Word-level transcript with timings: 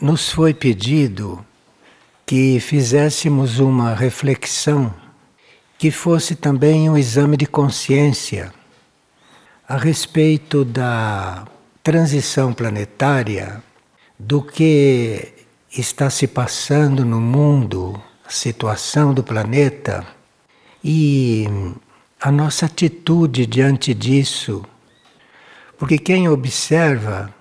nos 0.00 0.30
foi 0.30 0.54
pedido 0.54 1.44
que 2.24 2.58
fizéssemos 2.60 3.58
uma 3.58 3.94
reflexão 3.94 4.94
que 5.76 5.90
fosse 5.90 6.34
também 6.34 6.88
um 6.88 6.96
exame 6.96 7.36
de 7.36 7.46
consciência 7.46 8.52
a 9.68 9.76
respeito 9.76 10.64
da 10.64 11.46
transição 11.82 12.52
planetária, 12.52 13.62
do 14.18 14.42
que 14.42 15.32
está 15.70 16.10
se 16.10 16.26
passando 16.26 17.04
no 17.04 17.20
mundo, 17.20 18.00
a 18.26 18.30
situação 18.30 19.14
do 19.14 19.22
planeta 19.22 20.06
e 20.82 21.46
a 22.20 22.30
nossa 22.30 22.66
atitude 22.66 23.46
diante 23.46 23.94
disso. 23.94 24.64
Porque 25.78 25.98
quem 25.98 26.28
observa 26.28 27.32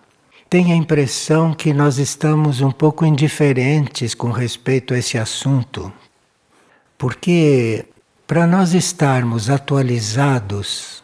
tem 0.49 0.73
a 0.73 0.75
impressão 0.75 1.53
que 1.53 1.71
nós 1.71 1.99
estamos 1.99 2.59
um 2.59 2.71
pouco 2.71 3.05
indiferentes 3.05 4.15
com 4.15 4.31
respeito 4.31 4.95
a 4.95 4.97
esse 4.97 5.15
assunto. 5.15 5.93
Porque 6.97 7.85
para 8.25 8.47
nós 8.47 8.73
estarmos 8.73 9.47
atualizados 9.49 11.03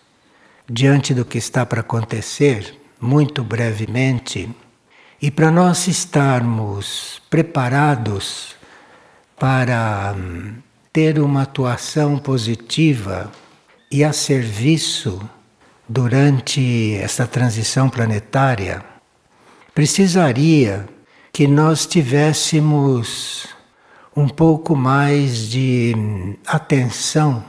diante 0.67 1.13
do 1.13 1.23
que 1.23 1.37
está 1.37 1.63
para 1.63 1.81
acontecer, 1.81 2.75
muito 2.99 3.43
brevemente, 3.43 4.49
e 5.21 5.29
para 5.29 5.51
nós 5.51 5.87
estarmos 5.87 7.21
preparados 7.29 8.55
para 9.37 10.15
hum, 10.17 10.55
ter 10.91 11.19
uma 11.19 11.43
atuação 11.43 12.17
positiva 12.17 13.31
e 13.91 14.03
a 14.03 14.11
serviço 14.11 15.21
durante 15.87 16.95
essa 16.95 17.27
transição 17.27 17.89
planetária, 17.89 18.94
precisaria 19.75 20.87
que 21.33 21.45
nós 21.47 21.85
tivéssemos 21.85 23.45
um 24.15 24.29
pouco 24.29 24.73
mais 24.73 25.49
de 25.49 25.93
atenção 26.47 27.43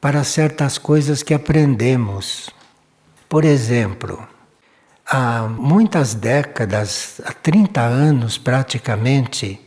para 0.00 0.24
certas 0.24 0.78
coisas 0.78 1.22
que 1.22 1.32
aprendemos. 1.32 2.50
Por 3.28 3.44
exemplo, 3.44 4.26
há 5.06 5.42
muitas 5.42 6.12
décadas, 6.12 7.20
há 7.24 7.32
30 7.32 7.82
anos 7.82 8.36
praticamente, 8.36 9.60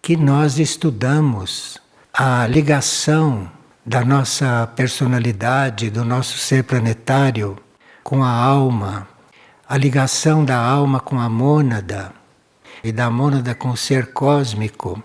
que 0.00 0.16
nós 0.16 0.58
estudamos 0.58 1.78
a 2.14 2.46
ligação 2.46 3.52
da 3.84 4.02
nossa 4.02 4.66
personalidade, 4.74 5.90
do 5.90 6.02
nosso 6.02 6.38
ser 6.38 6.64
planetário 6.64 7.58
com 8.02 8.24
a 8.24 8.30
alma 8.30 9.17
a 9.68 9.76
ligação 9.76 10.46
da 10.46 10.56
alma 10.56 10.98
com 10.98 11.20
a 11.20 11.28
mônada 11.28 12.10
e 12.82 12.90
da 12.90 13.10
mônada 13.10 13.54
com 13.54 13.68
o 13.68 13.76
ser 13.76 14.14
cósmico. 14.14 15.02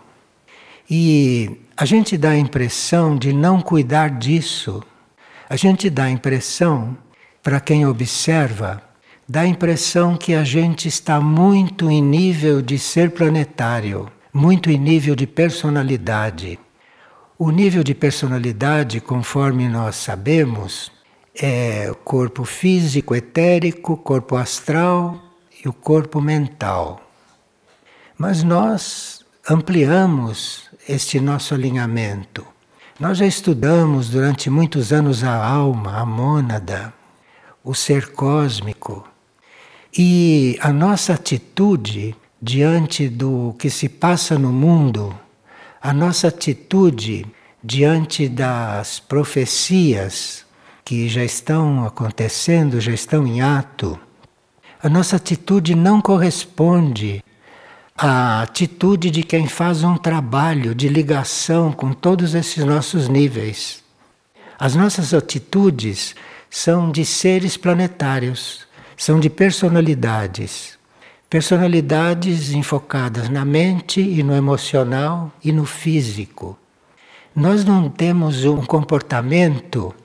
E 0.89 1.59
a 1.75 1.83
gente 1.83 2.17
dá 2.17 2.30
a 2.30 2.38
impressão 2.38 3.17
de 3.17 3.34
não 3.34 3.59
cuidar 3.59 4.09
disso. 4.09 4.81
A 5.50 5.58
gente 5.58 5.89
dá 5.89 6.06
a 6.06 6.09
impressão, 6.09 6.97
para 7.41 7.59
quem 7.59 7.86
observa, 7.86 8.81
dá 9.28 9.41
a 9.41 9.47
impressão 9.47 10.16
que 10.16 10.34
a 10.34 10.45
gente 10.45 10.88
está 10.88 11.19
muito 11.19 11.91
em 11.91 12.02
nível 12.02 12.61
de 12.61 12.80
ser 12.80 13.11
planetário, 13.11 14.09
muito 14.34 14.72
em 14.72 14.78
nível 14.78 15.14
de 15.14 15.28
personalidade. 15.28 16.58
O 17.38 17.52
nível 17.52 17.84
de 17.84 17.94
personalidade, 17.94 19.02
conforme 19.02 19.67
nós 19.67 19.97
sabemos, 19.97 20.89
é 21.36 21.89
o 21.89 21.95
corpo 21.95 22.44
físico, 22.45 23.16
etérico, 23.16 23.98
corpo 23.98 24.36
astral 24.36 25.20
e 25.64 25.67
o 25.67 25.73
corpo 25.73 26.22
mental. 26.22 27.02
Mas 28.17 28.44
nós 28.44 29.25
ampliamos 29.50 30.69
este 30.88 31.19
nosso 31.19 31.53
alinhamento. 31.53 32.46
Nós 33.00 33.18
já 33.18 33.25
estudamos 33.25 34.09
durante 34.09 34.50
muitos 34.50 34.94
anos 34.94 35.24
a 35.24 35.34
alma, 35.34 35.97
a 35.97 36.06
mônada, 36.06 36.94
o 37.63 37.74
ser 37.74 38.12
cósmico. 38.12 39.07
E 39.97 40.57
a 40.62 40.72
nossa 40.72 41.13
atitude 41.13 42.16
diante 42.41 43.09
do 43.09 43.56
que 43.57 43.69
se 43.69 43.90
passa 43.90 44.38
no 44.38 44.52
mundo, 44.52 45.18
a 45.81 45.94
nossa 45.94 46.28
atitude 46.28 47.25
diante 47.63 48.28
das 48.28 49.00
profecias 49.00 50.43
que 50.85 51.07
já 51.07 51.23
estão 51.23 51.85
acontecendo, 51.85 52.81
já 52.81 52.91
estão 52.91 53.25
em 53.25 53.41
ato, 53.41 53.99
a 54.83 54.89
nossa 54.89 55.16
atitude 55.16 55.75
não 55.75 56.01
corresponde 56.01 57.23
à 57.97 58.41
atitude 58.41 59.09
de 59.09 59.23
quem 59.23 59.47
faz 59.47 59.81
um 59.81 59.95
trabalho 59.95 60.75
de 60.75 60.89
ligação 60.89 61.71
com 61.71 61.94
todos 61.94 62.35
esses 62.35 62.66
nossos 62.66 63.07
níveis. 63.07 63.81
As 64.59 64.75
nossas 64.75 65.13
atitudes 65.13 66.13
são 66.49 66.91
de 66.91 67.05
seres 67.05 67.55
planetários, 67.55 68.67
são 68.97 69.21
de 69.21 69.29
personalidades. 69.29 70.77
Personalidades 71.29 72.51
enfocadas 72.51 73.29
na 73.29 73.45
mente 73.45 74.01
e 74.01 74.21
no 74.21 74.35
emocional 74.35 75.31
e 75.41 75.53
no 75.53 75.63
físico. 75.63 76.59
Nós 77.33 77.63
não 77.63 77.89
temos 77.89 78.44
um 78.44 78.65
comportamento 78.65 79.95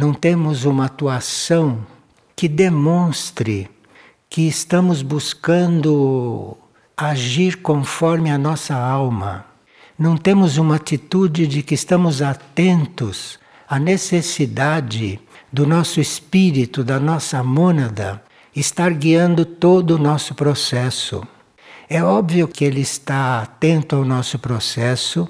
não 0.00 0.14
temos 0.14 0.64
uma 0.64 0.86
atuação 0.86 1.86
que 2.34 2.48
demonstre 2.48 3.68
que 4.30 4.48
estamos 4.48 5.02
buscando 5.02 6.56
agir 6.96 7.58
conforme 7.58 8.30
a 8.30 8.38
nossa 8.38 8.74
alma. 8.74 9.44
Não 9.98 10.16
temos 10.16 10.56
uma 10.56 10.76
atitude 10.76 11.46
de 11.46 11.62
que 11.62 11.74
estamos 11.74 12.22
atentos 12.22 13.38
à 13.68 13.78
necessidade 13.78 15.20
do 15.52 15.66
nosso 15.66 16.00
espírito, 16.00 16.82
da 16.82 16.98
nossa 16.98 17.44
mônada, 17.44 18.22
estar 18.56 18.94
guiando 18.94 19.44
todo 19.44 19.96
o 19.96 19.98
nosso 19.98 20.34
processo. 20.34 21.22
É 21.90 22.02
óbvio 22.02 22.48
que 22.48 22.64
ele 22.64 22.80
está 22.80 23.42
atento 23.42 23.96
ao 23.96 24.04
nosso 24.06 24.38
processo 24.38 25.28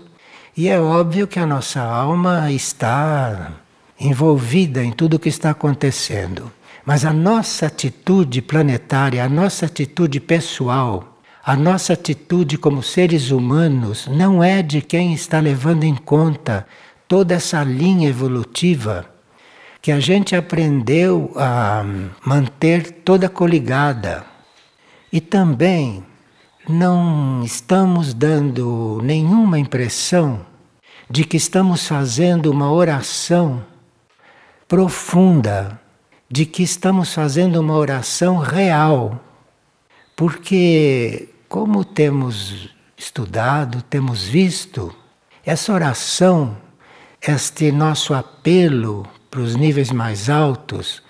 e 0.57 0.69
é 0.69 0.81
óbvio 0.81 1.27
que 1.27 1.41
a 1.41 1.47
nossa 1.47 1.83
alma 1.83 2.53
está 2.53 3.60
envolvida 4.01 4.83
em 4.83 4.91
tudo 4.91 5.15
o 5.15 5.19
que 5.19 5.29
está 5.29 5.51
acontecendo. 5.51 6.51
Mas 6.85 7.05
a 7.05 7.13
nossa 7.13 7.67
atitude 7.67 8.41
planetária, 8.41 9.23
a 9.23 9.29
nossa 9.29 9.67
atitude 9.67 10.19
pessoal, 10.19 11.21
a 11.45 11.55
nossa 11.55 11.93
atitude 11.93 12.57
como 12.57 12.83
seres 12.83 13.31
humanos 13.31 14.09
não 14.11 14.43
é 14.43 14.63
de 14.63 14.81
quem 14.81 15.13
está 15.13 15.39
levando 15.39 15.85
em 15.85 15.95
conta 15.95 16.67
toda 17.07 17.35
essa 17.35 17.63
linha 17.63 18.09
evolutiva 18.09 19.07
que 19.83 19.91
a 19.91 20.01
gente 20.01 20.37
aprendeu 20.37 21.33
a 21.37 21.85
manter 22.25 22.91
toda 23.03 23.29
coligada. 23.29 24.25
E 25.13 25.21
também 25.21 26.05
não 26.69 27.43
estamos 27.45 28.15
dando 28.15 29.01
nenhuma 29.03 29.59
impressão 29.59 30.41
de 31.09 31.25
que 31.25 31.37
estamos 31.37 31.87
fazendo 31.87 32.51
uma 32.51 32.71
oração 32.71 33.65
profunda 34.71 35.81
de 36.31 36.47
que 36.47 36.63
estamos 36.63 37.13
fazendo 37.13 37.61
uma 37.61 37.75
oração 37.75 38.39
real. 38.39 39.21
Porque, 40.15 41.29
como 41.49 41.85
temos 41.85 42.71
estudado, 42.97 43.83
temos 43.83 44.29
visto, 44.29 44.95
essa 45.45 45.73
oração, 45.73 46.57
este 47.21 47.73
nosso 47.73 48.15
apelo 48.15 49.05
para 49.29 49.41
os 49.41 49.57
níveis 49.57 49.91
mais 49.91 50.31
altos, 50.31 51.03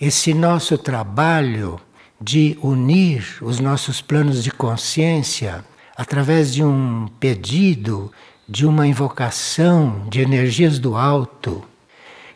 esse 0.00 0.32
nosso 0.32 0.78
trabalho 0.78 1.80
de 2.20 2.56
unir 2.62 3.38
os 3.42 3.58
nossos 3.58 4.00
planos 4.00 4.44
de 4.44 4.52
consciência 4.52 5.64
através 5.96 6.54
de 6.54 6.62
um 6.62 7.08
pedido, 7.18 8.12
de 8.48 8.64
uma 8.64 8.86
invocação 8.86 10.06
de 10.08 10.20
energias 10.20 10.78
do 10.78 10.96
alto, 10.96 11.64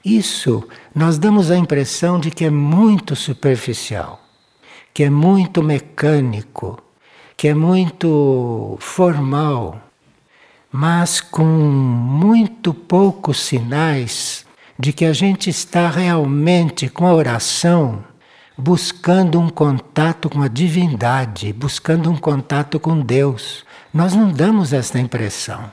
isso 0.04 0.66
nós 0.94 1.18
damos 1.18 1.50
a 1.50 1.56
impressão 1.56 2.18
de 2.18 2.30
que 2.30 2.44
é 2.44 2.50
muito 2.50 3.14
superficial, 3.14 4.20
que 4.92 5.04
é 5.04 5.10
muito 5.10 5.62
mecânico, 5.62 6.82
que 7.36 7.48
é 7.48 7.54
muito 7.54 8.76
formal, 8.80 9.80
mas 10.70 11.20
com 11.20 11.44
muito 11.44 12.72
poucos 12.72 13.40
sinais 13.40 14.44
de 14.78 14.92
que 14.92 15.04
a 15.04 15.12
gente 15.12 15.50
está 15.50 15.88
realmente 15.88 16.88
com 16.88 17.06
a 17.06 17.14
oração 17.14 18.04
buscando 18.56 19.40
um 19.40 19.48
contato 19.48 20.28
com 20.28 20.42
a 20.42 20.48
divindade, 20.48 21.52
buscando 21.52 22.10
um 22.10 22.16
contato 22.16 22.78
com 22.78 23.00
Deus. 23.00 23.64
Nós 23.92 24.14
não 24.14 24.30
damos 24.30 24.72
esta 24.72 24.98
impressão. 24.98 25.70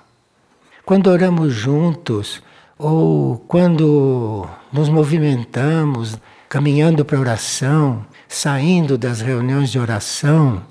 Quando 0.86 1.08
oramos 1.08 1.54
juntos, 1.54 2.42
ou 2.80 3.38
quando 3.46 4.48
nos 4.72 4.88
movimentamos, 4.88 6.18
caminhando 6.48 7.04
para 7.04 7.18
a 7.18 7.20
oração, 7.20 8.06
saindo 8.26 8.98
das 8.98 9.20
reuniões 9.20 9.70
de 9.70 9.78
oração, 9.78 10.64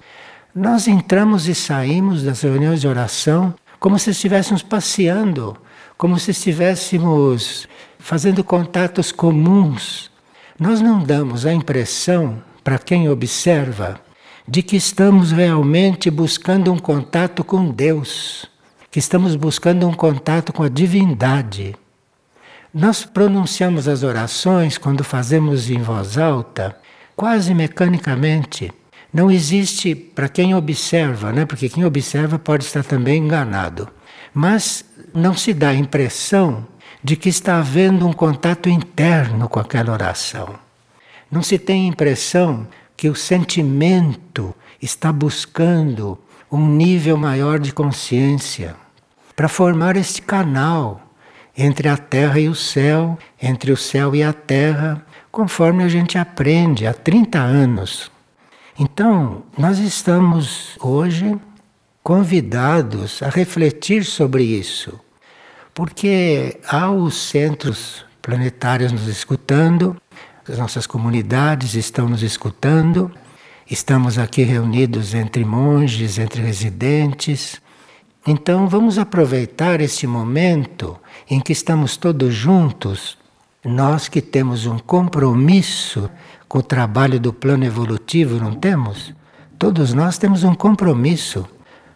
Nós 0.55 0.89
entramos 0.89 1.47
e 1.47 1.55
saímos 1.55 2.23
das 2.25 2.41
reuniões 2.41 2.81
de 2.81 2.89
oração 2.89 3.55
como 3.79 3.97
se 3.99 4.11
estivéssemos 4.11 4.63
passeando, 4.63 5.57
como 5.97 6.19
se 6.19 6.33
estivéssemos 6.33 7.69
fazendo 7.99 8.43
contatos 8.43 9.13
comuns. 9.13 10.11
Nós 10.59 10.81
não 10.81 11.01
damos 11.01 11.47
a 11.47 11.53
impressão, 11.53 12.43
para 12.65 12.79
quem 12.79 13.09
observa, 13.09 14.01
de 14.49 14.63
que 14.63 14.75
estamos 14.75 15.31
realmente 15.31 16.11
buscando 16.11 16.73
um 16.73 16.79
contato 16.79 17.45
com 17.45 17.71
Deus, 17.71 18.47
que 18.91 18.99
estamos 18.99 19.37
buscando 19.37 19.87
um 19.87 19.93
contato 19.93 20.53
com 20.53 20.65
a 20.65 20.69
divindade. 20.69 21.77
Nós 22.73 23.05
pronunciamos 23.05 23.88
as 23.88 24.03
orações 24.03 24.76
quando 24.76 25.03
fazemos 25.03 25.70
em 25.70 25.81
voz 25.81 26.19
alta, 26.19 26.76
quase 27.17 27.55
mecanicamente. 27.55 28.70
Não 29.12 29.31
existe 29.31 29.94
para 29.94 30.29
quem 30.29 30.55
observa, 30.55 31.32
né? 31.32 31.47
porque 31.47 31.69
quem 31.70 31.85
observa 31.87 32.38
pode 32.38 32.65
estar 32.65 32.85
também 32.85 33.25
enganado. 33.25 33.88
Mas 34.35 34.85
não 35.15 35.35
se 35.35 35.55
dá 35.55 35.70
a 35.70 35.75
impressão 35.75 36.67
de 37.03 37.17
que 37.17 37.31
está 37.31 37.59
havendo 37.59 38.06
um 38.06 38.12
contato 38.12 38.69
interno 38.69 39.49
com 39.49 39.59
aquela 39.59 39.93
oração. 39.93 40.55
Não 41.31 41.43
se 41.43 41.59
tem 41.59 41.87
a 41.87 41.88
impressão 41.88 42.67
que 42.94 43.09
o 43.09 43.14
sentimento 43.14 44.55
está 44.81 45.11
buscando 45.11 46.19
um 46.53 46.67
nível 46.67 47.17
maior 47.17 47.59
de 47.59 47.73
consciência 47.73 48.76
para 49.35 49.49
formar 49.49 49.97
este 49.97 50.21
canal 50.21 51.08
entre 51.59 51.89
a 51.89 51.97
terra 51.97 52.39
e 52.39 52.49
o 52.49 52.55
céu, 52.55 53.19
entre 53.43 53.73
o 53.73 53.77
céu 53.77 54.15
e 54.15 54.23
a 54.23 54.33
terra, 54.33 55.05
conforme 55.31 55.83
a 55.83 55.89
gente 55.89 56.17
aprende 56.17 56.87
há 56.87 56.95
30 56.95 57.39
anos. 57.41 58.13
Então, 58.79 59.43
nós 59.59 59.81
estamos 59.81 60.79
hoje 60.81 61.37
convidados 62.01 63.21
a 63.25 63.29
refletir 63.29 64.05
sobre 64.05 64.45
isso, 64.45 65.01
porque 65.75 66.61
há 66.69 66.89
os 66.91 67.17
centros 67.29 68.07
planetários 68.23 68.93
nos 68.93 69.09
escutando, 69.09 70.01
as 70.49 70.59
nossas 70.59 70.87
comunidades 70.87 71.75
estão 71.75 72.09
nos 72.09 72.23
escutando. 72.23 73.11
Estamos 73.71 74.17
aqui 74.17 74.43
reunidos 74.43 75.13
entre 75.13 75.45
monges, 75.45 76.19
entre 76.19 76.41
residentes. 76.41 77.61
Então 78.27 78.67
vamos 78.67 78.99
aproveitar 78.99 79.81
esse 79.81 80.07
momento 80.07 80.99
em 81.31 81.41
que 81.41 81.53
estamos 81.53 81.97
todos 81.97 82.35
juntos, 82.35 83.19
nós 83.65 84.09
que 84.09 84.23
temos 84.23 84.67
um 84.67 84.79
compromisso 84.79 86.09
com 86.49 86.59
o 86.59 86.63
trabalho 86.63 87.21
do 87.21 87.33
plano 87.33 87.65
evolutivo, 87.65 88.41
não 88.43 88.55
temos? 88.55 89.13
Todos 89.59 89.93
nós 89.93 90.17
temos 90.17 90.45
um 90.45 90.55
compromisso. 90.55 91.47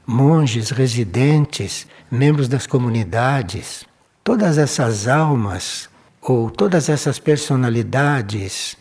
Monges, 0.07 0.71
residentes, 0.71 1.87
membros 2.11 2.49
das 2.49 2.67
comunidades, 2.67 3.85
todas 4.23 4.59
essas 4.59 5.09
almas 5.09 5.89
ou 6.21 6.51
todas 6.51 6.89
essas 6.89 7.19
personalidades 7.19 8.77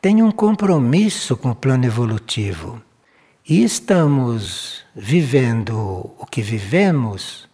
têm 0.00 0.22
um 0.22 0.30
compromisso 0.30 1.36
com 1.36 1.50
o 1.50 1.54
plano 1.54 1.84
evolutivo. 1.84 2.82
E 3.46 3.62
estamos 3.62 4.84
vivendo 4.96 5.76
o 6.18 6.26
que 6.26 6.40
vivemos 6.40 7.46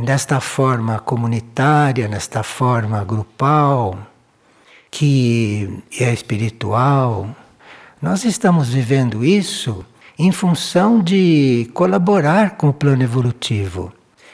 nesta 0.00 0.40
forma 0.40 0.98
comunitária, 0.98 2.08
nesta 2.08 2.42
forma 2.42 3.04
grupal, 3.04 3.98
que 4.90 5.82
é 5.98 6.12
espiritual. 6.12 7.28
Nós 8.00 8.24
estamos 8.24 8.70
vivendo 8.70 9.24
isso 9.24 9.84
em 10.18 10.32
função 10.32 11.00
de 11.00 11.70
colaborar 11.72 12.56
com 12.56 12.68
o 12.68 12.74
plano 12.74 13.02
evolutivo, 13.02 13.92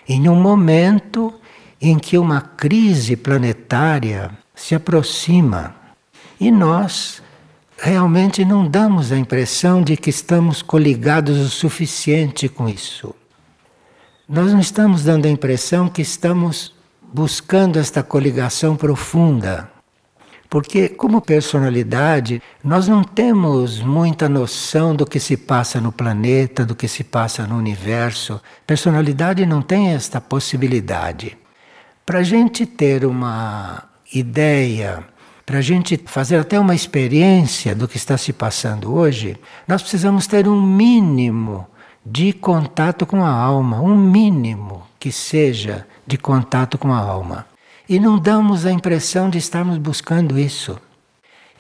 em 0.09 0.29
um 0.29 0.37
momento 0.37 1.35
em 1.81 1.99
que 1.99 2.17
uma 2.17 2.41
crise 2.41 3.17
planetária 3.17 4.31
se 4.55 4.75
aproxima 4.75 5.75
e 6.41 6.51
nós 6.51 7.23
realmente 7.79 8.45
não 8.45 8.67
damos 8.67 9.13
a 9.13 9.19
impressão 9.19 9.83
de 9.83 9.97
que 9.97 10.11
estamos 10.11 10.63
coligados 10.63 11.39
o 11.39 11.49
suficiente 11.49 12.49
com 12.49 12.69
isso. 12.69 13.15
Nós 14.29 14.53
não 14.53 14.59
estamos 14.59 15.05
dando 15.05 15.27
a 15.27 15.31
impressão 15.31 15.89
que 15.89 16.03
estamos 16.03 16.75
buscando 17.13 17.79
esta 17.79 18.03
coligação 18.03 18.75
profunda. 18.75 19.71
Porque, 20.51 20.89
como 20.89 21.21
personalidade, 21.21 22.43
nós 22.63 22.89
não 22.89 23.05
temos 23.05 23.81
muita 23.81 24.29
noção 24.29 24.97
do 24.97 25.07
que 25.07 25.21
se 25.21 25.37
passa 25.37 25.81
no 25.81 25.93
planeta, 25.93 26.67
do 26.67 26.75
que 26.75 26.89
se 26.89 27.05
passa 27.05 27.47
no 27.47 27.57
universo. 27.57 28.41
Personalidade 28.67 29.47
não 29.47 29.63
tem 29.63 29.95
esta 29.95 30.21
possibilidade. 30.21 31.39
Para 32.05 32.19
a 32.19 32.25
gente 32.25 32.67
ter 32.67 33.05
uma 33.05 33.85
ideia, 34.13 35.05
para 35.45 35.59
a 35.59 35.63
gente 35.63 36.03
fazer 36.05 36.39
até 36.39 36.59
uma 36.59 36.75
experiência 36.75 37.77
do 37.77 37.87
que 37.87 37.97
está 37.97 38.19
se 38.19 38.33
passando 38.33 38.93
hoje, 38.93 39.39
nós 39.69 39.83
precisamos 39.83 40.27
ter 40.27 40.49
um 40.49 40.61
mínimo 40.61 41.69
de 42.09 42.33
contato 42.33 43.05
com 43.05 43.25
a 43.25 43.29
alma, 43.29 43.81
um 43.81 43.97
mínimo 43.97 44.87
que 44.97 45.11
seja 45.11 45.85
de 46.07 46.17
contato 46.17 46.79
com 46.79 46.93
a 46.93 46.99
alma. 46.99 47.45
E 47.89 47.99
não 47.99 48.17
damos 48.17 48.65
a 48.65 48.71
impressão 48.71 49.29
de 49.29 49.39
estarmos 49.39 49.77
buscando 49.77 50.39
isso. 50.39 50.79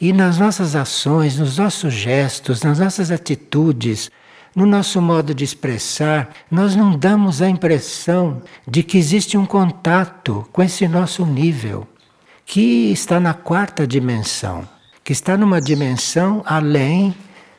E 0.01 0.13
nas 0.13 0.39
nossas 0.39 0.77
ações, 0.77 1.37
nos 1.37 1.59
nossos 1.59 1.93
gestos, 1.93 2.63
nas 2.63 2.79
nossas 2.79 3.11
atitudes, 3.11 4.09
no 4.55 4.65
nosso 4.65 5.03
modo 5.03 5.35
de 5.35 5.43
expressar, 5.43 6.31
nós 6.49 6.77
não 6.77 6.97
damos 6.97 7.43
a 7.43 7.51
impressão 7.51 8.41
de 8.67 8.85
que 8.85 8.99
existe 8.99 9.37
um 9.37 9.45
contato 9.45 10.49
com 10.53 10.63
esse 10.63 10.87
nosso 10.87 11.27
nível, 11.27 11.89
que 12.45 12.93
está 12.93 13.19
na 13.19 13.35
quarta 13.35 13.85
dimensão, 13.85 14.67
que 15.03 15.13
está 15.13 15.37
numa 15.37 15.61
dimensão 15.61 16.43
além 16.47 17.15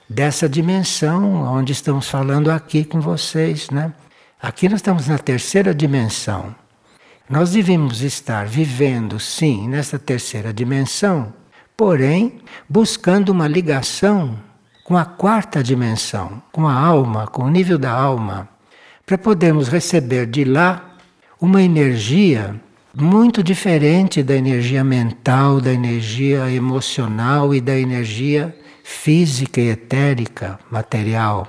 dessa 0.10 0.48
dimensão 0.48 1.44
onde 1.44 1.74
estamos 1.74 2.08
falando 2.10 2.50
aqui 2.50 2.84
com 2.86 3.02
vocês, 3.02 3.70
né? 3.70 3.94
Aqui 4.42 4.70
nós 4.70 4.80
estamos 4.80 5.08
na 5.08 5.18
terceira 5.18 5.74
dimensão. 5.74 6.56
Nós 7.30 7.52
devemos 7.52 8.02
estar 8.02 8.46
vivendo, 8.46 9.20
sim, 9.20 9.68
nessa 9.68 10.00
terceira 10.00 10.54
dimensão, 10.54 11.34
porém 11.76 12.40
buscando 12.70 13.30
uma 13.30 13.48
ligação 13.48 14.40
com 14.86 14.96
a 14.96 15.04
quarta 15.04 15.62
dimensão, 15.62 16.42
com 16.52 16.66
a 16.66 16.74
alma, 16.74 17.28
com 17.28 17.44
o 17.44 17.50
nível 17.50 17.78
da 17.78 17.92
alma, 17.92 18.48
para 19.06 19.18
podermos 19.18 19.68
receber 19.68 20.26
de 20.26 20.46
lá 20.46 20.96
uma 21.42 21.62
energia 21.62 22.56
muito 22.96 23.44
diferente 23.44 24.24
da 24.24 24.36
energia 24.36 24.84
mental, 24.84 25.60
da 25.60 25.74
energia 25.74 26.50
emocional 26.50 27.54
e 27.54 27.60
da 27.60 27.78
energia 27.78 28.56
física 28.88 29.60
e 29.60 29.68
etérica, 29.68 30.58
material. 30.72 31.46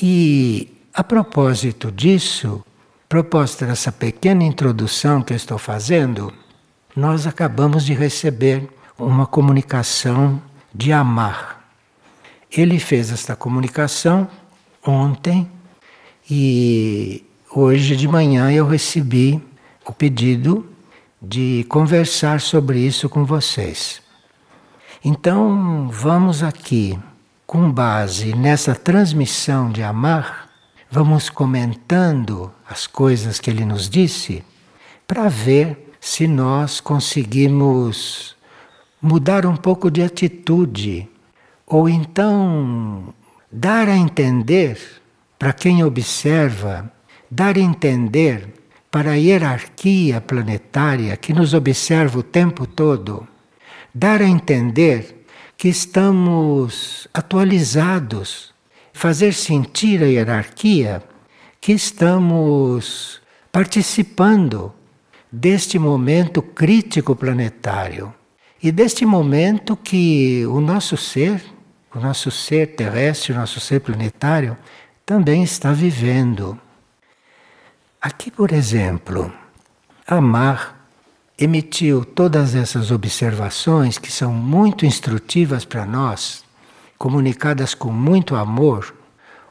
E 0.00 0.72
a 0.94 1.02
propósito 1.02 1.90
disso, 1.90 2.64
proposta 3.08 3.66
dessa 3.66 3.90
pequena 3.90 4.44
introdução 4.44 5.20
que 5.20 5.32
eu 5.32 5.36
estou 5.36 5.58
fazendo, 5.58 6.32
nós 6.94 7.26
acabamos 7.26 7.84
de 7.84 7.92
receber 7.92 8.68
uma 8.96 9.26
comunicação 9.26 10.40
de 10.72 10.92
amar. 10.92 11.68
Ele 12.52 12.78
fez 12.78 13.10
esta 13.10 13.34
comunicação 13.34 14.28
ontem 14.86 15.50
e 16.30 17.24
hoje 17.50 17.96
de 17.96 18.06
manhã 18.06 18.50
eu 18.52 18.64
recebi 18.64 19.42
o 19.84 19.92
pedido 19.92 20.64
de 21.20 21.66
conversar 21.68 22.40
sobre 22.40 22.78
isso 22.78 23.08
com 23.08 23.24
vocês. 23.24 24.03
Então, 25.06 25.90
vamos 25.92 26.42
aqui, 26.42 26.98
com 27.46 27.70
base 27.70 28.34
nessa 28.34 28.74
transmissão 28.74 29.70
de 29.70 29.82
amar, 29.82 30.48
vamos 30.90 31.28
comentando 31.28 32.50
as 32.66 32.86
coisas 32.86 33.38
que 33.38 33.50
ele 33.50 33.66
nos 33.66 33.90
disse 33.90 34.42
para 35.06 35.28
ver 35.28 35.92
se 36.00 36.26
nós 36.26 36.80
conseguimos 36.80 38.34
mudar 39.02 39.44
um 39.44 39.56
pouco 39.56 39.90
de 39.90 40.02
atitude 40.02 41.06
ou 41.66 41.86
então 41.86 43.12
dar 43.52 43.90
a 43.90 43.96
entender 43.98 44.78
para 45.38 45.52
quem 45.52 45.84
observa, 45.84 46.90
dar 47.30 47.58
a 47.58 47.60
entender 47.60 48.54
para 48.90 49.10
a 49.10 49.16
hierarquia 49.16 50.18
planetária 50.18 51.14
que 51.14 51.34
nos 51.34 51.52
observa 51.52 52.20
o 52.20 52.22
tempo 52.22 52.66
todo, 52.66 53.28
dar 53.94 54.20
a 54.20 54.26
entender 54.26 55.24
que 55.56 55.68
estamos 55.68 57.08
atualizados, 57.14 58.52
fazer 58.92 59.32
sentir 59.32 60.02
a 60.02 60.06
hierarquia 60.06 61.02
que 61.60 61.72
estamos 61.72 63.22
participando 63.52 64.74
deste 65.30 65.78
momento 65.78 66.42
crítico 66.42 67.14
planetário 67.14 68.12
e 68.62 68.72
deste 68.72 69.06
momento 69.06 69.76
que 69.76 70.44
o 70.46 70.60
nosso 70.60 70.96
ser 70.96 71.54
o 71.94 72.00
nosso 72.00 72.30
ser 72.30 72.74
terrestre, 72.74 73.32
o 73.32 73.36
nosso 73.36 73.60
ser 73.60 73.80
planetário, 73.80 74.56
também 75.06 75.44
está 75.44 75.72
vivendo. 75.72 76.58
Aqui, 78.00 78.30
por 78.30 78.52
exemplo, 78.52 79.32
Amar 80.06 80.73
emitiu 81.38 82.04
todas 82.04 82.54
essas 82.54 82.90
observações 82.90 83.98
que 83.98 84.10
são 84.10 84.32
muito 84.32 84.86
instrutivas 84.86 85.64
para 85.64 85.84
nós, 85.84 86.44
comunicadas 86.96 87.74
com 87.74 87.90
muito 87.90 88.36
amor, 88.36 88.94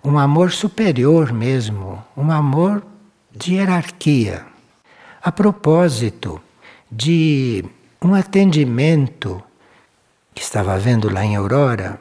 um 0.03 0.17
amor 0.17 0.51
superior 0.51 1.31
mesmo, 1.31 2.03
um 2.15 2.31
amor 2.31 2.83
de 3.31 3.55
hierarquia. 3.55 4.45
A 5.21 5.31
propósito 5.31 6.41
de 6.91 7.63
um 8.01 8.13
atendimento 8.13 9.41
que 10.33 10.41
estava 10.41 10.73
havendo 10.73 11.11
lá 11.11 11.23
em 11.23 11.35
Aurora, 11.35 11.99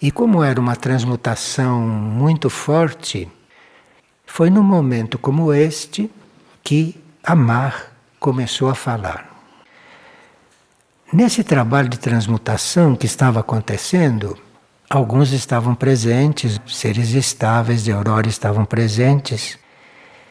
e 0.00 0.10
como 0.10 0.42
era 0.42 0.60
uma 0.60 0.76
transmutação 0.76 1.80
muito 1.80 2.50
forte, 2.50 3.28
foi 4.26 4.50
num 4.50 4.62
momento 4.62 5.18
como 5.18 5.52
este 5.52 6.10
que 6.62 7.00
Amar 7.22 7.93
começou 8.24 8.70
a 8.70 8.74
falar. 8.74 9.28
Nesse 11.12 11.44
trabalho 11.44 11.90
de 11.90 11.98
transmutação 11.98 12.96
que 12.96 13.04
estava 13.04 13.40
acontecendo, 13.40 14.34
alguns 14.88 15.30
estavam 15.30 15.74
presentes, 15.74 16.58
seres 16.66 17.10
estáveis 17.10 17.84
de 17.84 17.92
Aurora 17.92 18.26
estavam 18.26 18.64
presentes, 18.64 19.58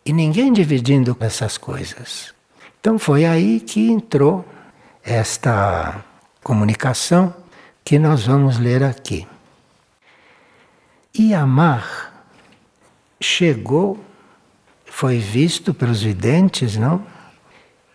e 0.04 0.12
ninguém 0.12 0.52
dividindo 0.52 1.16
essas 1.20 1.56
coisas. 1.56 2.34
Então 2.80 2.98
foi 2.98 3.26
aí 3.26 3.60
que 3.60 3.92
entrou 3.92 4.44
esta 5.04 6.04
comunicação 6.44 7.32
que 7.86 8.00
nós 8.00 8.26
vamos 8.26 8.58
ler 8.58 8.82
aqui. 8.84 9.28
E 11.14 11.32
Amar 11.32 12.26
chegou 13.22 14.04
foi 14.84 15.20
visto 15.20 15.76
pelos 15.76 16.02
videntes, 16.02 16.76
não? 16.76 17.13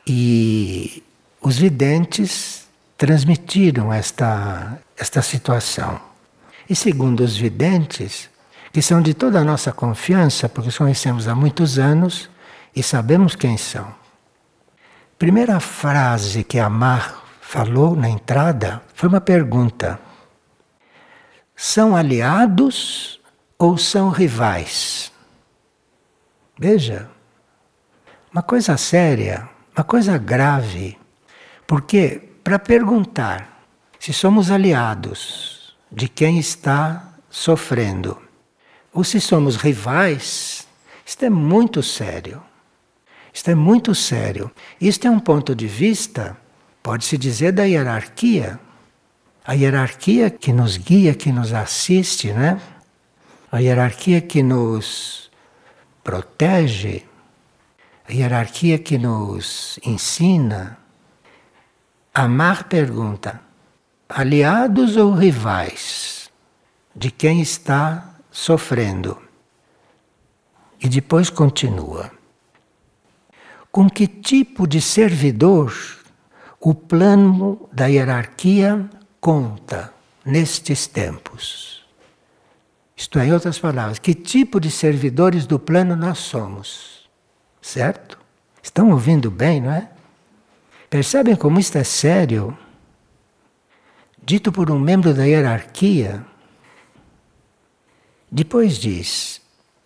E 0.09 1.03
os 1.41 1.59
videntes 1.59 2.67
transmitiram 2.97 3.93
esta, 3.93 4.79
esta 4.97 5.21
situação. 5.21 6.01
E 6.69 6.75
segundo 6.75 7.21
os 7.21 7.37
videntes, 7.37 8.31
que 8.73 8.81
são 8.81 9.03
de 9.03 9.15
toda 9.15 9.41
a 9.41 9.45
nossa 9.45 9.73
confiança, 9.73 10.49
porque 10.49 10.71
os 10.71 10.79
conhecemos 10.79 11.29
há 11.29 11.35
muitos 11.35 11.79
anos 11.79 12.31
e 12.75 12.83
sabemos 12.83 13.37
quem 13.37 13.57
são. 13.59 13.95
Primeira 15.19 15.61
frase 15.61 16.45
que 16.45 16.59
Amar 16.59 17.25
falou 17.41 17.97
na 17.97 18.09
entrada 18.09 18.83
foi 18.95 19.09
uma 19.09 19.21
pergunta: 19.21 19.99
são 21.55 21.97
aliados 21.97 23.21
ou 23.59 23.77
são 23.77 24.11
rivais? 24.11 25.13
Veja, 26.59 27.09
uma 28.33 28.43
coisa 28.43 28.77
séria, 28.77 29.49
uma 29.79 29.85
coisa 29.85 30.19
grave. 30.19 30.99
Porque 31.65 32.21
para 32.43 32.59
perguntar 32.59 33.63
se 34.01 34.13
somos 34.13 34.51
aliados 34.51 35.77
de 35.91 36.09
quem 36.09 36.39
está 36.39 37.15
sofrendo 37.31 38.21
ou 38.93 39.05
se 39.05 39.21
somos 39.21 39.55
rivais, 39.55 40.67
isto 41.07 41.25
é 41.25 41.31
muito 41.31 41.81
sério. 41.81 42.43
Isto 43.33 43.53
é 43.53 43.55
muito 43.55 43.95
sério. 43.95 44.51
Isto 44.81 45.07
é 45.07 45.11
um 45.11 45.21
ponto 45.21 45.55
de 45.55 45.69
vista, 45.69 46.37
pode-se 46.83 47.17
dizer, 47.17 47.53
da 47.53 47.63
hierarquia. 47.63 48.59
A 49.45 49.53
hierarquia 49.53 50.29
que 50.29 50.53
nos 50.53 50.77
guia, 50.77 51.15
que 51.15 51.31
nos 51.31 51.53
assiste, 51.53 52.33
né? 52.33 52.61
A 53.53 53.59
hierarquia 53.59 54.21
que 54.21 54.43
nos 54.43 55.31
protege, 56.03 57.08
a 58.09 58.13
hierarquia 58.13 58.79
que 58.79 58.97
nos 58.97 59.79
ensina. 59.85 60.79
Amar 62.15 62.65
pergunta: 62.65 63.41
aliados 64.09 64.97
ou 64.97 65.13
rivais 65.13 66.31
de 66.97 67.11
quem 67.11 67.43
está 67.43 68.15
sofrendo? 68.31 69.21
E 70.81 70.89
depois 70.89 71.29
continua: 71.29 72.11
com 73.71 73.89
que 73.91 74.07
tipo 74.07 74.67
de 74.67 74.81
servidor 74.81 75.75
o 76.61 76.75
plano 76.75 77.69
da 77.71 77.87
hierarquia 77.87 78.89
conta 79.21 79.93
nestes 80.25 80.87
tempos? 80.87 81.87
Isto 82.97 83.21
é, 83.21 83.27
em 83.27 83.33
outras 83.33 83.59
palavras, 83.61 84.01
que 84.01 84.13
tipo 84.13 84.59
de 84.59 84.73
servidores 84.73 85.47
do 85.47 85.57
plano 85.57 85.95
nós 85.95 86.19
somos? 86.19 86.98
Certo? 87.61 88.19
Estão 88.63 88.91
ouvindo 88.91 89.31
bem, 89.31 89.61
não 89.61 89.73
é? 89.73 89.89
Percebem 90.91 91.37
como 91.37 91.61
isto 91.61 91.77
é 91.77 91.85
sério? 91.85 92.57
Dito 94.23 94.51
por 94.51 94.71
um 94.71 94.79
membro 94.79 95.15
da 95.15 95.25
hierarquia. 95.25 96.25
Depois 98.31 98.79
diz: 98.79 99.41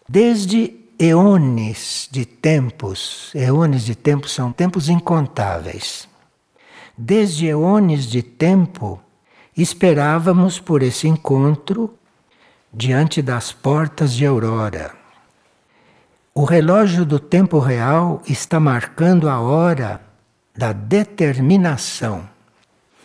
desde 0.09 0.81
eones 0.99 2.09
de 2.11 2.25
tempos, 2.25 3.31
eones 3.35 3.85
de 3.85 3.95
tempos 3.95 4.33
são 4.33 4.52
tempos 4.52 4.88
incontáveis. 4.88 6.09
Desde 6.97 7.47
eones 7.47 8.07
de 8.07 8.23
tempo, 8.23 9.00
esperávamos 9.57 10.61
por 10.61 10.83
esse 10.83 11.09
encontro 11.09 11.97
diante 12.73 13.21
das 13.21 13.52
portas 13.52 14.12
de 14.12 14.26
Aurora. 14.26 15.01
O 16.34 16.44
relógio 16.44 17.04
do 17.04 17.20
tempo 17.20 17.58
real 17.58 18.22
está 18.26 18.58
marcando 18.58 19.28
a 19.28 19.38
hora 19.38 20.00
da 20.56 20.72
determinação. 20.72 22.26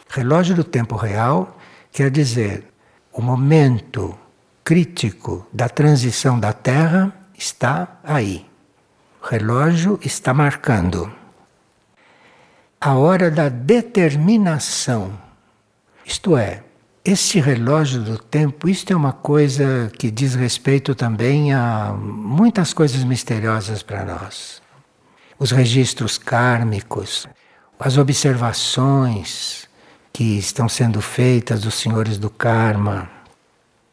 Relógio 0.07 0.55
do 0.55 0.63
tempo 0.63 0.96
real 0.96 1.57
quer 1.91 2.10
dizer 2.10 2.63
o 3.12 3.22
momento 3.22 4.17
crítico 4.63 5.46
da 5.51 5.67
transição 5.67 6.39
da 6.39 6.53
Terra 6.53 7.13
está 7.38 8.00
aí. 8.01 8.46
O 9.22 9.25
relógio 9.25 10.00
está 10.01 10.34
marcando 10.34 11.12
a 12.79 12.93
hora 12.93 13.29
da 13.29 13.50
determinação. 13.50 15.12
Isto 16.05 16.38
é, 16.38 16.63
este 17.08 17.40
relógio 17.40 18.02
do 18.02 18.18
tempo, 18.18 18.68
isto 18.68 18.92
é 18.92 18.96
uma 18.96 19.14
coisa 19.14 19.90
que 19.98 20.12
diz 20.12 20.36
respeito 20.36 20.94
também 20.94 21.54
a 21.54 21.94
muitas 21.98 22.74
coisas 22.74 23.02
misteriosas 23.06 23.82
para 23.82 24.04
nós. 24.04 24.62
Os 25.40 25.52
registros 25.52 26.18
kármicos, 26.18 27.26
as 27.80 27.98
observações 27.98 29.70
que 30.12 30.38
estão 30.38 30.68
sendo 30.68 31.00
feitas 31.00 31.62
dos 31.62 31.76
senhores 31.76 32.18
do 32.18 32.30
karma. 32.30 33.10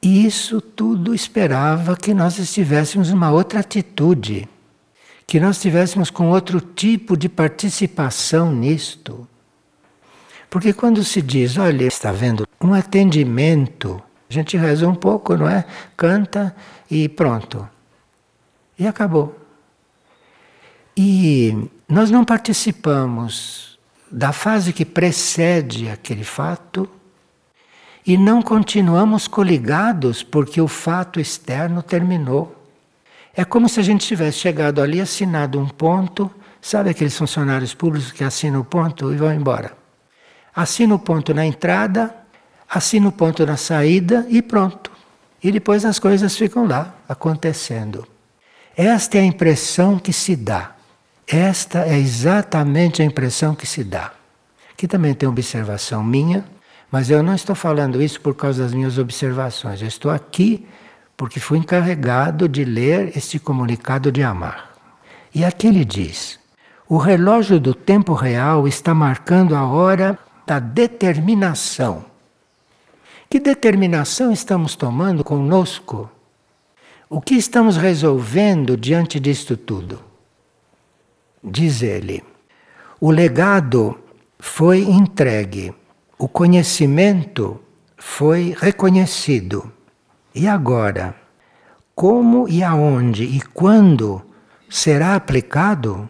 E 0.03 0.27
isso 0.27 0.61
tudo 0.61 1.15
esperava 1.15 1.97
que 1.97 2.13
nós 2.13 2.41
estivéssemos 2.41 3.11
uma 3.11 3.31
outra 3.31 3.61
atitude, 3.61 4.49
que 5.25 5.39
nós 5.39 5.55
estivéssemos 5.55 6.11
com 6.11 6.31
outro 6.31 6.61
tipo 6.61 7.17
de 7.17 7.29
participação 7.29 8.53
nisto. 8.53 9.29
Porque 10.55 10.73
quando 10.73 11.03
se 11.03 11.21
diz, 11.21 11.59
olha, 11.59 11.85
está 11.85 12.13
vendo 12.13 12.47
um 12.61 12.75
atendimento, 12.75 14.01
a 14.31 14.33
gente 14.33 14.57
reza 14.57 14.87
um 14.87 14.95
pouco, 14.95 15.37
não 15.37 15.49
é? 15.49 15.65
Canta 15.97 16.55
e 16.89 17.09
pronto. 17.09 17.69
E 18.79 18.87
acabou. 18.87 19.37
E 20.97 21.69
nós 21.89 22.09
não 22.09 22.25
participamos 22.25 23.81
da 24.09 24.31
fase 24.31 24.73
que 24.73 24.85
precede 24.85 25.89
aquele 25.89 26.23
fato 26.23 26.89
e 28.07 28.17
não 28.17 28.41
continuamos 28.41 29.27
coligados 29.27 30.23
porque 30.23 30.61
o 30.61 30.69
fato 30.69 31.19
externo 31.19 31.83
terminou. 31.83 32.65
É 33.35 33.45
como 33.45 33.69
se 33.69 33.81
a 33.81 33.83
gente 33.83 34.07
tivesse 34.07 34.39
chegado 34.39 34.81
ali, 34.81 35.01
assinado 35.01 35.59
um 35.59 35.67
ponto, 35.67 36.31
sabe 36.63 36.91
aqueles 36.91 37.19
funcionários 37.19 37.75
públicos 37.75 38.13
que 38.13 38.23
assinam 38.23 38.61
o 38.61 38.65
ponto 38.65 39.13
e 39.13 39.17
vão 39.17 39.35
embora 39.35 39.83
assina 40.55 40.95
o 40.95 40.99
ponto 40.99 41.35
na 41.35 41.45
entrada, 41.45 42.15
assina 42.69 43.09
o 43.09 43.13
ponto 43.13 43.45
na 43.45 43.57
saída 43.57 44.27
e 44.29 44.41
pronto. 44.41 44.91
E 45.43 45.51
depois 45.53 45.85
as 45.85 45.99
coisas 45.99 46.37
ficam 46.37 46.67
lá, 46.67 46.95
acontecendo. 47.09 48.07
Esta 48.77 49.19
é 49.19 49.21
a 49.21 49.25
impressão 49.25 49.99
que 49.99 50.13
se 50.13 50.35
dá. 50.35 50.73
Esta 51.27 51.87
é 51.87 51.99
exatamente 51.99 53.03
a 53.03 53.05
impressão 53.05 53.55
que 53.55 53.67
se 53.67 53.85
dá. 53.85 54.13
Aqui 54.73 54.89
também 54.89 55.15
tem 55.15 55.29
observação 55.29 56.03
minha, 56.03 56.45
mas 56.91 57.11
eu 57.11 57.23
não 57.23 57.35
estou 57.35 57.55
falando 57.55 58.03
isso 58.03 58.21
por 58.21 58.35
causa 58.35 58.63
das 58.63 58.75
minhas 58.75 58.99
observações. 58.99 59.81
Eu 59.81 59.89
estou 59.89 60.11
aqui 60.11 60.67
porque 61.17 61.41
fui 61.41 61.59
encarregado 61.59 62.49
de 62.49 62.65
ler 62.65 63.17
este 63.17 63.39
comunicado 63.39 64.11
de 64.11 64.23
Amar. 64.23 64.71
E 65.35 65.45
aqui 65.45 65.67
ele 65.67 65.85
diz: 65.85 66.39
o 66.89 66.97
relógio 66.97 67.61
do 67.61 67.75
tempo 67.75 68.13
real 68.13 68.67
está 68.67 68.95
marcando 68.95 69.55
a 69.55 69.65
hora 69.65 70.19
da 70.47 70.59
determinação. 70.59 72.05
Que 73.29 73.41
determinação 73.41 74.31
estamos 74.31 74.77
tomando 74.77 75.25
conosco? 75.25 76.11
O 77.09 77.21
que 77.21 77.35
estamos 77.35 77.77
resolvendo 77.77 78.77
diante 78.77 79.19
disto 79.19 79.57
tudo? 79.57 80.01
Diz 81.43 81.83
ele: 81.83 82.23
o 83.01 83.11
legado 83.11 83.99
foi 84.39 84.83
entregue, 84.83 85.75
o 86.19 86.29
conhecimento 86.29 87.61
foi 87.97 88.55
reconhecido. 88.59 89.73
E 90.35 90.47
agora, 90.49 91.15
como 91.95 92.49
e 92.49 92.63
aonde 92.63 93.25
e 93.25 93.41
quando 93.41 94.23
será 94.69 95.15
aplicado? 95.15 96.09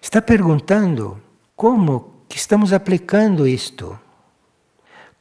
Está 0.00 0.20
perguntando 0.20 1.20
como 1.56 2.11
que 2.32 2.38
estamos 2.38 2.72
aplicando 2.72 3.46
isto? 3.46 4.00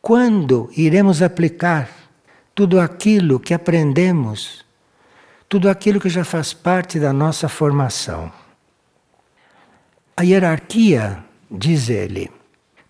Quando 0.01 0.71
iremos 0.77 1.21
aplicar 1.21 1.89
tudo 2.55 2.79
aquilo 2.79 3.37
que 3.37 3.53
aprendemos, 3.53 4.63
tudo 5.49 5.69
aquilo 5.69 5.99
que 5.99 6.07
já 6.07 6.23
faz 6.23 6.53
parte 6.53 7.01
da 7.01 7.11
nossa 7.11 7.49
formação? 7.49 8.31
A 10.15 10.23
hierarquia, 10.23 11.21
diz 11.51 11.89
ele, 11.89 12.31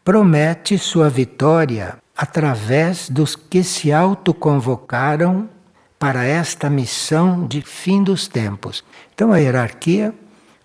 promete 0.03 0.77
sua 0.77 1.09
vitória 1.09 1.97
através 2.15 3.09
dos 3.09 3.35
que 3.35 3.63
se 3.63 3.91
autoconvocaram 3.91 5.49
para 5.97 6.25
esta 6.25 6.69
missão 6.69 7.47
de 7.47 7.63
fim 7.63 8.03
dos 8.03 8.27
tempos. 8.27 8.83
Então 9.15 9.33
a 9.33 9.39
hierarquia 9.39 10.13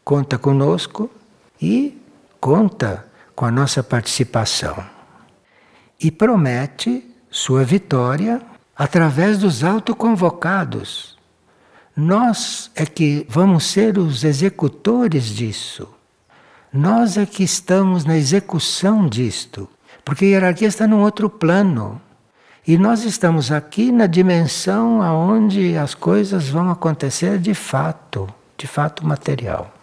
conta 0.05 0.37
conosco 0.37 1.11
e 1.59 1.99
conta 2.39 3.06
com 3.37 3.45
a 3.45 3.51
nossa 3.51 3.83
participação. 3.83 4.83
E 6.01 6.11
promete 6.11 7.05
sua 7.31 7.63
vitória 7.63 8.41
através 8.75 9.39
dos 9.39 9.63
autoconvocados. 9.63 11.19
Nós 11.95 12.71
é 12.75 12.87
que 12.87 13.27
vamos 13.29 13.65
ser 13.65 13.99
os 13.99 14.25
executores 14.25 15.27
disso. 15.27 15.89
Nós 16.73 17.17
é 17.19 17.27
que 17.27 17.43
estamos 17.43 18.05
na 18.07 18.17
execução 18.17 19.07
disto. 19.07 19.69
Porque 20.05 20.25
a 20.25 20.29
hierarquia 20.29 20.69
está 20.69 20.87
num 20.87 21.01
outro 21.01 21.29
plano. 21.29 22.01
E 22.67 22.77
nós 22.79 23.05
estamos 23.05 23.53
aqui 23.53 23.93
na 23.93 24.07
dimensão 24.07 25.03
aonde 25.03 25.77
as 25.77 25.95
coisas 25.95 26.49
vão 26.49 26.71
acontecer 26.71 27.39
de 27.39 27.55
fato, 27.55 28.29
de 28.57 28.67
fato 28.67 29.07
material. 29.07 29.76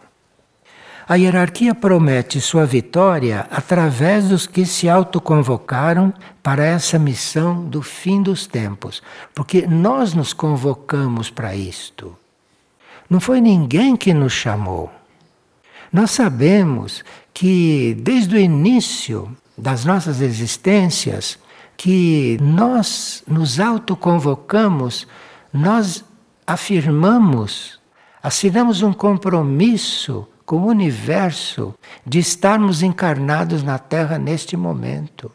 A 1.14 1.16
hierarquia 1.16 1.76
promete 1.76 2.42
sua 2.42 2.66
vitória 2.66 3.48
através 3.52 4.30
dos 4.30 4.48
que 4.48 4.66
se 4.66 4.90
autoconvocaram 4.90 6.12
para 6.42 6.66
essa 6.66 6.98
missão 6.98 7.64
do 7.66 7.84
fim 7.84 8.24
dos 8.24 8.48
tempos, 8.48 9.00
porque 9.32 9.68
nós 9.68 10.16
nos 10.16 10.34
convocamos 10.34 11.30
para 11.30 11.56
isto. 11.56 12.18
Não 13.08 13.20
foi 13.20 13.40
ninguém 13.42 13.96
que 13.96 14.12
nos 14.12 14.34
chamou. 14.34 14.92
Nós 15.92 16.10
sabemos 16.10 17.04
que 17.32 17.96
desde 18.02 18.36
o 18.36 18.40
início 18.40 19.38
das 19.56 19.86
nossas 19.86 20.20
existências, 20.20 21.38
que 21.78 22.40
nós 22.42 23.24
nos 23.28 23.60
autoconvocamos, 23.60 25.06
nós 25.54 26.04
afirmamos, 26.48 27.80
assinamos 28.24 28.82
um 28.82 28.92
compromisso 28.92 30.28
com 30.46 30.58
o 30.58 30.68
universo 30.68 31.74
de 32.06 32.20
estarmos 32.20 32.82
encarnados 32.84 33.64
na 33.64 33.80
Terra 33.80 34.18
neste 34.18 34.58
momento. 34.58 35.32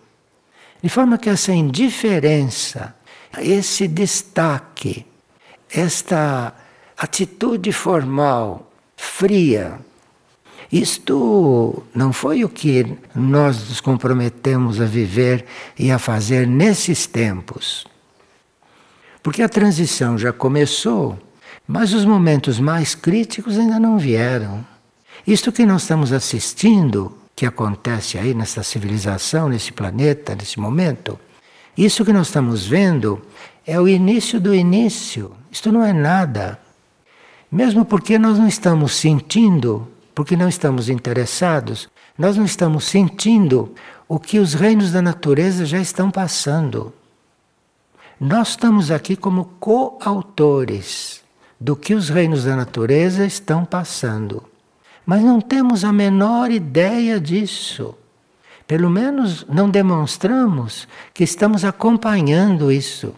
De 0.82 0.88
forma 0.88 1.18
que 1.18 1.28
essa 1.28 1.52
indiferença, 1.52 2.94
esse 3.38 3.88
destaque, 3.88 5.06
esta 5.70 6.54
atitude 6.96 7.72
formal, 7.72 8.70
fria, 8.96 9.78
isto 10.70 11.82
não 11.94 12.12
foi 12.12 12.44
o 12.44 12.48
que 12.48 12.98
nós 13.14 13.68
nos 13.68 13.80
comprometemos 13.80 14.80
a 14.80 14.84
viver 14.84 15.46
e 15.78 15.90
a 15.90 15.98
fazer 15.98 16.46
nesses 16.46 17.06
tempos. 17.06 17.86
Porque 19.22 19.42
a 19.42 19.48
transição 19.48 20.18
já 20.18 20.32
começou, 20.32 21.18
mas 21.66 21.92
os 21.94 22.04
momentos 22.04 22.60
mais 22.60 22.94
críticos 22.94 23.58
ainda 23.58 23.80
não 23.80 23.98
vieram. 23.98 24.64
Isto 25.28 25.52
que 25.52 25.66
nós 25.66 25.82
estamos 25.82 26.10
assistindo, 26.10 27.12
que 27.36 27.44
acontece 27.44 28.16
aí 28.16 28.32
nessa 28.32 28.62
civilização, 28.62 29.50
nesse 29.50 29.70
planeta, 29.70 30.34
nesse 30.34 30.58
momento, 30.58 31.20
isso 31.76 32.02
que 32.02 32.14
nós 32.14 32.28
estamos 32.28 32.66
vendo 32.66 33.20
é 33.66 33.78
o 33.78 33.86
início 33.86 34.40
do 34.40 34.54
início. 34.54 35.32
Isto 35.50 35.70
não 35.70 35.84
é 35.84 35.92
nada. 35.92 36.58
Mesmo 37.52 37.84
porque 37.84 38.18
nós 38.18 38.38
não 38.38 38.48
estamos 38.48 38.94
sentindo 38.94 39.86
porque 40.14 40.34
não 40.34 40.48
estamos 40.48 40.88
interessados, 40.88 41.90
nós 42.16 42.38
não 42.38 42.46
estamos 42.46 42.86
sentindo 42.86 43.74
o 44.08 44.18
que 44.18 44.38
os 44.38 44.54
reinos 44.54 44.92
da 44.92 45.02
natureza 45.02 45.66
já 45.66 45.78
estão 45.78 46.10
passando. 46.10 46.90
Nós 48.18 48.48
estamos 48.48 48.90
aqui 48.90 49.14
como 49.14 49.44
coautores 49.60 51.22
do 51.60 51.76
que 51.76 51.92
os 51.92 52.08
reinos 52.08 52.44
da 52.44 52.56
natureza 52.56 53.26
estão 53.26 53.66
passando. 53.66 54.47
Mas 55.08 55.22
não 55.22 55.40
temos 55.40 55.84
a 55.84 55.90
menor 55.90 56.50
ideia 56.50 57.18
disso. 57.18 57.94
Pelo 58.66 58.90
menos 58.90 59.46
não 59.48 59.70
demonstramos 59.70 60.86
que 61.14 61.24
estamos 61.24 61.64
acompanhando 61.64 62.70
isso, 62.70 63.14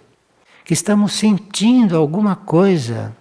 que 0.64 0.72
estamos 0.72 1.14
sentindo 1.14 1.96
alguma 1.96 2.36
coisa. 2.36 3.12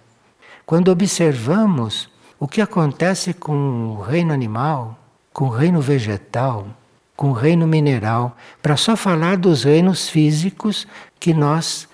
Quando 0.64 0.86
observamos 0.86 2.08
o 2.38 2.46
que 2.46 2.60
acontece 2.60 3.34
com 3.34 3.96
o 3.96 4.02
reino 4.02 4.32
animal, 4.32 4.96
com 5.32 5.46
o 5.46 5.50
reino 5.50 5.80
vegetal, 5.80 6.68
com 7.16 7.30
o 7.30 7.34
reino 7.34 7.66
mineral, 7.66 8.36
para 8.62 8.76
só 8.76 8.94
falar 8.94 9.36
dos 9.36 9.64
reinos 9.64 10.08
físicos 10.08 10.86
que 11.18 11.34
nós 11.34 11.88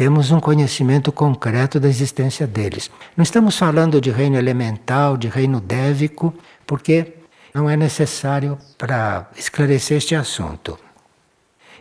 temos 0.00 0.30
um 0.30 0.40
conhecimento 0.40 1.12
concreto 1.12 1.78
da 1.78 1.86
existência 1.86 2.46
deles. 2.46 2.90
Não 3.14 3.22
estamos 3.22 3.58
falando 3.58 4.00
de 4.00 4.10
reino 4.10 4.38
elemental, 4.38 5.14
de 5.14 5.28
reino 5.28 5.60
dévico, 5.60 6.32
porque 6.66 7.18
não 7.52 7.68
é 7.68 7.76
necessário 7.76 8.56
para 8.78 9.28
esclarecer 9.36 9.98
este 9.98 10.14
assunto. 10.14 10.78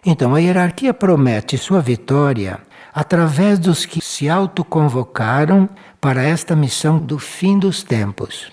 Então, 0.06 0.36
a 0.36 0.40
hierarquia 0.42 0.94
promete 0.94 1.58
sua 1.58 1.80
vitória 1.80 2.60
através 2.94 3.58
dos 3.58 3.86
que 3.86 4.04
se 4.04 4.28
autoconvocaram 4.28 5.70
para 6.02 6.22
esta 6.22 6.58
missão 6.58 7.00
do 7.00 7.18
fim 7.18 7.58
dos 7.58 7.84
tempos. 7.84 8.52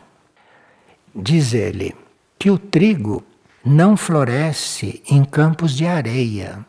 Diz 1.12 1.52
ele 1.52 1.92
que 2.38 2.52
o 2.52 2.57
trigo 2.57 3.20
não 3.64 3.96
floresce 3.96 5.02
em 5.11 5.24
campos 5.24 5.76
de 5.76 5.88
areia. 5.88 6.64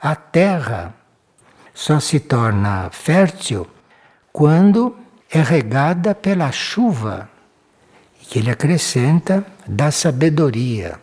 A 0.00 0.16
terra 0.16 0.92
só 1.76 2.00
se 2.00 2.18
torna 2.18 2.88
fértil 2.90 3.66
quando 4.32 4.96
é 5.30 5.42
regada 5.42 6.14
pela 6.14 6.50
chuva, 6.50 7.28
que 8.18 8.38
ele 8.38 8.50
acrescenta 8.50 9.46
da 9.66 9.90
sabedoria. 9.90 10.98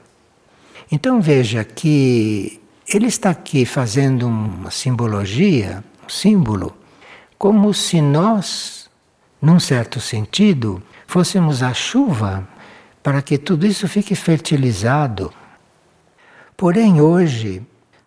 Então 0.91 1.21
veja 1.21 1.63
que 1.63 2.59
ele 2.91 3.05
está 3.05 3.29
aqui 3.29 3.65
fazendo 3.65 4.27
uma 4.27 4.71
simbologia, 4.71 5.83
um 6.03 6.09
símbolo 6.09 6.75
como 7.37 7.71
se 7.71 8.01
nós, 8.01 8.89
num 9.39 9.59
certo 9.59 9.99
sentido, 9.99 10.81
fôssemos 11.05 11.61
a 11.61 11.71
chuva 11.71 12.47
para 13.03 13.21
que 13.21 13.37
tudo 13.37 13.67
isso 13.67 13.87
fique 13.87 14.15
fertilizado. 14.15 15.31
Porém, 16.57 16.99
hoje, 16.99 17.61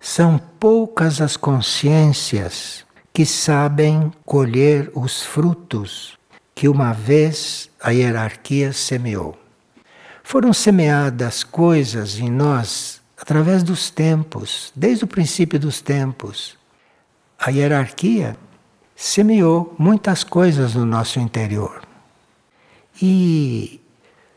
são 0.07 0.39
poucas 0.39 1.21
as 1.21 1.37
consciências 1.37 2.87
que 3.13 3.27
sabem 3.27 4.13
colher 4.25 4.89
os 4.95 5.25
frutos 5.25 6.17
que 6.55 6.69
uma 6.69 6.93
vez 6.93 7.69
a 7.83 7.91
hierarquia 7.91 8.73
semeou. 8.73 9.37
Foram 10.23 10.53
semeadas 10.53 11.43
coisas 11.43 12.21
em 12.21 12.31
nós 12.31 13.03
através 13.17 13.65
dos 13.65 13.91
tempos, 13.91 14.71
desde 14.77 15.03
o 15.03 15.09
princípio 15.09 15.59
dos 15.59 15.81
tempos. 15.81 16.57
A 17.37 17.51
hierarquia 17.51 18.37
semeou 18.95 19.75
muitas 19.77 20.23
coisas 20.23 20.77
no 20.77 20.87
nosso 20.87 21.19
interior. 21.19 21.83
E 23.03 23.81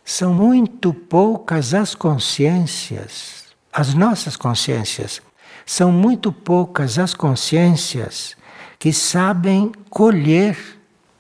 são 0.04 0.34
muito 0.34 0.92
poucas 0.92 1.76
as 1.76 1.94
consciências, 1.94 3.44
as 3.72 3.94
nossas 3.94 4.36
consciências, 4.36 5.22
são 5.70 5.92
muito 5.92 6.32
poucas 6.32 6.98
as 6.98 7.14
consciências 7.14 8.36
que 8.80 8.92
sabem 8.92 9.72
colher 9.88 10.58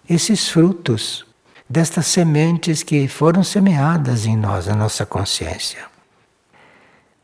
esses 0.09 0.49
frutos 0.49 1.23
destas 1.69 2.07
sementes 2.07 2.81
que 2.81 3.07
foram 3.07 3.43
semeadas 3.43 4.25
em 4.25 4.35
nós, 4.35 4.65
na 4.65 4.73
nossa 4.73 5.05
consciência. 5.05 5.85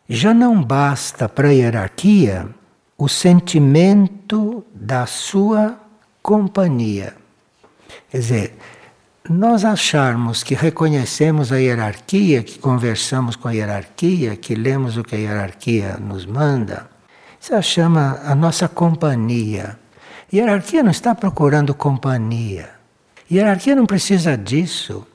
Já 0.08 0.36
não 0.36 0.64
basta 0.64 1.28
para 1.28 1.48
a 1.48 1.52
hierarquia 1.52 2.48
o 2.96 3.10
sentimento 3.10 4.64
da 4.72 5.08
sua 5.08 5.80
companhia. 6.22 7.16
Quer 8.12 8.20
dizer, 8.20 8.58
nós 9.28 9.66
acharmos 9.66 10.44
que 10.44 10.54
reconhecemos 10.54 11.52
a 11.52 11.56
hierarquia, 11.56 12.44
que 12.44 12.60
conversamos 12.60 13.36
com 13.36 13.48
a 13.48 13.52
hierarquia, 13.52 14.36
que 14.36 14.54
lemos 14.54 14.96
o 14.96 15.04
que 15.04 15.16
a 15.16 15.18
hierarquia 15.18 15.98
nos 15.98 16.24
manda, 16.28 16.94
isso 17.46 17.62
chama 17.62 18.20
a 18.24 18.34
nossa 18.34 18.68
companhia. 18.68 19.78
Hierarquia 20.34 20.82
não 20.82 20.90
está 20.90 21.14
procurando 21.14 21.76
companhia. 21.76 22.72
Hierarquia 23.32 23.76
não 23.76 23.86
precisa 23.86 24.36
disso. 24.36 25.06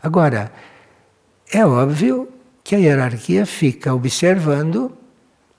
Agora, 0.00 0.52
é 1.52 1.66
óbvio 1.66 2.28
que 2.62 2.76
a 2.76 2.78
hierarquia 2.78 3.44
fica 3.44 3.92
observando 3.92 4.96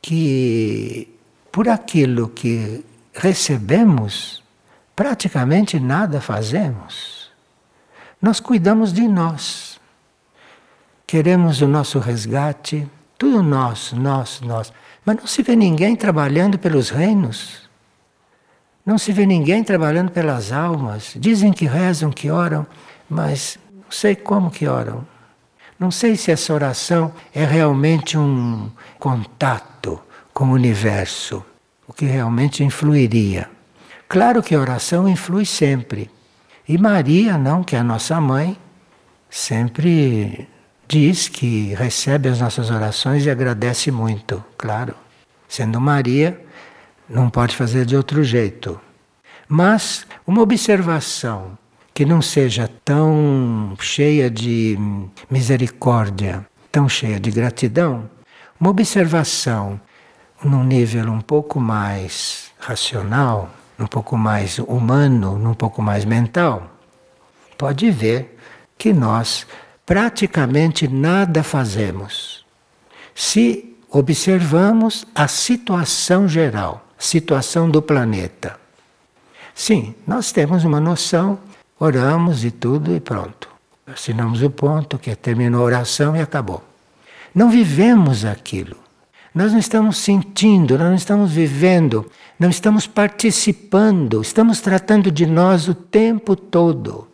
que 0.02 1.20
por 1.52 1.68
aquilo 1.68 2.30
que 2.30 2.86
recebemos, 3.14 4.42
praticamente 4.96 5.82
nada 5.82 6.22
fazemos. 6.22 7.30
Nós 8.22 8.40
cuidamos 8.40 8.94
de 8.94 9.06
nós. 9.06 9.82
Queremos 11.06 11.62
o 11.62 11.68
nosso 11.68 12.00
resgate, 12.00 12.90
tudo 13.18 13.44
nosso, 13.44 13.98
nosso, 13.98 14.46
nosso. 14.46 14.72
Mas 15.06 15.16
não 15.18 15.28
se 15.28 15.42
vê 15.42 15.56
ninguém 15.56 15.96
trabalhando 15.96 16.60
pelos 16.60 16.90
reinos. 16.90 17.70
Não 18.86 18.98
se 18.98 19.12
vê 19.12 19.26
ninguém 19.26 19.64
trabalhando 19.64 20.12
pelas 20.12 20.52
almas. 20.52 21.14
Dizem 21.16 21.52
que 21.52 21.66
rezam, 21.66 22.12
que 22.12 22.30
oram, 22.30 22.66
mas 23.10 23.58
não 23.74 23.92
sei 23.92 24.16
como 24.16 24.52
que 24.52 24.68
oram. 24.68 25.06
Não 25.80 25.90
sei 25.90 26.16
se 26.16 26.32
essa 26.32 26.54
oração 26.54 27.12
é 27.34 27.44
realmente 27.44 28.18
um 28.18 28.70
contato 29.00 30.00
com 30.34 30.46
o 30.46 30.54
universo, 30.54 31.44
o 31.88 31.94
que 31.94 32.06
realmente 32.06 32.64
influiria. 32.64 33.50
Claro 34.08 34.44
que 34.44 34.54
a 34.54 34.60
oração 34.60 35.08
influi 35.08 35.46
sempre. 35.46 36.10
E 36.68 36.78
Maria, 36.78 37.38
não, 37.38 37.64
que 37.64 37.76
é 37.76 37.80
a 37.80 37.84
nossa 37.84 38.22
mãe, 38.22 38.58
sempre 39.30 40.48
diz 40.92 41.30
que 41.30 41.74
recebe 41.74 42.28
as 42.28 42.42
nossas 42.42 42.70
orações 42.70 43.26
e 43.26 43.30
agradece 43.30 43.90
muito, 43.90 44.44
claro. 44.58 44.94
Sendo 45.48 45.80
Maria, 45.80 46.38
não 47.08 47.30
pode 47.30 47.56
fazer 47.56 47.86
de 47.86 47.96
outro 47.96 48.22
jeito. 48.26 48.78
Mas 49.48 50.06
uma 50.28 50.42
observação 50.42 51.58
que 51.94 52.04
não 52.04 52.22
seja 52.22 52.70
tão 52.84 53.74
cheia 53.80 54.30
de 54.30 54.78
misericórdia, 55.30 56.46
tão 56.70 56.90
cheia 56.90 57.22
de 57.22 57.32
gratidão, 57.32 58.10
uma 58.60 58.70
observação 58.70 59.80
num 60.44 60.66
nível 60.66 61.10
um 61.10 61.22
pouco 61.22 61.58
mais 61.58 62.52
racional, 62.60 63.50
um 63.80 63.88
pouco 63.88 64.18
mais 64.18 64.60
humano, 64.60 65.36
um 65.36 65.54
pouco 65.54 65.82
mais 65.82 66.04
mental, 66.04 66.70
pode 67.58 67.90
ver 67.92 68.38
que 68.78 68.92
nós 68.92 69.48
praticamente 69.92 70.88
nada 70.88 71.44
fazemos. 71.44 72.46
Se 73.14 73.76
observamos 73.90 75.06
a 75.14 75.28
situação 75.28 76.30
geral, 76.30 76.88
situação 76.98 77.70
do 77.70 77.82
planeta. 77.82 78.58
Sim, 79.54 79.94
nós 80.08 80.32
temos 80.32 80.64
uma 80.64 80.80
noção, 80.80 81.38
oramos 81.78 82.46
e 82.46 82.52
tudo 82.52 82.96
e 82.96 83.02
pronto. 83.02 83.50
Assinamos 83.86 84.42
o 84.42 84.50
ponto, 84.50 84.98
que 84.98 85.14
terminou 85.14 85.64
a 85.64 85.66
oração 85.66 86.16
e 86.16 86.22
acabou. 86.22 86.64
Não 87.36 87.50
vivemos 87.50 88.24
aquilo. 88.24 88.78
Nós 89.36 89.52
não 89.52 89.60
estamos 89.60 89.98
sentindo, 89.98 90.78
nós 90.78 90.88
não 90.88 90.96
estamos 90.96 91.32
vivendo, 91.34 92.10
não 92.40 92.50
estamos 92.50 92.88
participando, 92.88 94.22
estamos 94.22 94.62
tratando 94.62 95.12
de 95.12 95.26
nós 95.26 95.68
o 95.68 95.76
tempo 95.76 96.34
todo. 96.34 97.11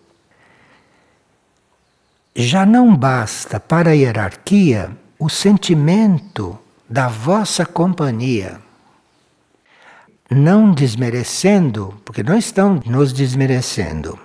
Já 2.40 2.68
não 2.68 2.96
basta 2.96 3.60
para 3.60 3.90
a 3.90 3.94
hierarquia 3.94 4.96
o 5.18 5.28
sentimento 5.28 6.56
da 6.88 7.08
vossa 7.08 7.66
companhia. 7.66 8.62
Não 10.30 10.72
desmerecendo, 10.72 12.00
porque 12.06 12.22
não 12.22 12.38
estão 12.38 12.80
nos 12.86 13.12
desmerecendo. 13.12 14.20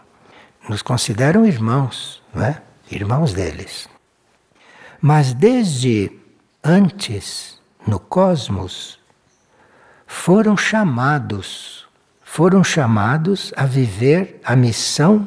Nos 0.68 0.82
consideram 0.82 1.46
irmãos, 1.46 2.22
não 2.34 2.44
é? 2.44 2.60
Irmãos 2.90 3.32
deles. 3.32 3.88
Mas 5.00 5.32
desde 5.32 6.12
antes 6.62 7.58
no 7.86 7.98
cosmos 7.98 9.00
foram 10.06 10.54
chamados, 10.54 11.88
foram 12.22 12.62
chamados 12.62 13.54
a 13.56 13.64
viver 13.64 14.38
a 14.44 14.54
missão 14.54 15.26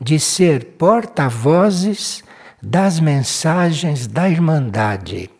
de 0.00 0.18
ser 0.20 0.64
porta-vozes 0.78 2.22
das 2.62 3.00
mensagens 3.00 4.06
da 4.06 4.28
Irmandade. 4.28 5.30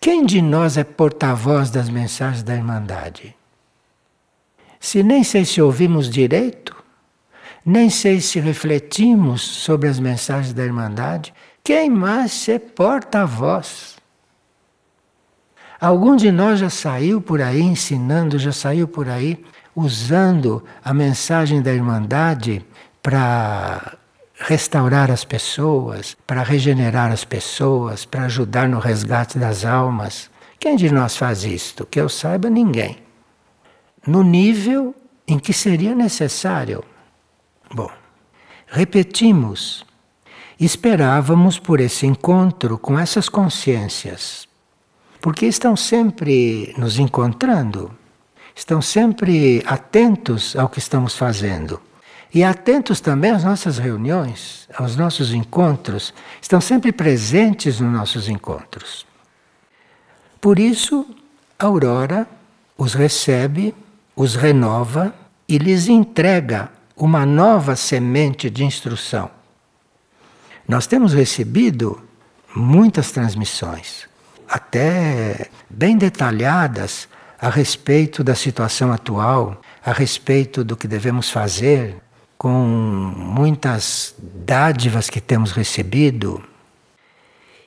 Quem 0.00 0.24
de 0.24 0.40
nós 0.40 0.78
é 0.78 0.84
porta-voz 0.84 1.70
das 1.70 1.90
mensagens 1.90 2.42
da 2.42 2.54
Irmandade? 2.54 3.36
Se 4.78 5.02
nem 5.02 5.22
sei 5.22 5.44
se 5.44 5.60
ouvimos 5.60 6.08
direito, 6.08 6.74
nem 7.64 7.90
sei 7.90 8.20
se 8.20 8.40
refletimos 8.40 9.42
sobre 9.42 9.88
as 9.88 10.00
mensagens 10.00 10.54
da 10.54 10.64
Irmandade, 10.64 11.34
quem 11.62 11.90
mais 11.90 12.48
é 12.48 12.58
porta-voz? 12.58 13.96
Algum 15.78 16.16
de 16.16 16.30
nós 16.30 16.60
já 16.60 16.70
saiu 16.70 17.20
por 17.20 17.42
aí 17.42 17.60
ensinando, 17.60 18.38
já 18.38 18.52
saiu 18.52 18.88
por 18.88 19.08
aí 19.08 19.44
usando 19.76 20.64
a 20.82 20.94
mensagem 20.94 21.60
da 21.60 21.72
Irmandade 21.72 22.64
para 23.02 23.96
restaurar 24.34 25.10
as 25.10 25.24
pessoas, 25.24 26.16
para 26.26 26.42
regenerar 26.42 27.12
as 27.12 27.24
pessoas, 27.24 28.04
para 28.04 28.24
ajudar 28.24 28.68
no 28.68 28.78
resgate 28.78 29.38
das 29.38 29.64
almas. 29.64 30.30
Quem 30.58 30.76
de 30.76 30.90
nós 30.90 31.16
faz 31.16 31.44
isto? 31.44 31.86
Que 31.86 32.00
eu 32.00 32.08
saiba, 32.08 32.48
ninguém. 32.48 32.98
No 34.06 34.22
nível 34.22 34.94
em 35.26 35.38
que 35.38 35.52
seria 35.52 35.94
necessário. 35.94 36.82
Bom, 37.72 37.90
repetimos. 38.66 39.84
Esperávamos 40.58 41.58
por 41.58 41.80
esse 41.80 42.06
encontro 42.06 42.76
com 42.76 42.98
essas 42.98 43.28
consciências 43.28 44.50
porque 45.20 45.46
estão 45.46 45.76
sempre 45.76 46.74
nos 46.78 46.98
encontrando, 46.98 47.90
estão 48.54 48.80
sempre 48.80 49.62
atentos 49.66 50.56
ao 50.56 50.68
que 50.68 50.78
estamos 50.78 51.14
fazendo. 51.14 51.80
E 52.32 52.44
atentos 52.44 53.00
também 53.00 53.32
às 53.32 53.42
nossas 53.42 53.78
reuniões, 53.78 54.68
aos 54.74 54.96
nossos 54.96 55.32
encontros, 55.32 56.14
estão 56.40 56.60
sempre 56.60 56.92
presentes 56.92 57.80
nos 57.80 57.92
nossos 57.92 58.28
encontros. 58.28 59.04
Por 60.40 60.58
isso, 60.58 61.06
a 61.58 61.66
Aurora 61.66 62.26
os 62.78 62.94
recebe, 62.94 63.74
os 64.16 64.34
renova 64.34 65.14
e 65.46 65.58
lhes 65.58 65.88
entrega 65.88 66.70
uma 66.96 67.26
nova 67.26 67.76
semente 67.76 68.48
de 68.48 68.64
instrução. 68.64 69.30
Nós 70.66 70.86
temos 70.86 71.12
recebido 71.12 72.00
muitas 72.54 73.10
transmissões 73.10 74.08
até 74.48 75.48
bem 75.68 75.96
detalhadas 75.96 77.08
a 77.40 77.48
respeito 77.48 78.24
da 78.24 78.34
situação 78.34 78.92
atual, 78.92 79.60
a 79.84 79.92
respeito 79.92 80.64
do 80.64 80.76
que 80.76 80.88
devemos 80.88 81.30
fazer, 81.30 81.96
com 82.40 83.12
muitas 83.18 84.14
dádivas 84.18 85.10
que 85.10 85.20
temos 85.20 85.52
recebido. 85.52 86.42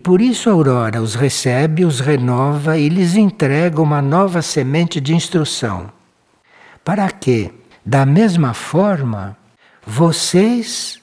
Por 0.04 0.20
isso 0.20 0.50
a 0.50 0.54
Aurora 0.54 1.00
os 1.00 1.14
recebe, 1.14 1.86
os 1.86 2.00
renova 2.00 2.76
e 2.76 2.90
lhes 2.90 3.16
entrega 3.16 3.80
uma 3.80 4.02
nova 4.02 4.42
semente 4.42 5.00
de 5.00 5.14
instrução. 5.14 5.92
Para 6.84 7.08
que, 7.12 7.54
da 7.86 8.04
mesma 8.04 8.56
forma, 8.56 9.38
vocês 9.86 11.00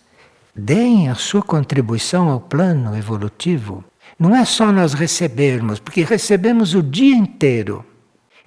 deem 0.53 1.09
a 1.09 1.15
sua 1.15 1.41
contribuição 1.41 2.29
ao 2.29 2.41
plano 2.41 2.97
evolutivo 2.97 3.85
não 4.19 4.35
é 4.35 4.45
só 4.45 4.73
nós 4.73 4.95
recebermos, 4.95 5.79
porque 5.79 6.03
recebemos 6.03 6.75
o 6.75 6.83
dia 6.83 7.15
inteiro. 7.15 7.85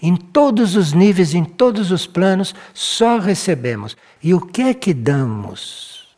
Em 0.06 0.18
todos 0.18 0.76
os 0.76 0.92
níveis, 0.92 1.34
em 1.34 1.46
todos 1.46 1.89
os 1.89 2.06
planos, 2.06 2.54
só 2.74 3.20
recebemos. 3.20 3.96
E 4.22 4.34
o 4.34 4.42
que 4.42 4.63
é 4.63 4.74
que 4.74 4.94
damos? 4.94 6.13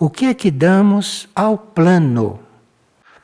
O 0.00 0.10
que 0.10 0.26
é 0.26 0.34
que 0.34 0.50
damos 0.50 1.28
ao 1.32 1.56
plano? 1.56 2.40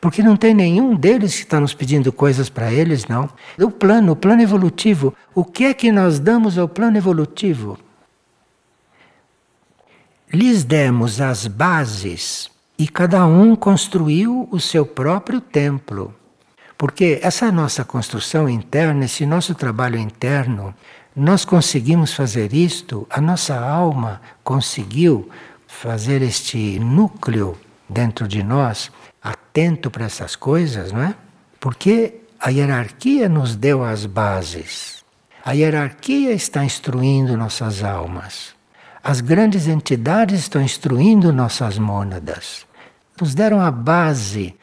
Porque 0.01 0.23
não 0.23 0.37
tem 0.37 0.55
nenhum 0.55 0.95
deles 0.95 1.35
que 1.35 1.43
está 1.43 1.59
nos 1.59 1.75
pedindo 1.75 2.13
coisas 2.13 2.49
para 2.49 2.73
eles, 2.73 3.09
não. 3.09 3.29
O 3.59 3.69
plano, 3.69 4.13
o 4.13 4.17
plano 4.17 4.43
evolutivo. 4.43 5.13
O 5.35 5.45
que 5.45 5.65
é 5.65 5.75
que 5.75 5.91
nós 5.91 6.21
damos 6.21 6.57
ao 6.57 6.69
plano 6.69 6.97
evolutivo? 6.97 7.77
Lhes 10.33 10.63
demos 10.63 11.21
as 11.21 11.49
bases 11.49 12.49
e 12.79 12.87
cada 12.87 13.27
um 13.27 13.57
construiu 13.57 14.49
o 14.53 14.61
seu 14.61 14.87
próprio 14.87 15.41
templo. 15.41 16.15
Porque 16.85 17.19
essa 17.23 17.51
nossa 17.51 17.83
construção 17.83 18.47
interna, 18.47 19.07
esse 19.07 19.25
nosso 19.25 19.55
trabalho 19.55 19.99
interno, 19.99 20.75
nós 21.17 21.43
conseguimos 21.43 22.13
fazer 22.13 22.53
isto, 22.53 23.07
a 23.09 23.23
nossa 23.23 23.59
alma 23.59 24.21
conseguiu 24.43 25.31
fazer 25.67 26.21
este 26.21 26.79
núcleo 26.79 27.57
dentro 27.89 28.29
de 28.29 28.43
nós, 28.43 28.93
atento 29.23 29.91
para 29.91 30.05
essas 30.05 30.37
coisas, 30.37 30.93
não 30.93 31.03
é? 31.03 31.15
Porque 31.59 32.17
a 32.39 32.51
hierarquia 32.51 33.31
nos 33.31 33.57
deu 33.57 33.83
as 33.83 34.05
bases. 34.05 35.03
A 35.43 35.53
hierarquia 35.53 36.33
está 36.33 36.67
instruindo 36.67 37.35
nossas 37.35 37.83
almas. 37.83 38.55
As 39.03 39.23
grandes 39.23 39.69
entidades 39.69 40.41
estão 40.41 40.61
instruindo 40.61 41.33
nossas 41.33 41.79
mônadas. 41.79 42.67
Nos 43.19 43.35
deram 43.35 43.59
a 43.59 43.71
base 43.71 44.55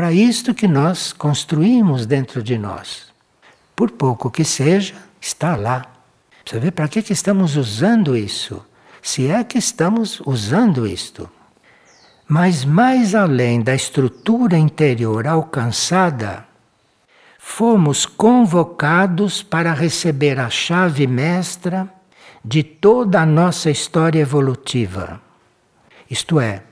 para 0.00 0.14
isto 0.14 0.54
que 0.54 0.66
nós 0.66 1.12
construímos 1.12 2.06
dentro 2.06 2.42
de 2.42 2.56
nós. 2.56 3.08
Por 3.76 3.90
pouco 3.90 4.30
que 4.30 4.46
seja, 4.46 4.94
está 5.20 5.54
lá. 5.54 5.84
Você 6.42 6.58
vê 6.58 6.70
para 6.70 6.88
que, 6.88 7.02
que 7.02 7.12
estamos 7.12 7.54
usando 7.54 8.16
isso? 8.16 8.64
Se 9.02 9.30
é 9.30 9.44
que 9.44 9.58
estamos 9.58 10.18
usando 10.24 10.86
isto. 10.86 11.28
Mas 12.26 12.64
mais 12.64 13.14
além 13.14 13.60
da 13.60 13.74
estrutura 13.74 14.56
interior 14.56 15.26
alcançada, 15.26 16.46
fomos 17.38 18.06
convocados 18.06 19.42
para 19.42 19.74
receber 19.74 20.40
a 20.40 20.48
chave 20.48 21.06
mestra 21.06 21.86
de 22.42 22.62
toda 22.62 23.20
a 23.20 23.26
nossa 23.26 23.70
história 23.70 24.20
evolutiva. 24.20 25.20
Isto 26.08 26.40
é, 26.40 26.62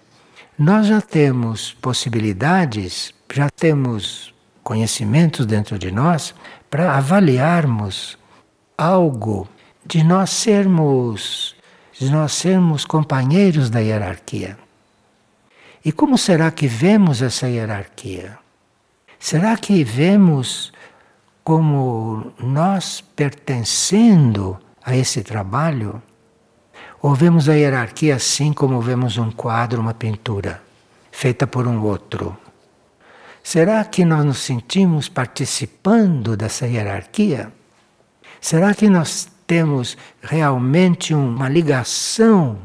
nós 0.58 0.88
já 0.88 1.00
temos 1.00 1.72
possibilidades, 1.74 3.14
já 3.32 3.48
temos 3.48 4.34
conhecimentos 4.62 5.46
dentro 5.46 5.78
de 5.78 5.92
nós 5.92 6.34
para 6.68 6.96
avaliarmos 6.96 8.18
algo 8.76 9.48
de 9.86 10.02
nós 10.02 10.30
sermos 10.30 11.56
de 11.92 12.10
nós 12.10 12.32
sermos 12.32 12.84
companheiros 12.84 13.70
da 13.70 13.80
hierarquia. 13.80 14.56
E 15.84 15.90
como 15.90 16.16
será 16.16 16.50
que 16.50 16.68
vemos 16.68 17.22
essa 17.22 17.48
hierarquia? 17.48 18.38
Será 19.18 19.56
que 19.56 19.82
vemos 19.82 20.72
como 21.42 22.32
nós 22.38 23.00
pertencendo 23.00 24.58
a 24.84 24.96
esse 24.96 25.22
trabalho? 25.22 26.00
Ou 27.00 27.14
vemos 27.14 27.48
a 27.48 27.54
hierarquia 27.54 28.16
assim 28.16 28.52
como 28.52 28.80
vemos 28.80 29.18
um 29.18 29.30
quadro, 29.30 29.80
uma 29.80 29.94
pintura, 29.94 30.60
feita 31.12 31.46
por 31.46 31.66
um 31.66 31.82
outro? 31.82 32.36
Será 33.42 33.84
que 33.84 34.04
nós 34.04 34.24
nos 34.24 34.38
sentimos 34.38 35.08
participando 35.08 36.36
dessa 36.36 36.66
hierarquia? 36.66 37.52
Será 38.40 38.74
que 38.74 38.88
nós 38.88 39.28
temos 39.46 39.96
realmente 40.20 41.14
uma 41.14 41.48
ligação 41.48 42.58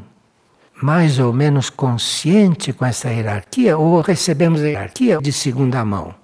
mais 0.82 1.18
ou 1.18 1.32
menos 1.32 1.70
consciente 1.70 2.72
com 2.72 2.84
essa 2.84 3.10
hierarquia 3.10 3.78
ou 3.78 4.00
recebemos 4.00 4.60
a 4.60 4.66
hierarquia 4.66 5.18
de 5.18 5.32
segunda 5.32 5.84
mão, 5.84 6.14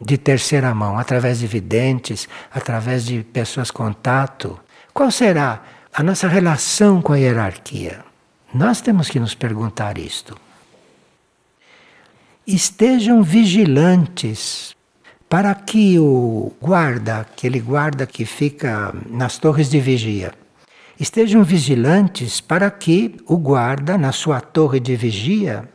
de 0.00 0.16
terceira 0.16 0.72
mão, 0.74 0.98
através 0.98 1.40
de 1.40 1.46
videntes, 1.46 2.28
através 2.50 3.04
de 3.04 3.22
pessoas 3.22 3.70
contato? 3.70 4.58
Qual 4.94 5.10
será 5.10 5.60
a 5.98 6.02
nossa 6.04 6.28
relação 6.28 7.02
com 7.02 7.12
a 7.12 7.16
hierarquia. 7.18 8.04
Nós 8.54 8.80
temos 8.80 9.10
que 9.10 9.18
nos 9.18 9.34
perguntar 9.34 9.98
isto. 9.98 10.38
Estejam 12.46 13.20
vigilantes 13.20 14.76
para 15.28 15.52
que 15.56 15.98
o 15.98 16.52
guarda, 16.62 17.22
aquele 17.22 17.58
guarda 17.58 18.06
que 18.06 18.24
fica 18.24 18.94
nas 19.10 19.38
torres 19.38 19.68
de 19.68 19.80
vigia, 19.80 20.32
estejam 21.00 21.42
vigilantes 21.42 22.40
para 22.40 22.70
que 22.70 23.16
o 23.26 23.36
guarda, 23.36 23.98
na 23.98 24.12
sua 24.12 24.40
torre 24.40 24.78
de 24.78 24.94
vigia, 24.94 25.68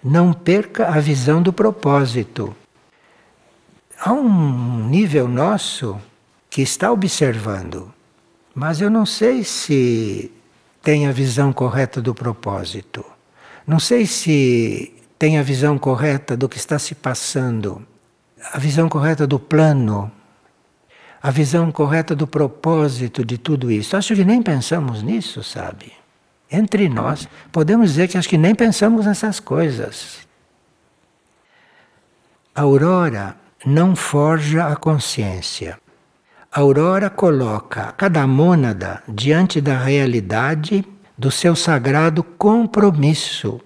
não 0.00 0.32
perca 0.32 0.86
a 0.86 1.00
visão 1.00 1.42
do 1.42 1.52
propósito. 1.52 2.54
Há 3.98 4.12
um 4.12 4.86
nível 4.88 5.26
nosso 5.26 6.00
que 6.48 6.62
está 6.62 6.92
observando 6.92 7.95
mas 8.56 8.80
eu 8.80 8.88
não 8.88 9.04
sei 9.04 9.44
se 9.44 10.32
tem 10.82 11.06
a 11.06 11.12
visão 11.12 11.52
correta 11.52 12.00
do 12.00 12.14
propósito. 12.14 13.04
Não 13.66 13.78
sei 13.78 14.06
se 14.06 14.94
tem 15.18 15.36
a 15.36 15.42
visão 15.42 15.76
correta 15.78 16.34
do 16.34 16.48
que 16.48 16.56
está 16.56 16.78
se 16.78 16.94
passando, 16.94 17.86
a 18.50 18.58
visão 18.58 18.88
correta 18.88 19.26
do 19.26 19.38
plano, 19.38 20.10
a 21.22 21.30
visão 21.30 21.70
correta 21.70 22.16
do 22.16 22.26
propósito 22.26 23.26
de 23.26 23.36
tudo 23.36 23.70
isso. 23.70 23.94
Acho 23.94 24.14
que 24.14 24.24
nem 24.24 24.42
pensamos 24.42 25.02
nisso, 25.02 25.42
sabe? 25.42 25.92
Entre 26.50 26.88
nós, 26.88 27.28
podemos 27.52 27.90
dizer 27.90 28.08
que 28.08 28.16
acho 28.16 28.28
que 28.28 28.38
nem 28.38 28.54
pensamos 28.54 29.04
nessas 29.04 29.38
coisas. 29.38 30.26
A 32.54 32.62
aurora 32.62 33.36
não 33.66 33.94
forja 33.94 34.66
a 34.66 34.76
consciência. 34.76 35.78
A 36.56 36.60
aurora 36.60 37.10
coloca 37.10 37.92
cada 37.98 38.26
mônada 38.26 39.02
diante 39.06 39.60
da 39.60 39.76
realidade 39.76 40.86
do 41.18 41.30
seu 41.30 41.54
sagrado 41.54 42.24
compromisso. 42.24 43.60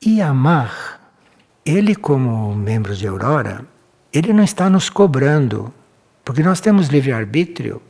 E 0.00 0.22
amar, 0.22 1.00
ele 1.64 1.96
como 1.96 2.54
membro 2.54 2.94
de 2.94 3.08
aurora, 3.08 3.66
ele 4.12 4.32
não 4.32 4.44
está 4.44 4.70
nos 4.70 4.88
cobrando, 4.88 5.74
porque 6.24 6.44
nós 6.44 6.60
temos 6.60 6.86
livre-arbítrio 6.86 7.82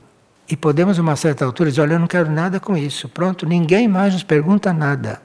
e 0.49 0.57
podemos, 0.57 0.99
a 0.99 1.03
uma 1.03 1.15
certa 1.15 1.45
altura, 1.45 1.69
dizer: 1.69 1.83
Olha, 1.83 1.93
eu 1.93 2.01
não 2.01 2.07
quero 2.07 2.31
nada 2.31 2.59
com 2.59 2.75
isso. 2.75 3.07
Pronto, 3.07 3.45
ninguém 3.45 3.87
mais 3.87 4.15
nos 4.15 4.23
pergunta 4.23 4.73
nada. 4.73 5.21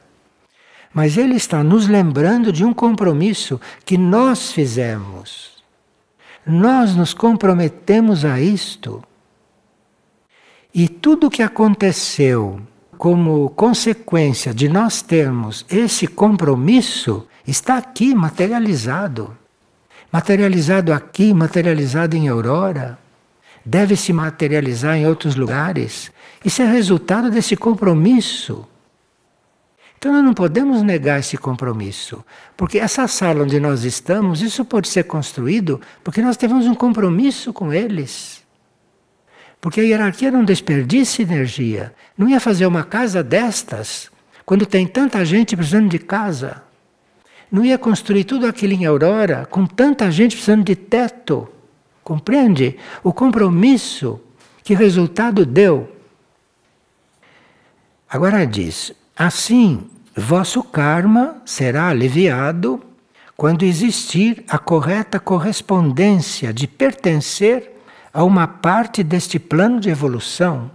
Mas 0.93 1.15
ele 1.15 1.35
está 1.35 1.63
nos 1.63 1.87
lembrando 1.87 2.51
de 2.51 2.65
um 2.65 2.73
compromisso 2.73 3.57
que 3.85 3.97
nós 3.97 4.51
fizemos 4.51 5.50
nós 6.45 6.95
nos 6.95 7.13
comprometemos 7.13 8.25
a 8.25 8.39
isto. 8.39 9.03
E 10.73 10.87
tudo 10.87 11.27
o 11.27 11.29
que 11.29 11.43
aconteceu 11.43 12.61
como 12.97 13.49
consequência 13.49 14.53
de 14.53 14.69
nós 14.69 15.01
termos 15.01 15.65
esse 15.69 16.07
compromisso 16.07 17.27
está 17.47 17.77
aqui 17.77 18.13
materializado. 18.13 19.35
Materializado 20.11 20.93
aqui, 20.93 21.33
materializado 21.33 22.15
em 22.15 22.27
Aurora, 22.27 22.99
deve 23.65 23.95
se 23.95 24.11
materializar 24.11 24.95
em 24.97 25.07
outros 25.07 25.35
lugares. 25.35 26.11
Isso 26.43 26.61
é 26.61 26.65
resultado 26.65 27.29
desse 27.29 27.55
compromisso. 27.55 28.67
Então 30.01 30.13
nós 30.13 30.23
não 30.23 30.33
podemos 30.33 30.81
negar 30.81 31.19
esse 31.19 31.37
compromisso, 31.37 32.25
porque 32.57 32.79
essa 32.79 33.07
sala 33.07 33.43
onde 33.43 33.59
nós 33.59 33.83
estamos, 33.83 34.41
isso 34.41 34.65
pode 34.65 34.87
ser 34.87 35.03
construído 35.03 35.79
porque 36.03 36.23
nós 36.23 36.35
temos 36.35 36.65
um 36.65 36.73
compromisso 36.73 37.53
com 37.53 37.71
eles. 37.71 38.41
Porque 39.61 39.79
a 39.79 39.83
hierarquia 39.83 40.31
não 40.31 40.43
desperdiça 40.43 41.21
energia. 41.21 41.93
Não 42.17 42.27
ia 42.27 42.39
fazer 42.39 42.65
uma 42.65 42.83
casa 42.83 43.21
destas 43.21 44.09
quando 44.43 44.65
tem 44.65 44.87
tanta 44.87 45.23
gente 45.23 45.55
precisando 45.55 45.87
de 45.87 45.99
casa. 45.99 46.63
Não 47.51 47.63
ia 47.63 47.77
construir 47.77 48.23
tudo 48.23 48.47
aquilo 48.47 48.73
em 48.73 48.87
Aurora 48.87 49.45
com 49.51 49.67
tanta 49.67 50.09
gente 50.09 50.35
precisando 50.35 50.63
de 50.63 50.75
teto. 50.75 51.47
Compreende? 52.03 52.75
O 53.03 53.13
compromisso 53.13 54.19
que 54.63 54.73
resultado 54.73 55.45
deu. 55.45 55.95
Agora 58.09 58.47
diz: 58.47 58.95
Assim, 59.15 59.87
vosso 60.15 60.63
karma 60.63 61.41
será 61.45 61.87
aliviado 61.87 62.81
quando 63.37 63.63
existir 63.63 64.43
a 64.47 64.57
correta 64.57 65.19
correspondência 65.19 66.53
de 66.53 66.67
pertencer 66.67 67.71
a 68.13 68.23
uma 68.23 68.47
parte 68.47 69.03
deste 69.03 69.39
plano 69.39 69.79
de 69.79 69.89
evolução. 69.89 70.69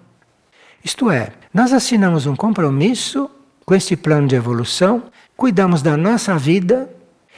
Isto 0.82 1.10
é, 1.10 1.32
nós 1.52 1.72
assinamos 1.72 2.26
um 2.26 2.34
compromisso 2.34 3.30
com 3.64 3.74
este 3.74 3.96
plano 3.96 4.26
de 4.26 4.36
evolução, 4.36 5.04
cuidamos 5.36 5.82
da 5.82 5.96
nossa 5.96 6.38
vida, 6.38 6.88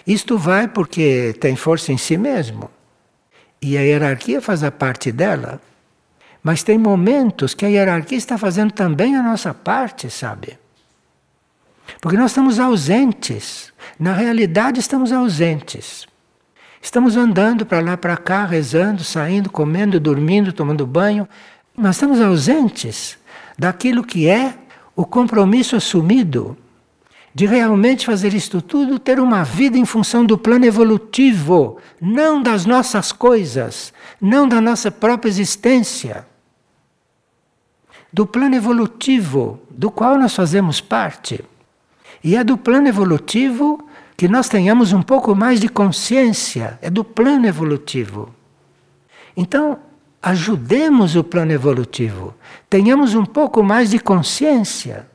isto 0.07 0.39
vai 0.39 0.69
porque 0.69 1.35
tem 1.41 1.57
força 1.57 1.93
em 1.93 1.99
si 1.99 2.17
mesmo. 2.17 2.71
E 3.61 3.77
a 3.77 3.83
hierarquia 3.83 4.41
faz 4.41 4.63
a 4.63 4.71
parte 4.71 5.11
dela. 5.11 5.61
Mas 6.43 6.63
tem 6.63 6.79
momentos 6.79 7.55
que 7.55 7.67
a 7.67 7.69
hierarquia 7.69 8.17
está 8.17 8.39
fazendo 8.39 8.73
também 8.73 9.17
a 9.17 9.23
nossa 9.23 9.53
parte, 9.53 10.09
sabe? 10.09 10.59
Porque 12.01 12.17
nós 12.17 12.31
estamos 12.31 12.59
ausentes. 12.59 13.73
Na 13.99 14.13
realidade, 14.13 14.79
estamos 14.81 15.13
ausentes. 15.13 16.07
Estamos 16.81 17.17
andando 17.17 17.67
para 17.67 17.81
lá, 17.81 17.97
para 17.97 18.17
cá, 18.17 18.45
rezando, 18.45 19.03
saindo, 19.03 19.51
comendo, 19.51 19.99
dormindo, 19.99 20.53
tomando 20.53 20.87
banho. 20.87 21.29
Nós 21.77 21.97
estamos 21.97 22.21
ausentes 22.21 23.19
daquilo 23.59 24.05
que 24.05 24.29
é 24.29 24.55
o 24.95 25.05
compromisso 25.05 25.77
assumido 25.77 26.57
de 27.35 27.47
realmente 27.47 28.07
fazer 28.07 28.35
isto 28.35 28.61
tudo, 28.61 28.99
ter 28.99 29.21
uma 29.21 29.45
vida 29.45 29.79
em 29.79 29.85
função 29.85 30.25
do 30.25 30.37
plano 30.37 30.65
evolutivo, 30.65 31.79
não 32.01 32.43
das 32.43 32.65
nossas 32.65 33.13
coisas, 33.13 33.93
não 34.21 34.49
da 34.49 34.61
nossa 34.61 34.91
própria 34.91 35.29
existência. 35.29 36.27
Do 38.13 38.27
plano 38.27 38.57
evolutivo, 38.57 39.61
do 39.71 39.91
qual 39.91 40.19
nós 40.19 40.35
fazemos 40.35 40.81
parte. 40.81 41.45
E 42.23 42.37
é 42.37 42.43
do 42.43 42.57
plano 42.57 42.89
evolutivo 42.89 43.89
que 44.17 44.27
nós 44.27 44.49
tenhamos 44.49 44.93
um 44.93 45.03
pouco 45.03 45.35
mais 45.35 45.61
de 45.61 45.69
consciência, 45.69 46.79
é 46.83 46.91
do 46.91 47.05
plano 47.05 47.47
evolutivo. 47.47 48.35
Então, 49.37 49.79
ajudemos 50.21 51.15
o 51.15 51.23
plano 51.23 51.53
evolutivo, 51.53 52.35
tenhamos 52.69 53.15
um 53.15 53.25
pouco 53.25 53.63
mais 53.63 53.91
de 53.91 54.01
consciência 54.01 55.07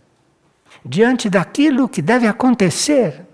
diante 0.85 1.29
daquilo 1.29 1.89
que 1.89 2.01
deve 2.01 2.27
acontecer, 2.27 3.25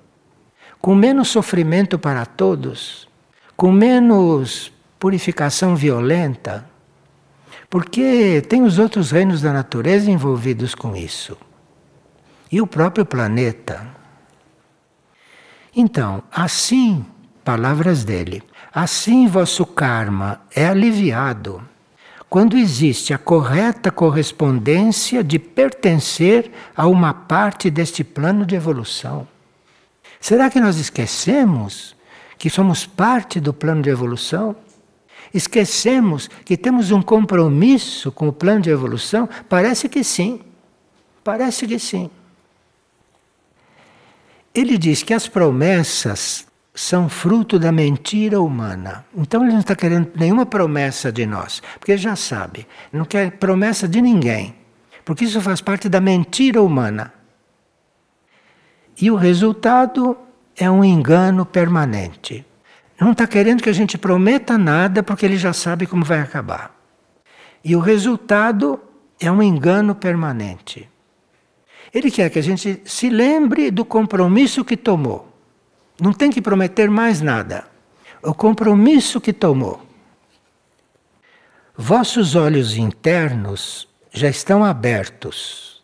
com 0.82 0.96
menos 0.96 1.28
sofrimento 1.28 2.00
para 2.00 2.26
todos, 2.26 3.08
com 3.56 3.72
menos 3.72 4.72
purificação 5.00 5.76
violenta, 5.76 6.68
porque 7.70 8.42
tem 8.50 8.64
os 8.64 8.80
outros 8.80 9.12
reinos 9.12 9.42
da 9.42 9.54
natureza 9.54 10.10
envolvidos 10.10 10.74
com 10.74 10.96
isso. 10.96 11.38
E 12.52 12.62
o 12.62 12.68
próprio 12.68 13.06
planeta. 13.06 13.88
Então, 15.76 16.24
assim, 16.32 17.06
palavras 17.44 18.04
dele, 18.04 18.44
assim 18.74 19.28
vosso 19.28 19.66
karma 19.66 20.42
é 20.56 20.68
aliviado 20.68 21.62
quando 22.30 22.56
existe 22.56 23.12
a 23.12 23.18
correta 23.18 23.90
correspondência 23.90 25.24
de 25.24 25.40
pertencer 25.40 26.52
a 26.78 26.86
uma 26.86 27.12
parte 27.12 27.72
deste 27.72 28.04
plano 28.04 28.46
de 28.46 28.56
evolução. 28.56 29.28
Será 30.22 30.50
que 30.50 30.60
nós 30.60 30.78
esquecemos 30.78 31.96
que 32.38 32.50
somos 32.50 32.86
parte 32.86 33.40
do 33.40 33.52
plano 33.52 33.82
de 33.82 33.90
evolução? 33.90 34.56
Esquecemos 35.34 36.30
que 36.46 36.56
temos 36.56 36.92
um 36.92 37.02
compromisso 37.02 38.12
com 38.12 38.28
o 38.28 38.34
plano 38.34 38.62
de 38.62 38.70
evolução? 38.70 39.28
Parece 39.48 39.90
que 39.90 40.04
sim. 40.04 40.42
Parece 41.24 41.66
que 41.66 41.80
sim. 41.80 42.12
Ele 44.54 44.78
diz 44.78 45.04
que 45.04 45.14
as 45.14 45.28
promessas 45.28 46.48
são 46.74 47.10
fruto 47.10 47.60
da 47.60 47.72
mentira 47.72 48.42
humana. 48.42 49.06
Então 49.16 49.44
ele 49.44 49.52
não 49.52 49.60
está 49.60 49.76
querendo 49.76 50.12
nenhuma 50.16 50.46
promessa 50.46 51.12
de 51.12 51.26
nós, 51.26 51.62
porque 51.78 51.92
ele 51.92 52.02
já 52.02 52.16
sabe, 52.16 52.68
não 52.92 53.06
quer 53.06 53.32
promessa 53.32 53.88
de 53.88 54.02
ninguém, 54.02 54.56
porque 55.04 55.26
isso 55.26 55.42
faz 55.42 55.62
parte 55.62 55.90
da 55.90 56.00
mentira 56.00 56.62
humana. 56.62 57.14
E 59.02 59.12
o 59.12 59.16
resultado 59.16 60.18
é 60.56 60.70
um 60.70 60.84
engano 60.84 61.46
permanente. 61.46 62.46
Não 63.00 63.14
está 63.14 63.26
querendo 63.26 63.64
que 63.64 63.70
a 63.70 63.74
gente 63.74 63.98
prometa 63.98 64.58
nada, 64.58 65.02
porque 65.02 65.26
ele 65.26 65.38
já 65.38 65.54
sabe 65.54 65.88
como 65.88 66.04
vai 66.04 66.20
acabar. 66.20 66.76
E 67.64 67.76
o 67.76 67.80
resultado 67.80 68.80
é 69.20 69.32
um 69.32 69.42
engano 69.42 69.96
permanente. 69.96 70.90
Ele 71.94 72.12
quer 72.12 72.30
que 72.30 72.40
a 72.40 72.44
gente 72.44 72.82
se 72.86 73.10
lembre 73.10 73.72
do 73.72 73.84
compromisso 73.84 74.64
que 74.64 74.78
tomou. 74.78 75.28
Não 76.00 76.14
tem 76.14 76.30
que 76.30 76.42
prometer 76.42 76.90
mais 76.90 77.22
nada. 77.22 77.68
O 78.22 78.34
compromisso 78.34 79.20
que 79.20 79.34
tomou. 79.34 79.82
Vossos 81.76 82.36
olhos 82.36 82.76
internos 82.76 83.88
já 84.12 84.30
estão 84.30 84.64
abertos. 84.64 85.82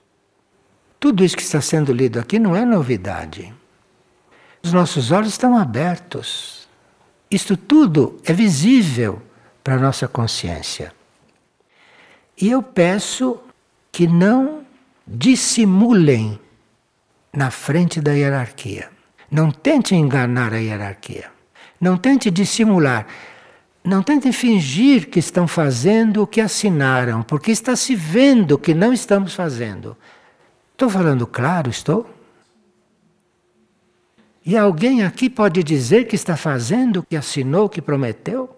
Tudo 1.00 1.24
isso 1.24 1.38
que 1.38 1.44
está 1.44 1.62
sendo 1.62 1.94
lido 1.94 2.20
aqui 2.20 2.40
não 2.40 2.56
é 2.56 2.66
novidade. 2.66 3.54
Os 4.64 4.74
nossos 4.74 5.12
olhos 5.12 5.30
estão 5.30 5.58
abertos. 5.58 6.68
Isto 7.30 7.56
tudo 7.56 8.20
é 8.26 8.34
visível 8.34 9.22
para 9.64 9.76
a 9.76 9.80
nossa 9.80 10.08
consciência. 10.08 10.94
E 12.40 12.50
eu 12.50 12.62
peço 12.62 13.40
que 13.92 14.08
não 14.08 14.65
dissimulem 15.08 16.40
na 17.34 17.52
frente 17.52 18.02
da 18.02 18.14
hierarquia. 18.14 18.90
Não 19.30 19.52
tente 19.52 19.94
enganar 19.96 20.54
a 20.54 20.58
hierarquia. 20.58 21.30
Não 21.80 21.98
tente 21.98 22.32
dissimular. 22.32 23.06
Não 23.84 24.02
tente 24.02 24.32
fingir 24.32 25.10
que 25.10 25.20
estão 25.20 25.48
fazendo 25.48 26.24
o 26.24 26.28
que 26.28 26.42
assinaram, 26.42 27.22
porque 27.22 27.52
está 27.52 27.76
se 27.76 27.94
vendo 27.96 28.58
que 28.58 28.74
não 28.74 28.92
estamos 28.92 29.36
fazendo. 29.36 29.96
Estou 30.72 30.90
falando 30.90 31.28
claro, 31.28 31.70
estou? 31.70 32.10
E 34.46 34.58
alguém 34.58 35.04
aqui 35.04 35.30
pode 35.30 35.64
dizer 35.64 36.08
que 36.08 36.16
está 36.16 36.38
fazendo 36.38 36.98
o 36.98 37.04
que 37.04 37.16
assinou, 37.16 37.66
o 37.66 37.70
que 37.70 37.82
prometeu? 37.82 38.56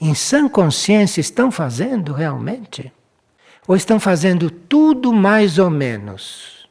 Em 0.00 0.14
sã 0.14 0.48
consciência 0.48 1.20
estão 1.20 1.50
fazendo 1.50 2.12
realmente? 2.12 2.92
Ou 3.66 3.74
estão 3.74 3.98
fazendo 3.98 4.50
tudo 4.50 5.12
mais 5.12 5.58
ou 5.58 5.70
menos? 5.70 6.68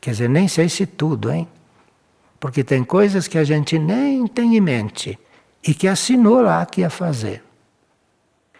Quer 0.00 0.12
dizer, 0.12 0.28
nem 0.28 0.46
sei 0.46 0.68
se 0.68 0.86
tudo, 0.86 1.30
hein? 1.30 1.48
Porque 2.38 2.62
tem 2.62 2.84
coisas 2.84 3.26
que 3.26 3.36
a 3.36 3.44
gente 3.44 3.78
nem 3.78 4.26
tem 4.26 4.56
em 4.56 4.60
mente 4.60 5.18
e 5.66 5.74
que 5.74 5.88
assinou 5.88 6.40
lá 6.40 6.64
que 6.64 6.82
ia 6.82 6.90
fazer. 6.90 7.42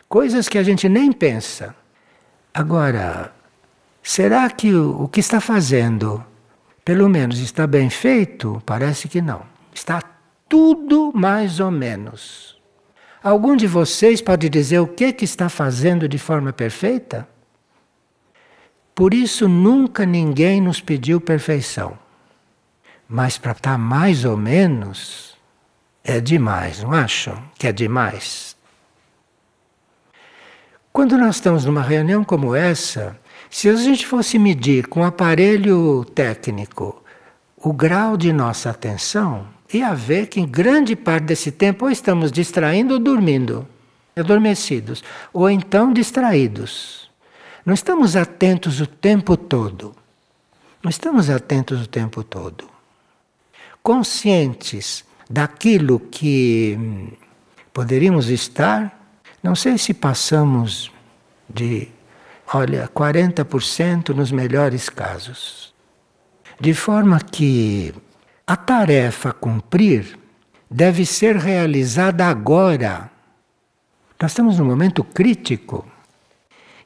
Coisas 0.09 0.49
que 0.49 0.59
a 0.59 0.63
gente 0.63 0.89
nem 0.89 1.13
pensa. 1.13 1.75
Agora, 2.53 3.33
será 4.03 4.51
que 4.51 4.75
o, 4.75 5.07
que 5.07 5.21
está 5.21 5.41
fazendo, 5.41 6.25
pelo 6.85 7.09
menos, 7.09 7.39
está 7.39 7.67
bem 7.67 7.89
feito? 7.89 8.61
Parece 8.67 9.07
que 9.07 9.21
não. 9.21 9.43
Está 9.73 10.03
tudo 10.49 11.13
mais 11.15 11.61
ou 11.61 11.71
menos. 11.71 12.59
Algum 13.23 13.55
de 13.55 13.67
vocês 13.67 14.21
pode 14.21 14.49
dizer 14.49 14.81
o 14.81 14.89
que, 14.89 15.13
que 15.13 15.25
está 15.25 15.49
fazendo 15.49 16.09
de 16.09 16.19
forma 16.19 16.53
perfeita? 16.53 17.29
Por 18.99 19.15
isso, 19.15 19.49
nunca 19.49 20.05
ninguém 20.05 20.61
nos 20.61 20.81
pediu 20.81 21.21
perfeição. 21.21 21.97
Mas 23.09 23.39
para 23.39 23.53
estar 23.53 23.71
tá 23.71 23.79
mais 23.79 24.25
ou 24.25 24.37
menos 24.37 25.37
é 26.03 26.19
demais, 26.21 26.83
não 26.83 26.93
acham 26.93 27.41
que 27.57 27.69
é 27.69 27.73
demais? 27.73 28.57
Quando 30.93 31.17
nós 31.17 31.37
estamos 31.37 31.65
numa 31.65 31.81
reunião 31.81 32.25
como 32.25 32.57
essa, 32.57 33.17
se 33.49 33.69
a 33.69 33.77
gente 33.77 34.05
fosse 34.05 34.37
medir 34.37 34.89
com 34.89 35.03
um 35.03 35.05
aparelho 35.05 36.05
técnico 36.07 37.01
o 37.57 37.73
grau 37.73 38.17
de 38.17 38.33
nossa 38.33 38.71
atenção, 38.71 39.47
ia 39.73 39.95
ver 39.95 40.27
que 40.27 40.41
em 40.41 40.45
grande 40.45 40.97
parte 40.97 41.23
desse 41.23 41.53
tempo 41.53 41.85
ou 41.85 41.91
estamos 41.93 42.33
distraindo 42.33 42.95
ou 42.95 42.99
dormindo, 42.99 43.65
adormecidos, 44.17 45.05
ou 45.33 45.49
então 45.49 45.93
distraídos. 45.93 47.08
Não 47.69 47.75
estamos 47.75 48.17
atentos 48.17 48.81
o 48.81 48.87
tempo 48.87 49.37
todo. 49.37 49.95
Não 50.83 50.89
estamos 50.89 51.29
atentos 51.29 51.83
o 51.83 51.87
tempo 51.87 52.25
todo 52.25 52.79
conscientes 53.89 55.03
daquilo 55.31 55.99
que 55.99 56.77
hum, 56.79 57.09
poderíamos 57.73 58.29
estar, 58.29 59.01
não 59.43 59.55
sei 59.55 59.79
se 59.79 59.95
passamos 59.95 60.93
de, 61.49 61.89
olha, 62.53 62.87
40% 62.89 64.11
nos 64.11 64.31
melhores 64.31 64.91
casos. 64.91 65.73
De 66.61 66.75
forma 66.75 67.19
que 67.19 67.95
a 68.47 68.57
tarefa 68.57 69.31
a 69.31 69.33
cumprir 69.33 70.19
deve 70.71 71.07
ser 71.07 71.37
realizada 71.37 72.27
agora. 72.27 73.11
Nós 74.21 74.33
estamos 74.33 74.59
num 74.59 74.67
momento 74.67 75.03
crítico 75.03 75.87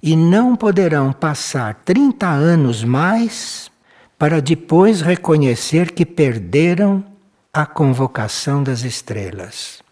e 0.03 0.17
não 0.17 0.57
poderão 0.57 1.13
passar 1.13 1.75
30 1.85 2.27
anos 2.27 2.83
mais 2.83 3.71
para 4.19 4.41
depois 4.41 5.01
reconhecer 5.01 5.93
que 5.93 6.05
perderam 6.05 7.05
a 7.53 7.65
convocação 7.65 8.63
das 8.63 8.83
estrelas. 8.83 9.83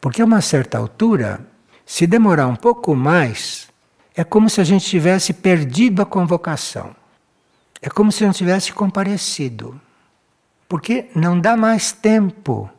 Porque 0.00 0.22
a 0.22 0.24
uma 0.24 0.40
certa 0.40 0.78
altura, 0.78 1.40
se 1.84 2.06
demorar 2.06 2.46
um 2.46 2.56
pouco 2.56 2.94
mais, 2.94 3.68
é 4.14 4.22
como 4.22 4.48
se 4.48 4.60
a 4.60 4.64
gente 4.64 4.86
tivesse 4.86 5.32
perdido 5.32 6.02
a 6.02 6.06
convocação. 6.06 6.94
É 7.82 7.88
como 7.88 8.12
se 8.12 8.24
não 8.24 8.32
tivesse 8.32 8.72
comparecido. 8.72 9.80
Porque 10.68 11.10
não 11.14 11.38
dá 11.38 11.56
mais 11.56 11.90
tempo 11.90 12.70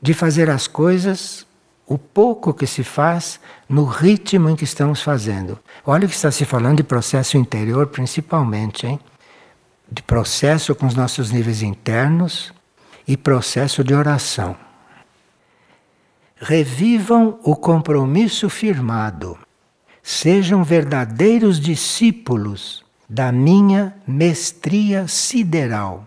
de 0.00 0.14
fazer 0.14 0.48
as 0.48 0.66
coisas 0.66 1.46
o 1.86 1.98
pouco 1.98 2.54
que 2.54 2.66
se 2.66 2.84
faz 2.84 3.40
no 3.70 3.84
ritmo 3.84 4.50
em 4.50 4.56
que 4.56 4.64
estamos 4.64 5.00
fazendo. 5.00 5.56
Olha 5.86 6.08
que 6.08 6.14
está 6.14 6.32
se 6.32 6.44
falando 6.44 6.78
de 6.78 6.82
processo 6.82 7.36
interior 7.36 7.86
principalmente, 7.86 8.84
hein? 8.84 8.98
de 9.90 10.02
processo 10.02 10.74
com 10.74 10.86
os 10.86 10.94
nossos 10.96 11.30
níveis 11.30 11.62
internos 11.62 12.52
e 13.06 13.16
processo 13.16 13.84
de 13.84 13.94
oração. 13.94 14.56
Revivam 16.36 17.38
o 17.44 17.54
compromisso 17.54 18.50
firmado. 18.50 19.38
Sejam 20.02 20.64
verdadeiros 20.64 21.60
discípulos 21.60 22.84
da 23.08 23.30
minha 23.30 23.94
mestria 24.04 25.06
sideral. 25.06 26.06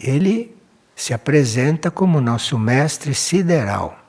ele 0.00 0.54
se 0.96 1.12
apresenta 1.12 1.90
como 1.90 2.20
nosso 2.20 2.58
mestre 2.58 3.14
sideral. 3.14 4.03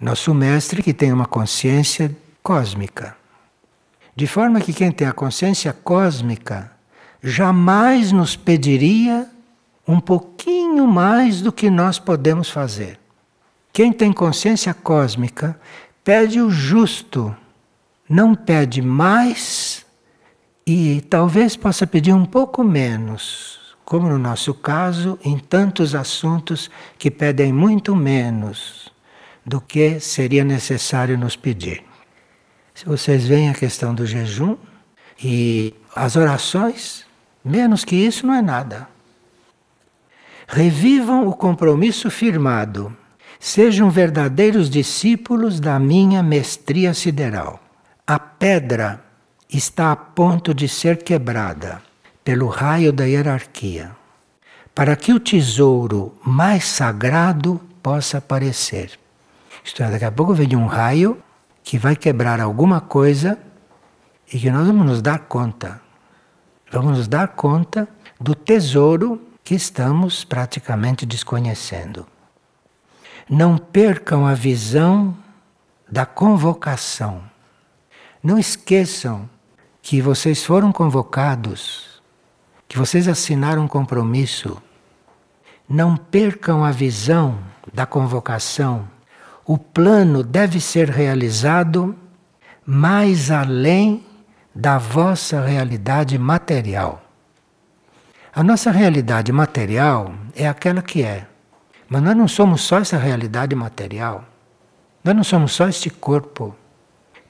Nosso 0.00 0.32
mestre 0.32 0.80
que 0.80 0.94
tem 0.94 1.12
uma 1.12 1.26
consciência 1.26 2.16
cósmica. 2.40 3.16
De 4.14 4.28
forma 4.28 4.60
que 4.60 4.72
quem 4.72 4.92
tem 4.92 5.08
a 5.08 5.12
consciência 5.12 5.72
cósmica 5.72 6.70
jamais 7.20 8.12
nos 8.12 8.36
pediria 8.36 9.28
um 9.86 9.98
pouquinho 9.98 10.86
mais 10.86 11.40
do 11.40 11.50
que 11.50 11.68
nós 11.68 11.98
podemos 11.98 12.48
fazer. 12.48 12.96
Quem 13.72 13.92
tem 13.92 14.12
consciência 14.12 14.72
cósmica 14.72 15.58
pede 16.04 16.40
o 16.40 16.48
justo, 16.48 17.34
não 18.08 18.36
pede 18.36 18.80
mais 18.80 19.84
e 20.64 21.00
talvez 21.10 21.56
possa 21.56 21.88
pedir 21.88 22.12
um 22.12 22.24
pouco 22.24 22.62
menos, 22.62 23.74
como 23.84 24.08
no 24.08 24.18
nosso 24.18 24.54
caso, 24.54 25.18
em 25.24 25.36
tantos 25.36 25.96
assuntos 25.96 26.70
que 26.96 27.10
pedem 27.10 27.52
muito 27.52 27.96
menos 27.96 28.87
do 29.48 29.62
que 29.62 29.98
seria 29.98 30.44
necessário 30.44 31.16
nos 31.16 31.34
pedir. 31.34 31.82
Se 32.74 32.84
vocês 32.84 33.26
veem 33.26 33.48
a 33.48 33.54
questão 33.54 33.94
do 33.94 34.06
jejum 34.06 34.56
e 35.20 35.74
as 35.96 36.16
orações, 36.16 37.06
menos 37.42 37.82
que 37.82 37.96
isso 37.96 38.26
não 38.26 38.34
é 38.34 38.42
nada. 38.42 38.86
Revivam 40.46 41.26
o 41.26 41.34
compromisso 41.34 42.10
firmado. 42.10 42.94
Sejam 43.40 43.90
verdadeiros 43.90 44.68
discípulos 44.68 45.58
da 45.60 45.78
minha 45.78 46.22
mestria 46.22 46.92
sideral. 46.92 47.58
A 48.06 48.18
pedra 48.18 49.02
está 49.48 49.92
a 49.92 49.96
ponto 49.96 50.52
de 50.52 50.68
ser 50.68 51.02
quebrada 51.02 51.80
pelo 52.22 52.48
raio 52.48 52.92
da 52.92 53.04
hierarquia, 53.04 53.92
para 54.74 54.94
que 54.94 55.12
o 55.12 55.20
tesouro 55.20 56.14
mais 56.24 56.64
sagrado 56.64 57.60
possa 57.82 58.18
aparecer. 58.18 58.98
Isto 59.68 59.82
é, 59.82 59.90
daqui 59.90 60.04
a 60.06 60.10
pouco 60.10 60.32
vem 60.32 60.56
um 60.56 60.64
raio 60.64 61.22
que 61.62 61.76
vai 61.76 61.94
quebrar 61.94 62.40
alguma 62.40 62.80
coisa 62.80 63.38
e 64.32 64.38
que 64.38 64.50
nós 64.50 64.66
vamos 64.66 64.86
nos 64.86 65.02
dar 65.02 65.18
conta. 65.18 65.78
Vamos 66.72 66.96
nos 66.96 67.06
dar 67.06 67.28
conta 67.28 67.86
do 68.18 68.34
tesouro 68.34 69.20
que 69.44 69.54
estamos 69.54 70.24
praticamente 70.24 71.04
desconhecendo. 71.04 72.06
Não 73.28 73.58
percam 73.58 74.26
a 74.26 74.32
visão 74.32 75.14
da 75.86 76.06
convocação. 76.06 77.22
Não 78.22 78.38
esqueçam 78.38 79.28
que 79.82 80.00
vocês 80.00 80.42
foram 80.42 80.72
convocados, 80.72 82.02
que 82.66 82.78
vocês 82.78 83.06
assinaram 83.06 83.64
um 83.64 83.68
compromisso. 83.68 84.62
Não 85.68 85.94
percam 85.94 86.64
a 86.64 86.70
visão 86.70 87.38
da 87.70 87.84
convocação. 87.84 88.96
O 89.48 89.56
plano 89.56 90.22
deve 90.22 90.60
ser 90.60 90.90
realizado 90.90 91.96
mais 92.66 93.30
além 93.30 94.04
da 94.54 94.76
vossa 94.76 95.40
realidade 95.40 96.18
material. 96.18 97.02
A 98.34 98.42
nossa 98.42 98.70
realidade 98.70 99.32
material 99.32 100.12
é 100.36 100.46
aquela 100.46 100.82
que 100.82 101.02
é. 101.02 101.26
Mas 101.88 102.02
nós 102.02 102.14
não 102.14 102.28
somos 102.28 102.60
só 102.60 102.80
essa 102.80 102.98
realidade 102.98 103.54
material. 103.56 104.22
Nós 105.02 105.16
não 105.16 105.24
somos 105.24 105.52
só 105.52 105.66
este 105.66 105.88
corpo. 105.88 106.54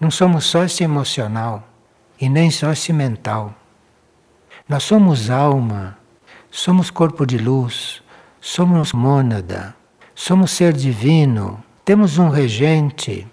Não 0.01 0.11
somos 0.11 0.45
só 0.45 0.65
este 0.65 0.83
emocional 0.83 1.69
e 2.21 2.29
nem 2.29 2.51
só 2.51 2.73
esse 2.73 2.93
mental. 2.93 3.55
Nós 4.69 4.83
somos 4.83 5.31
alma, 5.31 5.97
somos 6.51 6.91
corpo 6.91 7.25
de 7.25 7.39
luz, 7.39 8.03
somos 8.41 8.93
mônada, 8.93 9.73
somos 10.17 10.51
ser 10.51 10.73
divino, 10.73 11.63
temos 11.89 12.19
um 12.19 12.29
regente, 12.29 13.27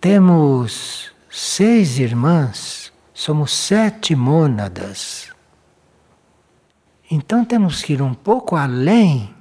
temos 0.00 1.12
seis 1.30 1.98
irmãs, 1.98 2.90
somos 3.12 3.52
sete 3.52 4.16
mônadas. 4.16 5.30
Então 7.10 7.44
temos 7.44 7.82
que 7.82 7.92
ir 7.92 8.00
um 8.00 8.14
pouco 8.14 8.56
além 8.56 9.34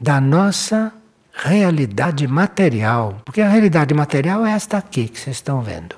da 0.00 0.20
nossa 0.20 0.92
realidade 1.32 2.28
material, 2.28 3.20
porque 3.24 3.40
a 3.40 3.48
realidade 3.48 3.92
material 3.92 4.46
é 4.46 4.52
esta 4.52 4.78
aqui 4.78 5.08
que 5.08 5.18
vocês 5.18 5.38
estão 5.38 5.60
vendo. 5.60 5.96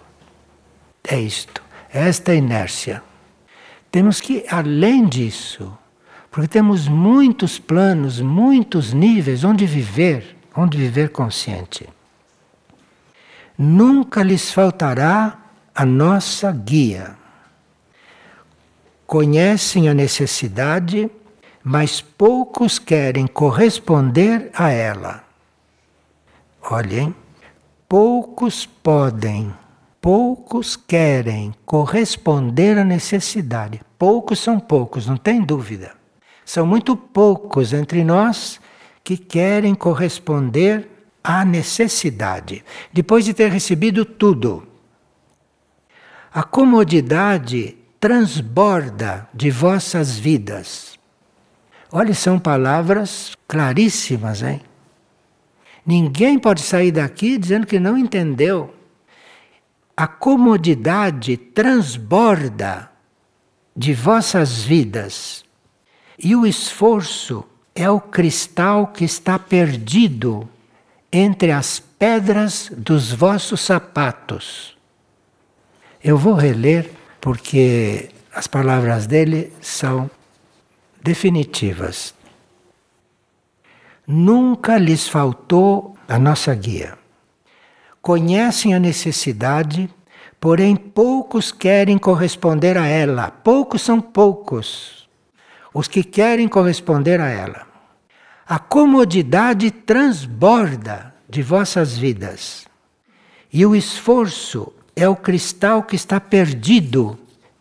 É 1.07 1.20
isto 1.20 1.62
esta 1.92 2.34
inércia. 2.34 3.03
Temos 3.92 4.22
que 4.22 4.38
ir 4.38 4.44
além 4.48 5.05
disso, 5.05 5.70
porque 6.30 6.48
temos 6.48 6.88
muitos 6.88 7.59
planos, 7.59 8.22
muitos 8.22 8.94
níveis 8.94 9.44
onde 9.44 9.66
viver, 9.66 10.39
onde 10.57 10.78
viver 10.78 11.11
consciente. 11.11 11.88
Nunca 13.57 14.22
lhes 14.22 14.51
faltará 14.51 15.38
a 15.74 15.84
nossa 15.84 16.51
guia. 16.53 17.16
Conhecem 19.07 19.88
a 19.88 19.94
necessidade, 19.94 21.11
mas 21.62 22.01
poucos 22.01 22.78
querem 22.78 23.26
corresponder 23.26 24.51
a 24.55 24.70
ela. 24.70 25.24
Olhem, 26.62 27.14
poucos 27.88 28.66
podem 28.66 29.53
poucos 30.01 30.76
querem 30.76 31.55
corresponder 31.66 32.78
à 32.78 32.84
necessidade. 32.84 33.80
Poucos 33.98 34.38
são 34.38 34.59
poucos, 34.59 35.07
não 35.07 35.16
tem 35.16 35.42
dúvida. 35.42 35.92
São 36.44 36.66
muito 36.66 36.96
poucos 36.96 37.72
entre 37.72 38.03
nós 38.03 38.61
que 39.03 39.16
querem 39.16 39.74
corresponder 39.74 40.88
à 41.22 41.44
necessidade, 41.44 42.64
depois 42.92 43.24
de 43.24 43.34
ter 43.34 43.51
recebido 43.51 44.05
tudo. 44.05 44.66
A 46.32 46.42
comodidade 46.42 47.76
transborda 47.98 49.28
de 49.34 49.51
vossas 49.51 50.18
vidas. 50.18 50.98
Olha, 51.92 52.14
são 52.14 52.38
palavras 52.38 53.36
claríssimas, 53.48 54.42
hein? 54.42 54.62
Ninguém 55.84 56.38
pode 56.38 56.61
sair 56.61 56.92
daqui 56.92 57.36
dizendo 57.36 57.66
que 57.66 57.80
não 57.80 57.98
entendeu 57.98 58.74
a 59.96 60.07
comodidade 60.07 61.36
transborda 61.36 62.90
de 63.76 63.92
vossas 63.92 64.62
vidas 64.62 65.44
e 66.18 66.34
o 66.34 66.46
esforço 66.46 67.44
é 67.81 67.89
o 67.91 68.01
cristal 68.01 68.89
que 68.89 69.05
está 69.05 69.39
perdido 69.39 70.49
entre 71.12 71.51
as 71.51 71.81
pedras 71.81 72.70
dos 72.76 73.12
vossos 73.12 73.61
sapatos. 73.61 74.76
Eu 76.03 76.16
vou 76.16 76.35
reler 76.35 76.91
porque 77.20 78.11
as 78.35 78.47
palavras 78.47 79.07
dele 79.07 79.53
são 79.61 80.11
definitivas. 81.03 82.14
Nunca 84.07 84.78
lhes 84.78 85.09
faltou 85.09 85.97
a 86.09 86.18
nossa 86.18 86.55
guia 86.55 87.01
conhecem 88.01 88.74
a 88.74 88.78
necessidade, 88.78 89.89
porém 90.41 90.74
poucos 90.74 91.53
querem 91.53 91.99
corresponder 91.99 92.76
a 92.76 92.87
ela. 92.87 93.31
Poucos 93.31 93.83
são 93.83 94.01
poucos 94.01 95.09
os 95.72 95.87
que 95.87 96.03
querem 96.03 96.49
corresponder 96.49 97.20
a 97.20 97.28
ela. 97.28 97.70
A 98.51 98.59
comodidade 98.59 99.70
transborda 99.70 101.14
de 101.28 101.40
vossas 101.40 101.96
vidas. 101.96 102.66
E 103.53 103.64
o 103.64 103.76
esforço 103.76 104.72
é 104.96 105.09
o 105.09 105.14
cristal 105.14 105.84
que 105.84 105.94
está 105.94 106.18
perdido 106.18 107.16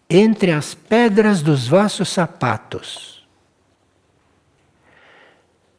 entre 0.10 0.52
as 0.52 0.74
pedras 0.74 1.44
dos 1.44 1.68
vossos 1.68 2.10
sapatos. 2.10 3.24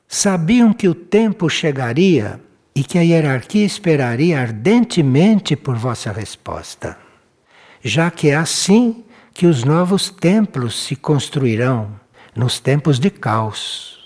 Sabiam 0.06 0.72
que 0.72 0.86
o 0.88 0.94
tempo 0.94 1.50
chegaria 1.50 2.40
e 2.72 2.84
que 2.84 2.96
a 2.96 3.02
hierarquia 3.02 3.66
esperaria 3.66 4.40
ardentemente 4.40 5.56
por 5.56 5.74
vossa 5.74 6.12
resposta, 6.12 6.96
já 7.82 8.12
que 8.12 8.28
é 8.28 8.36
assim 8.36 9.04
que 9.34 9.48
os 9.48 9.64
novos 9.64 10.08
templos 10.08 10.84
se 10.84 10.94
construirão 10.94 11.98
nos 12.32 12.61
tempos 12.61 13.00
de 13.00 13.11
caos. 13.11 13.99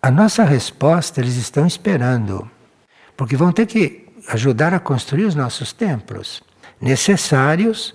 A 0.00 0.10
nossa 0.10 0.44
resposta 0.44 1.20
eles 1.20 1.36
estão 1.36 1.66
esperando, 1.66 2.48
porque 3.16 3.36
vão 3.36 3.52
ter 3.52 3.66
que 3.66 4.06
ajudar 4.28 4.74
a 4.74 4.80
construir 4.80 5.24
os 5.24 5.34
nossos 5.34 5.72
templos, 5.72 6.42
necessários 6.80 7.94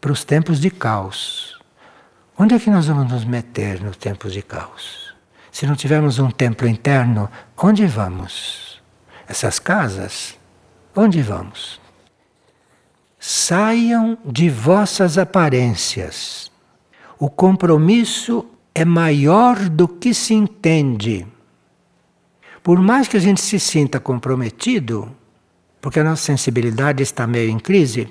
para 0.00 0.12
os 0.12 0.24
tempos 0.24 0.60
de 0.60 0.70
caos. 0.70 1.60
Onde 2.38 2.54
é 2.54 2.58
que 2.58 2.70
nós 2.70 2.86
vamos 2.86 3.12
nos 3.12 3.24
meter 3.24 3.80
nos 3.80 3.96
tempos 3.96 4.32
de 4.32 4.42
caos? 4.42 5.14
Se 5.50 5.66
não 5.66 5.76
tivermos 5.76 6.18
um 6.18 6.30
templo 6.30 6.66
interno, 6.66 7.30
onde 7.56 7.86
vamos? 7.86 8.72
essas 9.32 9.58
casas, 9.58 10.38
onde 10.94 11.22
vamos? 11.22 11.80
Saiam 13.18 14.18
de 14.24 14.50
vossas 14.50 15.16
aparências. 15.16 16.50
O 17.18 17.30
compromisso 17.30 18.44
é 18.74 18.84
maior 18.84 19.68
do 19.68 19.86
que 19.88 20.12
se 20.12 20.34
entende. 20.34 21.26
Por 22.62 22.80
mais 22.80 23.08
que 23.08 23.16
a 23.16 23.20
gente 23.20 23.40
se 23.40 23.58
sinta 23.58 23.98
comprometido, 23.98 25.10
porque 25.80 25.98
a 25.98 26.04
nossa 26.04 26.22
sensibilidade 26.22 27.02
está 27.02 27.26
meio 27.26 27.50
em 27.50 27.58
crise, 27.58 28.08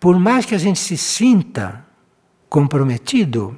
por 0.00 0.18
mais 0.18 0.44
que 0.44 0.54
a 0.54 0.58
gente 0.58 0.80
se 0.80 0.96
sinta 0.96 1.86
comprometido, 2.48 3.56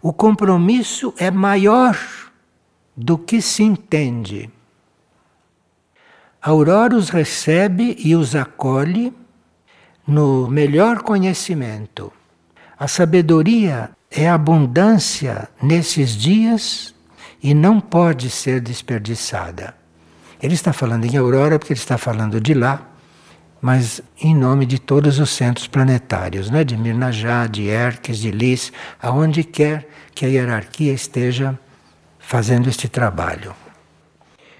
o 0.00 0.12
compromisso 0.12 1.12
é 1.18 1.30
maior 1.30 1.98
do 2.96 3.18
que 3.18 3.42
se 3.42 3.62
entende. 3.62 4.48
Aurora 6.40 6.94
os 6.94 7.08
recebe 7.08 7.96
e 7.98 8.14
os 8.14 8.36
acolhe 8.36 9.12
no 10.06 10.46
melhor 10.46 11.02
conhecimento. 11.02 12.12
A 12.78 12.86
sabedoria 12.86 13.90
é 14.10 14.28
abundância 14.28 15.48
nesses 15.60 16.10
dias 16.10 16.93
e 17.44 17.52
não 17.52 17.78
pode 17.78 18.30
ser 18.30 18.58
desperdiçada. 18.58 19.74
Ele 20.42 20.54
está 20.54 20.72
falando 20.72 21.04
em 21.04 21.14
Aurora 21.18 21.58
porque 21.58 21.74
ele 21.74 21.80
está 21.80 21.98
falando 21.98 22.40
de 22.40 22.54
lá, 22.54 22.88
mas 23.60 24.00
em 24.18 24.34
nome 24.34 24.64
de 24.64 24.78
todos 24.78 25.18
os 25.18 25.28
centros 25.28 25.66
planetários, 25.66 26.48
né? 26.48 26.64
de 26.64 26.74
Mirnajá, 26.74 27.46
de 27.46 27.68
Erques, 27.68 28.16
de 28.16 28.30
Lis, 28.30 28.72
aonde 28.98 29.44
quer 29.44 29.86
que 30.14 30.24
a 30.24 30.28
hierarquia 30.28 30.94
esteja 30.94 31.58
fazendo 32.18 32.66
este 32.66 32.88
trabalho. 32.88 33.54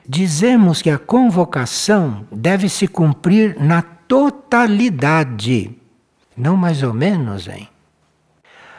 Dizemos 0.07 0.82
que 0.82 0.91
a 0.91 0.99
convocação 0.99 2.28
deve 2.30 2.68
se 2.68 2.87
cumprir 2.87 3.57
na 3.59 3.80
totalidade, 3.80 5.74
não 6.37 6.55
mais 6.55 6.82
ou 6.82 6.93
menos, 6.93 7.49
hein? 7.49 7.66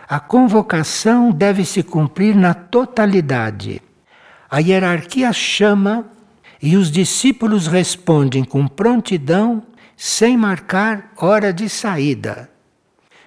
A 0.08 0.20
convocação 0.20 1.32
deve 1.32 1.66
se 1.66 1.82
cumprir 1.82 2.36
na 2.36 2.54
totalidade. 2.54 3.82
A 4.50 4.60
hierarquia 4.60 5.34
chama 5.34 6.06
e 6.62 6.78
os 6.78 6.92
discípulos 6.92 7.68
respondem 7.68 8.44
com 8.44 8.68
prontidão, 8.68 9.64
sem 9.98 10.38
marcar 10.38 11.12
hora 11.18 11.54
de 11.54 11.70
saída. 11.70 12.50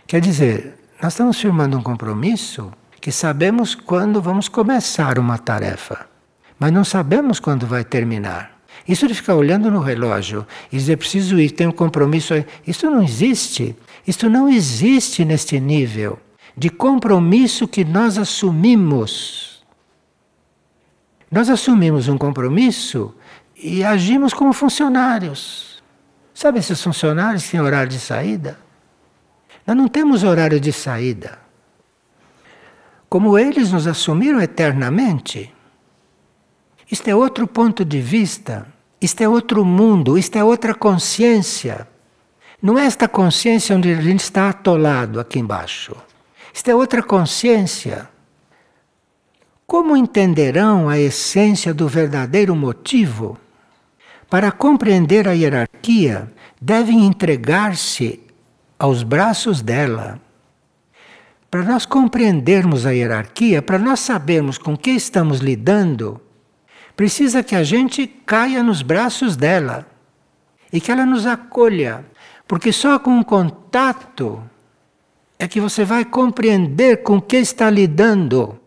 Quer 0.06 0.20
dizer, 0.20 0.78
nós 1.02 1.12
estamos 1.12 1.40
firmando 1.40 1.76
um 1.76 1.82
compromisso 1.82 2.72
que 3.00 3.12
sabemos 3.12 3.74
quando 3.74 4.20
vamos 4.20 4.48
começar 4.48 5.18
uma 5.18 5.38
tarefa, 5.38 6.06
mas 6.58 6.72
não 6.72 6.84
sabemos 6.84 7.38
quando 7.38 7.66
vai 7.66 7.84
terminar. 7.84 8.58
Isso 8.86 9.06
de 9.06 9.14
ficar 9.14 9.34
olhando 9.34 9.70
no 9.70 9.80
relógio 9.80 10.46
e 10.72 10.76
dizer 10.76 10.96
preciso 10.96 11.38
ir, 11.38 11.50
tenho 11.50 11.70
um 11.70 11.72
compromisso, 11.74 12.32
isso 12.66 12.90
não 12.90 13.02
existe. 13.02 13.76
Isso 14.06 14.30
não 14.30 14.48
existe 14.48 15.24
neste 15.24 15.60
nível 15.60 16.18
de 16.56 16.70
compromisso 16.70 17.68
que 17.68 17.84
nós 17.84 18.18
assumimos. 18.18 19.57
Nós 21.30 21.50
assumimos 21.50 22.08
um 22.08 22.16
compromisso 22.16 23.14
e 23.56 23.84
agimos 23.84 24.32
como 24.32 24.52
funcionários. 24.52 25.82
Sabe 26.32 26.58
esses 26.58 26.82
funcionários 26.82 27.44
que 27.44 27.50
têm 27.50 27.60
horário 27.60 27.90
de 27.90 27.98
saída? 27.98 28.58
Nós 29.66 29.76
não 29.76 29.88
temos 29.88 30.22
horário 30.22 30.58
de 30.58 30.72
saída. 30.72 31.38
Como 33.08 33.38
eles 33.38 33.72
nos 33.72 33.86
assumiram 33.86 34.40
eternamente, 34.40 35.52
isto 36.90 37.08
é 37.08 37.14
outro 37.14 37.46
ponto 37.46 37.84
de 37.84 38.00
vista, 38.00 38.66
isto 39.00 39.20
é 39.20 39.28
outro 39.28 39.64
mundo, 39.64 40.16
isto 40.16 40.36
é 40.36 40.44
outra 40.44 40.74
consciência. 40.74 41.86
Não 42.62 42.78
é 42.78 42.86
esta 42.86 43.06
consciência 43.06 43.76
onde 43.76 43.92
a 43.92 44.00
gente 44.00 44.20
está 44.20 44.48
atolado 44.48 45.20
aqui 45.20 45.38
embaixo. 45.38 45.94
Isto 46.52 46.70
é 46.70 46.74
outra 46.74 47.02
consciência. 47.02 48.08
Como 49.70 49.94
entenderão 49.94 50.88
a 50.88 50.98
essência 50.98 51.74
do 51.74 51.86
verdadeiro 51.86 52.56
motivo? 52.56 53.36
Para 54.30 54.50
compreender 54.50 55.28
a 55.28 55.32
hierarquia, 55.32 56.32
devem 56.58 57.04
entregar-se 57.04 58.18
aos 58.78 59.02
braços 59.02 59.60
dela. 59.60 60.18
Para 61.50 61.64
nós 61.64 61.84
compreendermos 61.84 62.86
a 62.86 62.92
hierarquia, 62.92 63.60
para 63.60 63.78
nós 63.78 64.00
sabermos 64.00 64.56
com 64.56 64.74
que 64.74 64.92
estamos 64.92 65.40
lidando, 65.40 66.18
precisa 66.96 67.42
que 67.42 67.54
a 67.54 67.62
gente 67.62 68.06
caia 68.06 68.62
nos 68.62 68.80
braços 68.80 69.36
dela 69.36 69.86
e 70.72 70.80
que 70.80 70.90
ela 70.90 71.04
nos 71.04 71.26
acolha, 71.26 72.06
porque 72.46 72.72
só 72.72 72.98
com 72.98 73.20
o 73.20 73.24
contato 73.24 74.42
é 75.38 75.46
que 75.46 75.60
você 75.60 75.84
vai 75.84 76.06
compreender 76.06 77.02
com 77.02 77.20
que 77.20 77.36
está 77.36 77.68
lidando. 77.68 78.58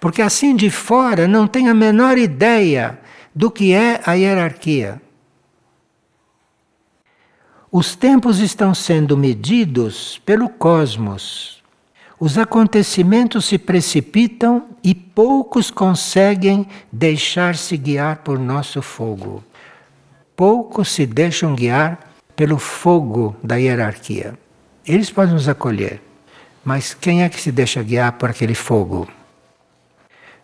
Porque 0.00 0.22
assim 0.22 0.54
de 0.54 0.70
fora 0.70 1.26
não 1.26 1.46
tem 1.46 1.68
a 1.68 1.74
menor 1.74 2.18
ideia 2.18 2.98
do 3.34 3.50
que 3.50 3.72
é 3.72 4.00
a 4.04 4.14
hierarquia. 4.14 5.00
Os 7.70 7.94
tempos 7.94 8.38
estão 8.38 8.74
sendo 8.74 9.16
medidos 9.16 10.20
pelo 10.24 10.48
cosmos. 10.48 11.62
Os 12.18 12.38
acontecimentos 12.38 13.44
se 13.44 13.58
precipitam 13.58 14.68
e 14.82 14.94
poucos 14.94 15.70
conseguem 15.70 16.66
deixar-se 16.90 17.76
guiar 17.76 18.18
por 18.18 18.38
nosso 18.38 18.80
fogo. 18.80 19.44
Poucos 20.34 20.88
se 20.90 21.04
deixam 21.04 21.54
guiar 21.54 22.14
pelo 22.34 22.58
fogo 22.58 23.36
da 23.42 23.56
hierarquia. 23.56 24.38
Eles 24.86 25.10
podem 25.10 25.34
nos 25.34 25.48
acolher, 25.48 26.00
mas 26.64 26.94
quem 26.94 27.22
é 27.22 27.28
que 27.28 27.40
se 27.40 27.52
deixa 27.52 27.82
guiar 27.82 28.12
por 28.12 28.30
aquele 28.30 28.54
fogo? 28.54 29.06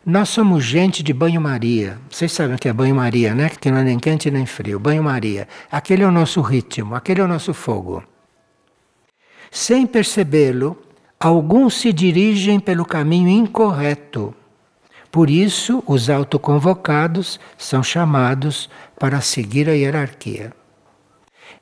Nós 0.04 0.30
somos 0.30 0.64
gente 0.64 1.02
de 1.02 1.12
banho-maria. 1.12 1.98
Vocês 2.10 2.32
sabem 2.32 2.56
o 2.56 2.58
que 2.58 2.68
é 2.68 2.72
banho-maria, 2.72 3.34
né? 3.34 3.48
Que 3.48 3.70
não 3.70 3.78
é 3.78 3.84
nem 3.84 3.98
quente 3.98 4.30
nem 4.30 4.44
frio. 4.44 4.80
Banho-maria. 4.80 5.46
Aquele 5.70 6.02
é 6.02 6.06
o 6.06 6.10
nosso 6.10 6.40
ritmo, 6.40 6.96
aquele 6.96 7.20
é 7.20 7.24
o 7.24 7.28
nosso 7.28 7.54
fogo. 7.54 8.02
Sem 9.50 9.86
percebê-lo, 9.86 10.76
alguns 11.20 11.74
se 11.74 11.92
dirigem 11.92 12.58
pelo 12.58 12.84
caminho 12.84 13.28
incorreto. 13.28 14.34
Por 15.10 15.30
isso, 15.30 15.84
os 15.86 16.10
autoconvocados 16.10 17.38
são 17.56 17.82
chamados 17.82 18.68
para 18.98 19.20
seguir 19.20 19.68
a 19.68 19.72
hierarquia. 19.72 20.52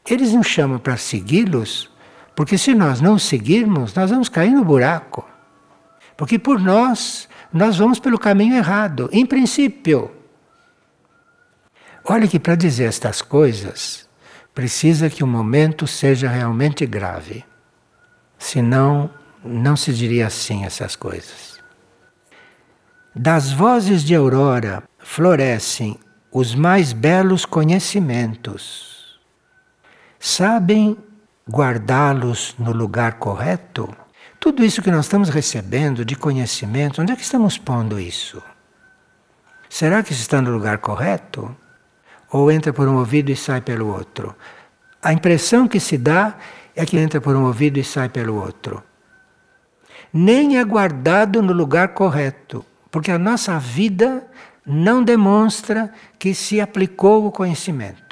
Eles 0.08 0.32
não 0.32 0.42
chamam 0.42 0.78
para 0.78 0.96
segui-los 0.96 1.90
porque 2.34 2.56
se 2.56 2.74
nós 2.74 3.02
não 3.02 3.18
seguirmos, 3.18 3.92
nós 3.92 4.10
vamos 4.10 4.30
cair 4.30 4.52
no 4.52 4.64
buraco. 4.64 5.28
Porque 6.16 6.38
por 6.38 6.58
nós, 6.58 7.28
nós 7.52 7.78
vamos 7.78 7.98
pelo 7.98 8.18
caminho 8.18 8.54
errado, 8.54 9.08
em 9.12 9.26
princípio. 9.26 10.10
Olha 12.04 12.26
que 12.26 12.38
para 12.38 12.54
dizer 12.54 12.84
estas 12.84 13.20
coisas, 13.20 14.08
precisa 14.54 15.10
que 15.10 15.22
o 15.22 15.26
momento 15.26 15.86
seja 15.86 16.28
realmente 16.28 16.86
grave. 16.86 17.44
Senão, 18.38 19.10
não 19.44 19.76
se 19.76 19.92
diria 19.92 20.26
assim 20.26 20.64
essas 20.64 20.96
coisas. 20.96 21.60
Das 23.14 23.50
vozes 23.50 24.04
de 24.04 24.14
aurora 24.14 24.82
florescem 24.98 25.98
os 26.32 26.54
mais 26.54 26.92
belos 26.92 27.44
conhecimentos. 27.44 29.18
Sabem 30.18 30.96
guardá-los 31.48 32.54
no 32.58 32.72
lugar 32.72 33.14
correto? 33.14 33.88
Tudo 34.40 34.64
isso 34.64 34.82
que 34.82 34.90
nós 34.90 35.04
estamos 35.04 35.28
recebendo 35.28 36.04
de 36.04 36.16
conhecimento, 36.16 37.02
onde 37.02 37.12
é 37.12 37.16
que 37.16 37.22
estamos 37.22 37.58
pondo 37.58 38.00
isso? 38.00 38.42
Será 39.68 40.02
que 40.02 40.12
isso 40.12 40.22
está 40.22 40.40
no 40.40 40.50
lugar 40.50 40.78
correto? 40.78 41.54
Ou 42.32 42.50
entra 42.50 42.72
por 42.72 42.88
um 42.88 42.96
ouvido 42.96 43.30
e 43.30 43.36
sai 43.36 43.60
pelo 43.60 43.88
outro? 43.88 44.34
A 45.02 45.12
impressão 45.12 45.68
que 45.68 45.78
se 45.78 45.98
dá 45.98 46.36
é 46.74 46.86
que 46.86 46.98
entra 46.98 47.20
por 47.20 47.36
um 47.36 47.44
ouvido 47.44 47.78
e 47.78 47.84
sai 47.84 48.08
pelo 48.08 48.34
outro. 48.34 48.82
Nem 50.12 50.58
é 50.58 50.64
guardado 50.64 51.42
no 51.42 51.52
lugar 51.52 51.88
correto, 51.88 52.64
porque 52.90 53.10
a 53.10 53.18
nossa 53.18 53.58
vida 53.58 54.26
não 54.64 55.04
demonstra 55.04 55.92
que 56.18 56.34
se 56.34 56.60
aplicou 56.60 57.26
o 57.26 57.30
conhecimento. 57.30 58.10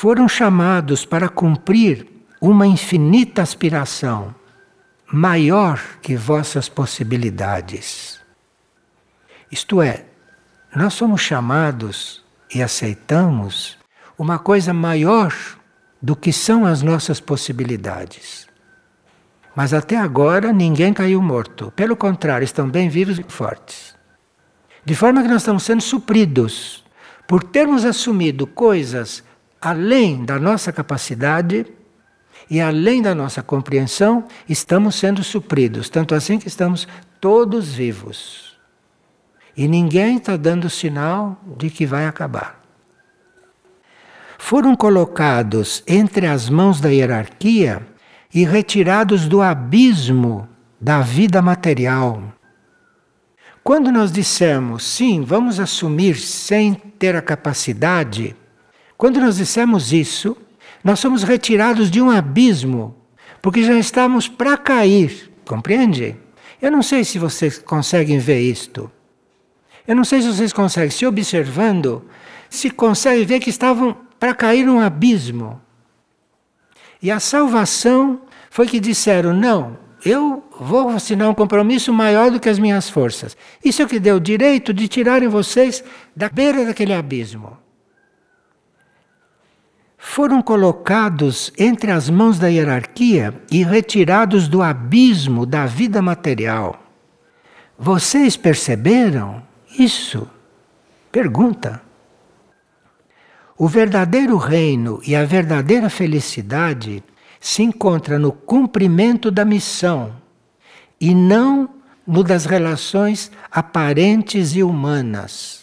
foram 0.00 0.26
chamados 0.26 1.04
para 1.04 1.28
cumprir 1.28 2.06
uma 2.40 2.66
infinita 2.66 3.42
aspiração, 3.42 4.34
maior 5.12 5.80
que 6.00 6.16
vossas 6.16 6.68
possibilidades. 6.68 8.18
Isto 9.50 9.82
é, 9.82 10.04
nós 10.74 10.94
somos 10.94 11.20
chamados 11.20 12.24
e 12.54 12.62
aceitamos 12.62 13.76
uma 14.16 14.38
coisa 14.38 14.72
maior 14.72 15.34
do 16.00 16.16
que 16.16 16.32
são 16.32 16.64
as 16.64 16.82
nossas 16.82 17.20
possibilidades. 17.20 18.48
Mas 19.54 19.74
até 19.74 19.96
agora 19.96 20.52
ninguém 20.52 20.92
caiu 20.92 21.20
morto. 21.20 21.72
Pelo 21.72 21.96
contrário, 21.96 22.44
estão 22.44 22.68
bem 22.68 22.88
vivos 22.88 23.18
e 23.18 23.24
fortes. 23.28 23.94
De 24.84 24.94
forma 24.94 25.22
que 25.22 25.28
nós 25.28 25.42
estamos 25.42 25.64
sendo 25.64 25.82
supridos 25.82 26.84
por 27.26 27.42
termos 27.42 27.84
assumido 27.84 28.46
coisas 28.46 29.22
além 29.60 30.24
da 30.24 30.38
nossa 30.38 30.72
capacidade 30.72 31.66
E 32.50 32.60
além 32.60 33.00
da 33.00 33.14
nossa 33.14 33.44
compreensão, 33.44 34.24
estamos 34.48 34.96
sendo 34.96 35.22
supridos, 35.22 35.88
tanto 35.88 36.16
assim 36.16 36.36
que 36.36 36.48
estamos 36.48 36.88
todos 37.20 37.72
vivos. 37.72 38.58
E 39.56 39.68
ninguém 39.68 40.16
está 40.16 40.36
dando 40.36 40.68
sinal 40.68 41.40
de 41.56 41.70
que 41.70 41.86
vai 41.86 42.06
acabar. 42.06 42.60
Foram 44.36 44.74
colocados 44.74 45.84
entre 45.86 46.26
as 46.26 46.50
mãos 46.50 46.80
da 46.80 46.88
hierarquia 46.88 47.86
e 48.34 48.44
retirados 48.44 49.28
do 49.28 49.40
abismo 49.40 50.48
da 50.80 51.02
vida 51.02 51.40
material. 51.40 52.32
Quando 53.62 53.92
nós 53.92 54.10
dissemos 54.10 54.82
sim, 54.82 55.22
vamos 55.22 55.60
assumir 55.60 56.16
sem 56.16 56.74
ter 56.74 57.14
a 57.14 57.22
capacidade, 57.22 58.34
quando 58.96 59.20
nós 59.20 59.36
dissemos 59.36 59.92
isso, 59.92 60.36
nós 60.82 60.98
somos 60.98 61.22
retirados 61.22 61.90
de 61.90 62.00
um 62.00 62.10
abismo, 62.10 62.94
porque 63.42 63.62
já 63.62 63.78
estamos 63.78 64.28
para 64.28 64.56
cair, 64.56 65.30
compreende? 65.46 66.16
Eu 66.60 66.70
não 66.70 66.82
sei 66.82 67.04
se 67.04 67.18
vocês 67.18 67.58
conseguem 67.58 68.18
ver 68.18 68.40
isto. 68.40 68.90
Eu 69.86 69.94
não 69.94 70.04
sei 70.04 70.22
se 70.22 70.28
vocês 70.28 70.52
conseguem, 70.52 70.90
se 70.90 71.06
observando, 71.06 72.04
se 72.48 72.70
conseguem 72.70 73.24
ver 73.24 73.40
que 73.40 73.50
estavam 73.50 73.96
para 74.18 74.34
cair 74.34 74.64
num 74.64 74.80
abismo. 74.80 75.60
E 77.02 77.10
a 77.10 77.20
salvação 77.20 78.22
foi 78.50 78.66
que 78.66 78.80
disseram: 78.80 79.32
não, 79.32 79.78
eu 80.04 80.44
vou 80.58 80.90
assinar 80.90 81.28
um 81.28 81.34
compromisso 81.34 81.92
maior 81.92 82.30
do 82.30 82.40
que 82.40 82.48
as 82.48 82.58
minhas 82.58 82.88
forças. 82.88 83.36
Isso 83.64 83.82
é 83.82 83.84
o 83.84 83.88
que 83.88 83.98
deu 83.98 84.16
o 84.16 84.20
direito 84.20 84.72
de 84.72 84.88
tirarem 84.88 85.28
vocês 85.28 85.82
da 86.14 86.28
beira 86.28 86.64
daquele 86.64 86.94
abismo 86.94 87.56
foram 90.02 90.40
colocados 90.40 91.52
entre 91.58 91.90
as 91.90 92.08
mãos 92.08 92.38
da 92.38 92.48
hierarquia 92.48 93.34
e 93.52 93.62
retirados 93.62 94.48
do 94.48 94.62
abismo 94.62 95.44
da 95.44 95.66
vida 95.66 96.00
material. 96.00 96.82
Vocês 97.78 98.34
perceberam 98.34 99.42
isso? 99.78 100.26
Pergunta. 101.12 101.82
O 103.58 103.68
verdadeiro 103.68 104.38
reino 104.38 105.02
e 105.06 105.14
a 105.14 105.22
verdadeira 105.26 105.90
felicidade 105.90 107.04
se 107.38 107.62
encontra 107.62 108.18
no 108.18 108.32
cumprimento 108.32 109.30
da 109.30 109.44
missão 109.44 110.16
e 110.98 111.14
não 111.14 111.68
no 112.06 112.24
das 112.24 112.46
relações 112.46 113.30
aparentes 113.50 114.56
e 114.56 114.62
humanas. 114.62 115.59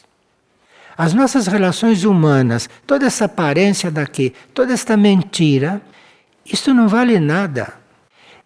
As 0.97 1.13
nossas 1.13 1.45
relações 1.45 2.03
humanas, 2.03 2.67
toda 2.87 3.05
essa 3.05 3.25
aparência 3.25 3.91
daqui, 3.91 4.33
toda 4.53 4.73
esta 4.73 4.97
mentira, 4.97 5.81
isso 6.43 6.73
não 6.73 6.87
vale 6.87 7.19
nada. 7.19 7.73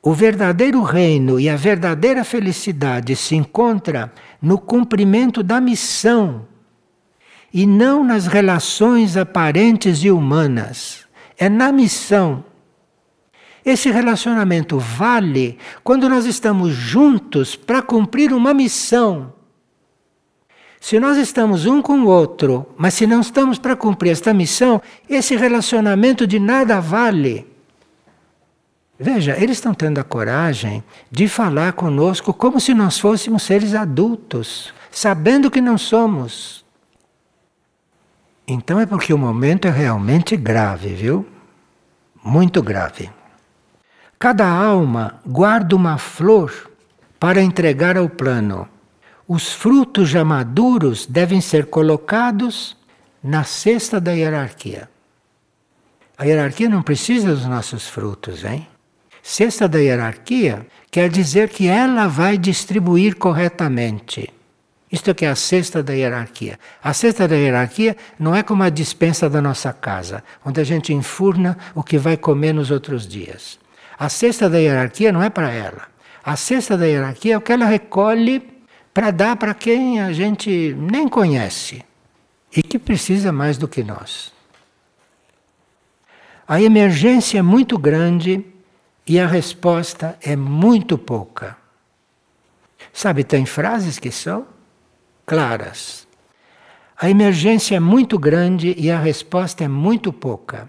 O 0.01 0.13
verdadeiro 0.13 0.81
reino 0.81 1.39
e 1.39 1.47
a 1.47 1.55
verdadeira 1.55 2.23
felicidade 2.23 3.15
se 3.15 3.35
encontra 3.35 4.11
no 4.41 4.57
cumprimento 4.57 5.41
da 5.41 5.61
missão 5.61 6.47
e 7.53 7.65
não 7.65 8.03
nas 8.03 8.27
relações 8.27 9.15
aparentes 9.15 10.03
e 10.03 10.11
humanas. 10.11 11.05
É 11.37 11.47
na 11.47 11.71
missão. 11.71 12.43
Esse 13.63 13.91
relacionamento 13.91 14.79
vale 14.79 15.57
quando 15.83 16.09
nós 16.09 16.25
estamos 16.25 16.73
juntos 16.73 17.55
para 17.55 17.81
cumprir 17.81 18.33
uma 18.33 18.53
missão. 18.53 19.33
Se 20.81 20.99
nós 20.99 21.15
estamos 21.15 21.67
um 21.67 21.79
com 21.79 22.01
o 22.01 22.07
outro, 22.07 22.65
mas 22.75 22.95
se 22.95 23.05
não 23.05 23.21
estamos 23.21 23.59
para 23.59 23.75
cumprir 23.75 24.09
esta 24.09 24.33
missão, 24.33 24.81
esse 25.07 25.35
relacionamento 25.35 26.25
de 26.25 26.39
nada 26.39 26.81
vale. 26.81 27.47
Veja, 28.99 29.37
eles 29.37 29.57
estão 29.57 29.75
tendo 29.75 29.99
a 29.99 30.03
coragem 30.03 30.83
de 31.09 31.27
falar 31.27 31.73
conosco 31.73 32.33
como 32.33 32.59
se 32.59 32.73
nós 32.73 32.99
fôssemos 32.99 33.43
seres 33.43 33.75
adultos, 33.75 34.73
sabendo 34.89 35.51
que 35.51 35.61
não 35.61 35.77
somos. 35.77 36.65
Então 38.47 38.79
é 38.79 38.85
porque 38.87 39.13
o 39.13 39.19
momento 39.19 39.67
é 39.67 39.71
realmente 39.71 40.35
grave, 40.35 40.95
viu? 40.95 41.27
Muito 42.23 42.61
grave. 42.63 43.11
Cada 44.17 44.49
alma 44.49 45.21
guarda 45.27 45.75
uma 45.75 45.99
flor 45.99 46.71
para 47.19 47.39
entregar 47.39 47.97
ao 47.97 48.09
plano 48.09 48.67
os 49.33 49.53
frutos 49.53 50.09
já 50.09 50.25
maduros 50.25 51.05
devem 51.05 51.39
ser 51.39 51.67
colocados 51.67 52.75
na 53.23 53.45
cesta 53.45 53.97
da 53.97 54.11
hierarquia. 54.11 54.89
A 56.17 56.25
hierarquia 56.25 56.67
não 56.67 56.83
precisa 56.83 57.33
dos 57.33 57.45
nossos 57.45 57.87
frutos, 57.87 58.43
hein? 58.43 58.67
Cesta 59.23 59.69
da 59.69 59.79
hierarquia 59.79 60.67
quer 60.91 61.09
dizer 61.09 61.47
que 61.47 61.69
ela 61.69 62.07
vai 62.07 62.37
distribuir 62.37 63.15
corretamente. 63.15 64.29
Isto 64.91 65.15
que 65.15 65.23
é 65.23 65.29
a 65.29 65.35
cesta 65.35 65.81
da 65.81 65.93
hierarquia. 65.93 66.59
A 66.83 66.91
cesta 66.91 67.25
da 67.25 67.37
hierarquia 67.37 67.95
não 68.19 68.35
é 68.35 68.43
como 68.43 68.63
a 68.63 68.69
dispensa 68.69 69.29
da 69.29 69.41
nossa 69.41 69.71
casa, 69.71 70.25
onde 70.43 70.59
a 70.59 70.65
gente 70.65 70.93
enfurna 70.93 71.57
o 71.73 71.83
que 71.83 71.97
vai 71.97 72.17
comer 72.17 72.51
nos 72.51 72.69
outros 72.69 73.07
dias. 73.07 73.57
A 73.97 74.09
cesta 74.09 74.49
da 74.49 74.57
hierarquia 74.57 75.09
não 75.09 75.23
é 75.23 75.29
para 75.29 75.53
ela. 75.53 75.87
A 76.21 76.35
cesta 76.35 76.77
da 76.77 76.85
hierarquia 76.85 77.35
é 77.35 77.37
o 77.37 77.41
que 77.41 77.53
ela 77.53 77.65
recolhe 77.65 78.50
para 78.93 79.11
dar 79.11 79.35
para 79.35 79.53
quem 79.53 80.01
a 80.01 80.11
gente 80.11 80.75
nem 80.77 81.07
conhece 81.07 81.83
e 82.55 82.61
que 82.61 82.77
precisa 82.77 83.31
mais 83.31 83.57
do 83.57 83.67
que 83.67 83.83
nós. 83.83 84.31
A 86.47 86.61
emergência 86.61 87.39
é 87.39 87.41
muito 87.41 87.77
grande 87.77 88.45
e 89.07 89.19
a 89.19 89.25
resposta 89.25 90.17
é 90.21 90.35
muito 90.35 90.97
pouca. 90.97 91.55
Sabe, 92.91 93.23
tem 93.23 93.45
frases 93.45 93.97
que 93.97 94.11
são 94.11 94.45
claras. 95.25 96.05
A 96.97 97.09
emergência 97.09 97.77
é 97.77 97.79
muito 97.79 98.19
grande 98.19 98.75
e 98.77 98.91
a 98.91 98.99
resposta 98.99 99.63
é 99.63 99.67
muito 99.67 100.11
pouca. 100.11 100.67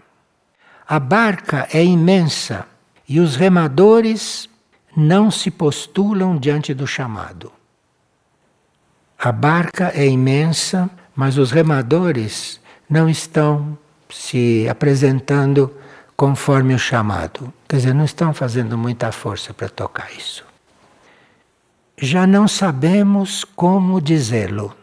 A 0.87 1.01
barca 1.01 1.69
é 1.73 1.85
imensa 1.85 2.67
e 3.09 3.19
os 3.19 3.35
remadores 3.35 4.49
não 4.97 5.31
se 5.31 5.51
postulam 5.51 6.37
diante 6.39 6.73
do 6.73 6.87
chamado. 6.87 7.53
A 9.25 9.31
barca 9.31 9.93
é 9.95 10.05
imensa, 10.05 10.91
mas 11.15 11.39
os 11.39 11.53
remadores 11.53 12.61
não 12.91 13.09
estão 13.09 13.79
se 14.11 14.67
apresentando 14.69 15.73
conforme 16.17 16.75
o 16.75 16.79
chamado. 16.79 17.55
Quer 17.69 17.77
dizer, 17.77 17.95
não 17.95 18.05
estão 18.05 18.35
fazendo 18.35 18.77
muita 18.77 19.13
força 19.13 19.55
para 19.55 19.69
tocar 19.69 20.11
isso. 20.13 20.45
Já 21.97 22.27
não 22.27 22.49
sabemos 22.49 23.45
como 23.45 24.01
dizê-lo, 24.01 24.75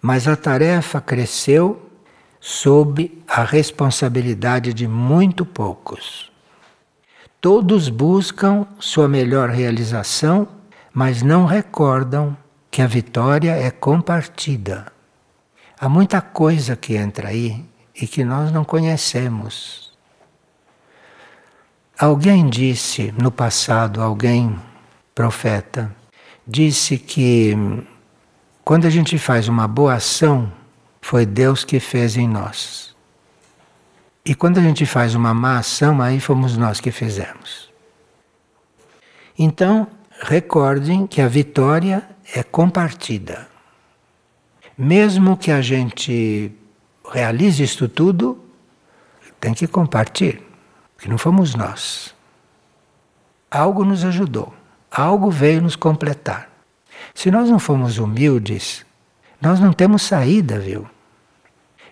mas 0.00 0.28
a 0.28 0.36
tarefa 0.36 1.00
cresceu 1.00 1.90
sob 2.40 3.20
a 3.26 3.42
responsabilidade 3.42 4.72
de 4.72 4.86
muito 4.86 5.44
poucos. 5.44 6.30
Todos 7.40 7.88
buscam 7.88 8.64
sua 8.78 9.08
melhor 9.08 9.50
realização, 9.50 10.46
mas 10.94 11.20
não 11.20 11.46
recordam 11.46 12.36
que 12.72 12.80
a 12.80 12.86
vitória 12.86 13.52
é 13.52 13.70
compartida. 13.70 14.90
Há 15.78 15.90
muita 15.90 16.22
coisa 16.22 16.74
que 16.74 16.96
entra 16.96 17.28
aí 17.28 17.62
e 17.94 18.06
que 18.06 18.24
nós 18.24 18.50
não 18.50 18.64
conhecemos. 18.64 19.92
Alguém 21.98 22.48
disse 22.48 23.12
no 23.20 23.30
passado, 23.30 24.00
alguém 24.00 24.58
profeta, 25.14 25.94
disse 26.46 26.96
que 26.96 27.54
quando 28.64 28.86
a 28.86 28.90
gente 28.90 29.18
faz 29.18 29.48
uma 29.48 29.68
boa 29.68 29.96
ação, 29.96 30.50
foi 31.02 31.26
Deus 31.26 31.64
que 31.64 31.78
fez 31.78 32.16
em 32.16 32.26
nós. 32.26 32.96
E 34.24 34.34
quando 34.34 34.56
a 34.56 34.62
gente 34.62 34.86
faz 34.86 35.14
uma 35.14 35.34
má 35.34 35.58
ação, 35.58 36.00
aí 36.00 36.18
fomos 36.18 36.56
nós 36.56 36.80
que 36.80 36.90
fizemos. 36.90 37.70
Então, 39.38 39.86
recordem 40.22 41.06
que 41.06 41.20
a 41.20 41.28
vitória 41.28 42.08
é 42.32 42.42
compartida. 42.42 43.48
Mesmo 44.76 45.36
que 45.36 45.50
a 45.50 45.60
gente 45.60 46.50
realize 47.12 47.62
isto 47.62 47.88
tudo, 47.88 48.42
tem 49.38 49.52
que 49.52 49.66
compartilhar, 49.66 50.40
que 50.98 51.08
não 51.08 51.18
fomos 51.18 51.54
nós. 51.54 52.14
Algo 53.50 53.84
nos 53.84 54.04
ajudou, 54.04 54.54
algo 54.90 55.30
veio 55.30 55.60
nos 55.60 55.76
completar. 55.76 56.48
Se 57.14 57.30
nós 57.30 57.50
não 57.50 57.58
formos 57.58 57.98
humildes, 57.98 58.86
nós 59.40 59.60
não 59.60 59.72
temos 59.72 60.02
saída, 60.02 60.58
viu? 60.58 60.88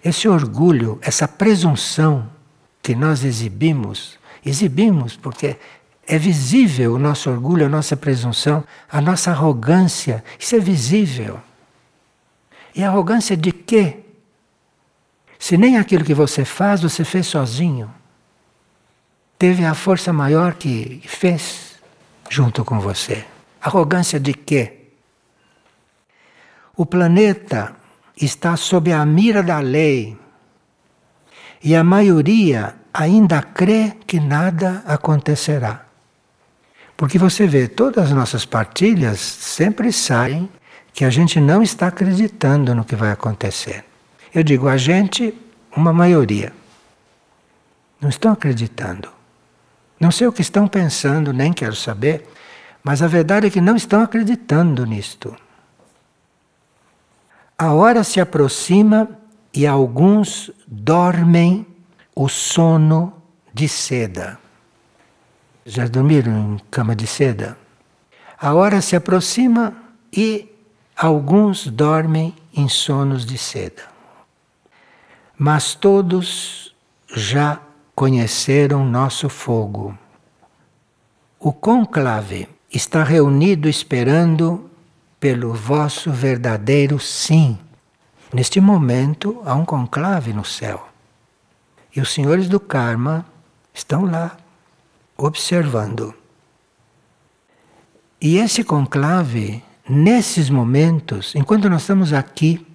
Esse 0.03 0.29
orgulho, 0.29 0.99
essa 1.03 1.29
presunção 1.29 2.31
que 2.81 2.95
nós 2.95 3.25
exibimos, 3.25 4.19
exibimos 4.45 5.17
porque 5.17 5.59
é 6.11 6.19
visível 6.19 6.95
o 6.95 6.99
nosso 6.99 7.31
orgulho, 7.31 7.67
a 7.67 7.69
nossa 7.69 7.97
presunção, 7.97 8.65
a 8.91 9.01
nossa 9.01 9.31
arrogância. 9.31 10.25
Isso 10.37 10.57
é 10.57 10.59
visível. 10.59 11.41
E 12.75 12.83
arrogância 12.83 13.37
de 13.37 13.53
quê? 13.53 14.01
Se 15.39 15.57
nem 15.57 15.79
aquilo 15.79 16.05
que 16.05 16.13
você 16.13 16.45
faz 16.45 16.83
você 16.83 17.05
fez 17.05 17.29
sozinho. 17.29 17.89
teve 19.39 19.65
a 19.65 19.73
força 19.73 20.13
maior 20.13 20.55
que 20.55 21.01
fez 21.07 21.77
junto 22.29 22.65
com 22.65 22.81
você. 22.81 23.25
Arrogância 23.63 24.19
de 24.19 24.35
quê? 24.35 24.89
O 26.77 26.85
planeta 26.85 27.73
está 28.21 28.57
sob 28.57 28.93
a 28.93 29.07
mira 29.07 29.45
da 29.45 29.61
lei 29.61 30.19
e 31.63 31.77
a 31.77 31.85
maioria 31.85 32.75
ainda 32.93 33.41
crê 33.41 33.93
que 34.09 34.19
nada 34.19 34.83
acontecerá. 34.85 35.90
Porque 37.01 37.19
você 37.19 37.47
vê, 37.47 37.67
todas 37.67 38.05
as 38.05 38.11
nossas 38.11 38.45
partilhas 38.45 39.21
sempre 39.21 39.91
saem 39.91 40.51
que 40.93 41.03
a 41.03 41.09
gente 41.09 41.41
não 41.41 41.63
está 41.63 41.87
acreditando 41.87 42.75
no 42.75 42.85
que 42.85 42.95
vai 42.95 43.11
acontecer. 43.11 43.87
Eu 44.35 44.43
digo 44.43 44.69
a 44.69 44.77
gente, 44.77 45.33
uma 45.75 45.95
maioria. 45.95 46.53
Não 47.99 48.11
estão 48.11 48.33
acreditando. 48.33 49.09
Não 49.99 50.11
sei 50.11 50.27
o 50.27 50.33
que 50.33 50.43
estão 50.43 50.69
pensando, 50.69 51.33
nem 51.33 51.55
quero 51.55 51.75
saber, 51.75 52.29
mas 52.85 53.01
a 53.01 53.07
verdade 53.07 53.47
é 53.47 53.51
que 53.51 53.63
não 53.63 53.77
estão 53.77 54.03
acreditando 54.03 54.85
nisto. 54.85 55.35
A 57.57 57.73
hora 57.73 58.05
se 58.05 58.21
aproxima 58.21 59.09
e 59.55 59.67
alguns 59.67 60.51
dormem 60.67 61.67
o 62.15 62.29
sono 62.29 63.11
de 63.55 63.67
seda. 63.71 64.39
Já 65.65 65.87
dormiram 65.87 66.55
em 66.55 66.61
cama 66.71 66.97
de 66.97 67.07
seda? 67.07 67.57
A 68.39 68.55
hora 68.55 68.81
se 68.81 68.97
aproxima 68.97 69.75
e 70.13 70.49
alguns 70.97 71.67
dormem 71.67 72.35
em 72.55 72.69
sonos 72.69 73.25
de 73.27 73.37
seda. 73.37 73.83
Mas 75.39 75.75
todos 75.75 76.75
já 77.15 77.61
conheceram 77.95 78.85
nosso 78.85 79.29
fogo. 79.29 79.97
O 81.39 81.53
conclave 81.53 82.49
está 82.73 83.03
reunido 83.03 83.69
esperando 83.69 84.71
pelo 85.19 85.53
vosso 85.53 86.11
verdadeiro 86.11 86.99
sim. 86.99 87.59
Neste 88.33 88.61
momento 88.61 89.43
há 89.45 89.55
um 89.55 89.65
conclave 89.65 90.33
no 90.33 90.45
céu. 90.45 90.89
E 91.95 92.01
os 92.01 92.13
senhores 92.13 92.49
do 92.49 92.61
karma 92.61 93.27
estão 93.75 94.05
lá, 94.05 94.37
observando. 95.27 96.15
E 98.21 98.37
esse 98.37 98.63
conclave, 98.63 99.63
nesses 99.89 100.51
momentos, 100.51 101.35
enquanto 101.35 101.71
nós 101.71 101.83
estamos 101.83 102.13
aqui, 102.13 102.67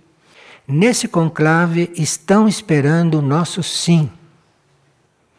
nesse 0.68 1.08
conclave 1.08 1.92
estão 1.96 2.48
esperando 2.48 3.20
o 3.20 3.22
nosso 3.22 3.62
sim. 3.62 4.10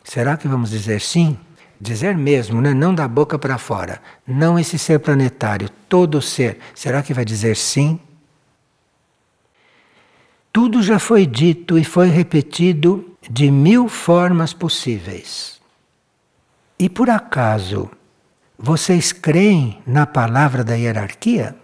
Será 0.05 0.37
que 0.37 0.47
vamos 0.47 0.71
dizer 0.71 1.01
sim? 1.01 1.37
Dizer 1.81 2.17
mesmo, 2.17 2.61
né? 2.61 2.73
não 2.73 2.95
da 2.95 3.09
boca 3.09 3.39
para 3.39 3.59
fora. 3.59 4.01
Não 4.27 4.59
esse 4.59 4.79
ser 4.79 5.01
planetário, 5.01 5.69
todo 5.89 6.23
ser. 6.23 6.59
Será 6.75 7.03
que 7.03 7.13
vai 7.13 7.25
dizer 7.25 7.57
sim? 7.57 8.01
Tudo 10.53 10.83
já 10.83 10.99
foi 10.99 11.27
dito 11.27 11.77
e 11.77 11.85
foi 11.85 12.09
repetido 12.09 13.15
de 13.29 13.51
mil 13.51 13.89
formas 13.89 14.55
possíveis. 14.55 15.56
E 16.79 16.89
por 16.91 17.09
acaso, 17.09 17.91
vocês 18.59 19.13
creem 19.13 19.83
na 19.87 20.07
palavra 20.07 20.63
da 20.63 20.75
hierarquia? 20.75 21.57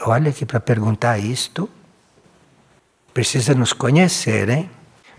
Olha 0.00 0.32
que 0.32 0.46
para 0.46 0.60
perguntar 0.60 1.18
isto, 1.18 1.68
precisa 3.12 3.54
nos 3.54 3.72
conhecer, 3.72 4.48
hein? 4.48 4.70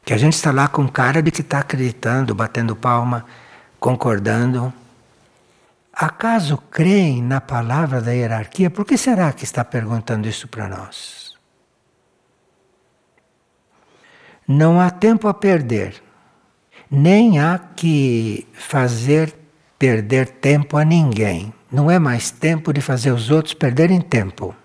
Que 0.03 0.13
a 0.13 0.17
gente 0.17 0.33
está 0.33 0.51
lá 0.51 0.67
com 0.67 0.87
cara 0.87 1.21
de 1.21 1.29
que 1.31 1.41
está 1.41 1.59
acreditando, 1.59 2.33
batendo 2.33 2.75
palma 2.75 3.25
concordando. 3.79 4.73
Acaso 5.93 6.57
creem 6.57 7.21
na 7.21 7.41
palavra 7.41 8.01
da 8.01 8.11
hierarquia? 8.11 8.69
Por 8.69 8.85
que 8.85 8.97
será 8.97 9.31
que 9.33 9.43
está 9.43 9.63
perguntando 9.63 10.27
isso 10.27 10.47
para 10.47 10.67
nós? 10.67 11.37
Não 14.47 14.79
há 14.79 14.89
tempo 14.89 15.27
a 15.27 15.33
perder, 15.33 16.01
nem 16.89 17.39
há 17.39 17.57
que 17.57 18.47
fazer 18.53 19.35
perder 19.77 20.27
tempo 20.27 20.77
a 20.77 20.83
ninguém. 20.83 21.53
Não 21.71 21.89
é 21.89 21.99
mais 21.99 22.31
tempo 22.31 22.73
de 22.73 22.81
fazer 22.81 23.11
os 23.11 23.29
outros 23.29 23.53
perderem 23.53 24.01
tempo. 24.01 24.55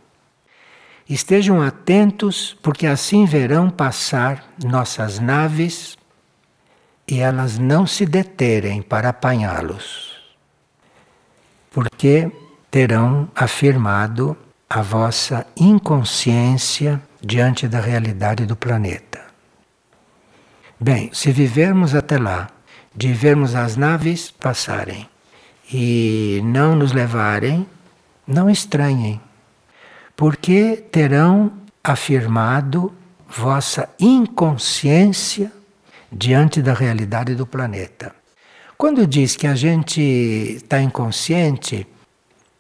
Estejam 1.08 1.60
atentos, 1.60 2.56
porque 2.62 2.86
assim 2.86 3.26
verão 3.26 3.68
passar 3.68 4.42
nossas 4.64 5.18
naves 5.18 5.98
e 7.06 7.20
elas 7.20 7.58
não 7.58 7.86
se 7.86 8.06
deterem 8.06 8.80
para 8.80 9.10
apanhá-los, 9.10 10.16
porque 11.70 12.32
terão 12.70 13.28
afirmado 13.34 14.34
a 14.68 14.80
vossa 14.80 15.46
inconsciência 15.54 17.00
diante 17.20 17.68
da 17.68 17.80
realidade 17.80 18.46
do 18.46 18.56
planeta. 18.56 19.13
Bem, 20.87 21.09
se 21.14 21.32
vivermos 21.32 21.95
até 21.95 22.18
lá, 22.18 22.51
de 22.95 23.11
vermos 23.11 23.55
as 23.55 23.74
naves 23.74 24.30
passarem 24.30 25.09
e 25.72 26.43
não 26.45 26.76
nos 26.76 26.93
levarem, 26.93 27.66
não 28.26 28.51
estranhem, 28.51 29.18
porque 30.14 30.85
terão 30.93 31.51
afirmado 31.82 32.93
vossa 33.26 33.89
inconsciência 33.99 35.51
diante 36.12 36.61
da 36.61 36.74
realidade 36.74 37.35
do 37.35 37.47
planeta. 37.47 38.14
Quando 38.76 39.07
diz 39.07 39.37
que 39.37 39.47
a 39.47 39.55
gente 39.55 40.03
está 40.03 40.82
inconsciente, 40.82 41.87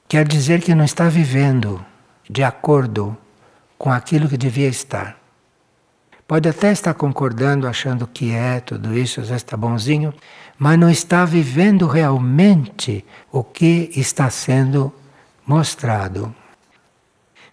quer 0.08 0.26
dizer 0.26 0.62
que 0.62 0.74
não 0.74 0.86
está 0.86 1.10
vivendo 1.10 1.84
de 2.30 2.42
acordo 2.42 3.14
com 3.76 3.92
aquilo 3.92 4.30
que 4.30 4.38
devia 4.38 4.68
estar. 4.68 5.23
Pode 6.26 6.48
até 6.48 6.72
estar 6.72 6.94
concordando, 6.94 7.68
achando 7.68 8.06
que 8.06 8.32
é 8.32 8.60
tudo 8.60 8.96
isso, 8.96 9.20
vezes 9.20 9.36
está 9.36 9.56
bonzinho, 9.56 10.12
mas 10.58 10.78
não 10.78 10.88
está 10.88 11.24
vivendo 11.24 11.86
realmente 11.86 13.04
o 13.30 13.44
que 13.44 13.90
está 13.94 14.30
sendo 14.30 14.92
mostrado. 15.46 16.34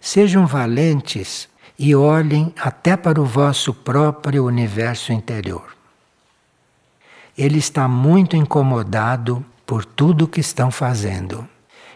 Sejam 0.00 0.46
valentes 0.46 1.48
e 1.78 1.94
olhem 1.94 2.52
até 2.58 2.96
para 2.96 3.20
o 3.20 3.24
vosso 3.24 3.74
próprio 3.74 4.46
universo 4.46 5.12
interior 5.12 5.72
ele 7.36 7.58
está 7.58 7.88
muito 7.88 8.36
incomodado 8.36 9.44
por 9.66 9.84
tudo 9.84 10.28
que 10.28 10.40
estão 10.40 10.70
fazendo. 10.70 11.48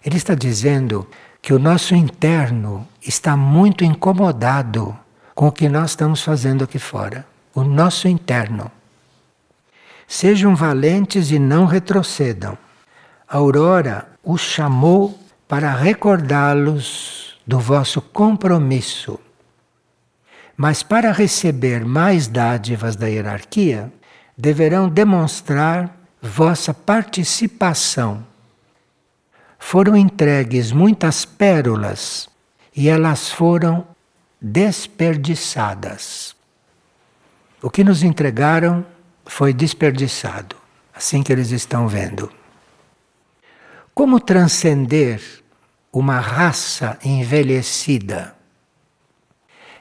Ele 0.05 0.17
está 0.17 0.35
dizendo 0.35 1.07
que 1.43 1.53
o 1.53 1.59
nosso 1.59 1.95
interno 1.95 2.87
está 3.03 3.37
muito 3.37 3.85
incomodado 3.85 4.97
com 5.37 5.49
o 5.49 5.53
que 5.53 5.69
nós 5.69 5.91
estamos 5.91 6.23
fazendo 6.23 6.65
aqui 6.65 6.79
fora. 6.79 7.27
O 7.55 7.63
nosso 7.63 8.09
interno. 8.09 8.73
Sejam 10.09 10.57
valentes 10.57 11.31
e 11.31 11.39
não 11.39 11.67
retrocedam. 11.67 12.57
A 13.29 13.37
Aurora 13.37 14.09
os 14.25 14.41
chamou 14.41 15.19
para 15.47 15.75
recordá-los 15.75 17.39
do 17.47 17.61
vosso 17.61 18.01
compromisso. 18.01 19.21
Mas 20.57 20.83
para 20.83 21.13
receber 21.13 21.85
mais 21.85 22.27
dádivas 22.27 22.97
da 22.97 23.07
hierarquia, 23.07 23.93
deverão 24.39 24.89
demonstrar 24.89 25.95
vossa 26.21 26.73
participação. 26.73 28.25
Foram 29.59 29.97
entregues 29.97 30.73
muitas 30.73 31.27
pérolas 31.27 32.27
e 32.75 32.89
elas 32.89 33.31
foram 33.31 33.96
desperdiçadas. 34.47 36.37
O 37.61 37.69
que 37.69 37.83
nos 37.83 38.05
entregaram 38.05 38.87
foi 39.25 39.53
desperdiçado, 39.53 40.55
assim 40.95 41.23
que 41.23 41.33
eles 41.33 41.51
estão 41.51 41.89
vendo. 41.89 42.31
Como 43.93 44.21
transcender 44.21 45.21
uma 45.93 46.21
raça 46.21 46.97
envelhecida? 47.05 48.37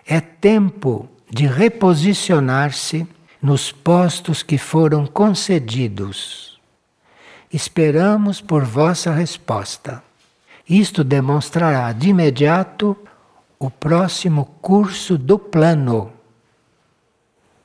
É 0.04 0.20
tempo 0.20 1.08
de 1.30 1.46
reposicionar-se 1.46 3.08
nos 3.42 3.72
postos 3.72 4.42
que 4.42 4.58
foram 4.58 5.06
concedidos. 5.06 6.60
Esperamos 7.54 8.42
por 8.42 8.64
vossa 8.64 9.12
resposta. 9.12 10.04
Isto 10.68 11.04
demonstrará 11.04 11.92
de 11.92 12.10
imediato 12.10 12.98
o 13.66 13.72
próximo 13.72 14.46
curso 14.62 15.18
do 15.18 15.40
plano. 15.40 16.14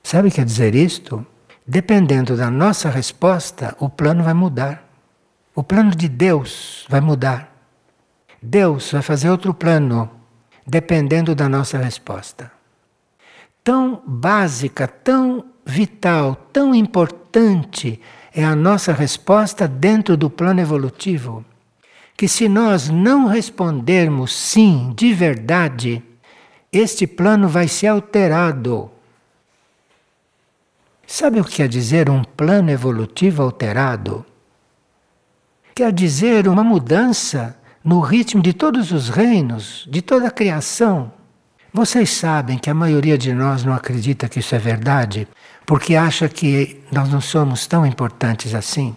Sabe 0.03 0.29
o 0.29 0.31
que 0.31 0.37
quer 0.37 0.47
dizer 0.47 0.75
isto? 0.75 1.27
Dependendo 1.67 2.37
da 2.37 2.51
nossa 2.51 2.89
resposta, 2.89 3.77
o 3.79 3.89
plano 3.89 4.25
vai 4.25 4.33
mudar. 4.33 4.83
O 5.55 5.63
plano 5.63 5.91
de 5.91 6.09
Deus 6.09 6.87
vai 6.89 7.03
mudar. 7.03 7.55
Deus 8.41 8.93
vai 8.93 9.03
fazer 9.03 9.29
outro 9.29 9.53
plano, 9.53 10.11
dependendo 10.67 11.35
da 11.35 11.51
nossa 11.51 11.77
resposta. 11.77 12.51
Tão 13.63 14.03
básica, 14.07 14.89
tão 14.89 15.45
vital, 15.67 16.35
tão 16.51 16.75
importante 16.75 18.01
é 18.35 18.43
a 18.43 18.57
nossa 18.57 18.95
resposta 18.95 19.69
dentro 19.69 20.17
do 20.17 20.31
plano 20.31 20.61
evolutivo. 20.61 21.45
Que 22.21 22.29
se 22.29 22.51
nós 22.51 22.91
não 22.91 23.29
respondermos 23.29 24.37
sim 24.37 24.93
de 24.95 25.15
verdade, 25.15 26.03
este 26.71 27.07
plano 27.07 27.49
vai 27.49 27.67
ser 27.67 27.87
alterado. 27.87 28.91
Sabe 31.07 31.41
o 31.41 31.45
que 31.47 31.57
quer 31.57 31.69
dizer 31.69 32.11
um 32.11 32.23
plano 32.23 32.71
evolutivo 32.71 33.43
alterado? 33.43 34.23
Quer 35.75 35.91
dizer 35.95 36.47
uma 36.47 36.63
mudança 36.63 37.57
no 37.83 38.01
ritmo 38.01 38.43
de 38.43 38.53
todos 38.53 38.93
os 38.93 39.09
reinos, 39.09 39.89
de 39.91 40.03
toda 40.03 40.29
a 40.29 40.31
criação. 40.31 41.11
Vocês 41.73 42.11
sabem 42.11 42.59
que 42.59 42.69
a 42.69 42.75
maioria 42.75 43.17
de 43.17 43.33
nós 43.33 43.65
não 43.65 43.73
acredita 43.73 44.29
que 44.29 44.41
isso 44.41 44.55
é 44.55 44.59
verdade, 44.59 45.27
porque 45.65 45.97
acha 45.97 46.29
que 46.29 46.83
nós 46.93 47.09
não 47.09 47.23
somos 47.23 47.67
tão 47.67 47.87
importantes 47.87 48.55
assim. 48.55 48.95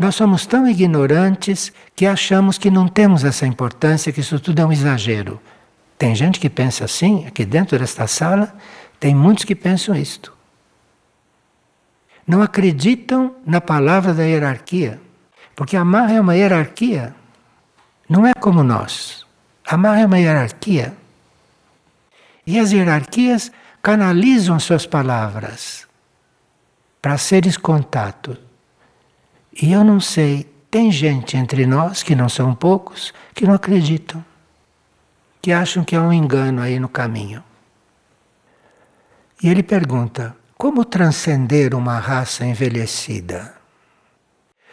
Nós 0.00 0.14
somos 0.14 0.46
tão 0.46 0.66
ignorantes 0.66 1.70
que 1.94 2.06
achamos 2.06 2.56
que 2.56 2.70
não 2.70 2.88
temos 2.88 3.22
essa 3.22 3.46
importância, 3.46 4.10
que 4.10 4.20
isso 4.20 4.40
tudo 4.40 4.62
é 4.62 4.64
um 4.64 4.72
exagero. 4.72 5.38
Tem 5.98 6.14
gente 6.14 6.40
que 6.40 6.48
pensa 6.48 6.86
assim, 6.86 7.26
aqui 7.26 7.44
dentro 7.44 7.78
desta 7.78 8.06
sala, 8.06 8.50
tem 8.98 9.14
muitos 9.14 9.44
que 9.44 9.54
pensam 9.54 9.94
isto. 9.94 10.34
Não 12.26 12.40
acreditam 12.40 13.34
na 13.44 13.60
palavra 13.60 14.14
da 14.14 14.22
hierarquia, 14.22 14.98
porque 15.54 15.76
a 15.76 15.84
Marra 15.84 16.14
é 16.14 16.20
uma 16.22 16.34
hierarquia, 16.34 17.14
não 18.08 18.26
é 18.26 18.32
como 18.32 18.62
nós. 18.62 19.26
A 19.66 19.76
Marra 19.76 20.00
é 20.00 20.06
uma 20.06 20.18
hierarquia. 20.18 20.94
E 22.46 22.58
as 22.58 22.72
hierarquias 22.72 23.52
canalizam 23.82 24.58
suas 24.58 24.86
palavras 24.86 25.86
para 27.02 27.18
seres 27.18 27.58
contato. 27.58 28.48
E 29.52 29.72
eu 29.72 29.82
não 29.82 30.00
sei, 30.00 30.46
tem 30.70 30.90
gente 30.92 31.36
entre 31.36 31.66
nós, 31.66 32.02
que 32.02 32.14
não 32.14 32.28
são 32.28 32.54
poucos, 32.54 33.12
que 33.34 33.46
não 33.46 33.54
acreditam, 33.54 34.24
que 35.42 35.52
acham 35.52 35.82
que 35.82 35.96
há 35.96 36.02
um 36.02 36.12
engano 36.12 36.62
aí 36.62 36.78
no 36.78 36.88
caminho. 36.88 37.42
E 39.42 39.48
ele 39.48 39.62
pergunta: 39.62 40.36
como 40.56 40.84
transcender 40.84 41.74
uma 41.74 41.98
raça 41.98 42.44
envelhecida? 42.44 43.54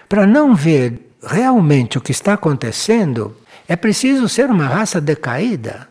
Para 0.08 0.28
não 0.28 0.56
ver 0.56 1.16
realmente 1.22 1.98
o 1.98 2.02
que 2.02 2.12
está 2.12 2.34
acontecendo, 2.34 3.36
é 3.68 3.76
preciso 3.76 4.30
ser 4.30 4.50
uma 4.50 4.68
raça 4.68 5.02
decaída. 5.02 5.88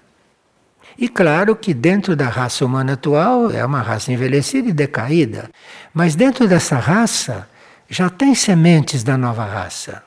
E 0.99 1.09
claro 1.09 1.55
que 1.55 1.75
dentro 1.75 2.17
da 2.17 2.29
raça 2.29 2.65
humana 2.65 2.95
atual 2.95 3.51
é 3.51 3.65
uma 3.65 3.83
raça 3.83 4.11
envelhecida 4.13 4.71
e 4.71 4.73
decaída, 4.73 5.51
mas 5.93 6.15
dentro 6.15 6.49
dessa 6.49 6.77
raça 6.77 7.47
já 7.89 8.11
tem 8.11 8.35
sementes 8.35 9.03
da 9.03 9.17
nova 9.17 9.45
raça. 9.45 10.03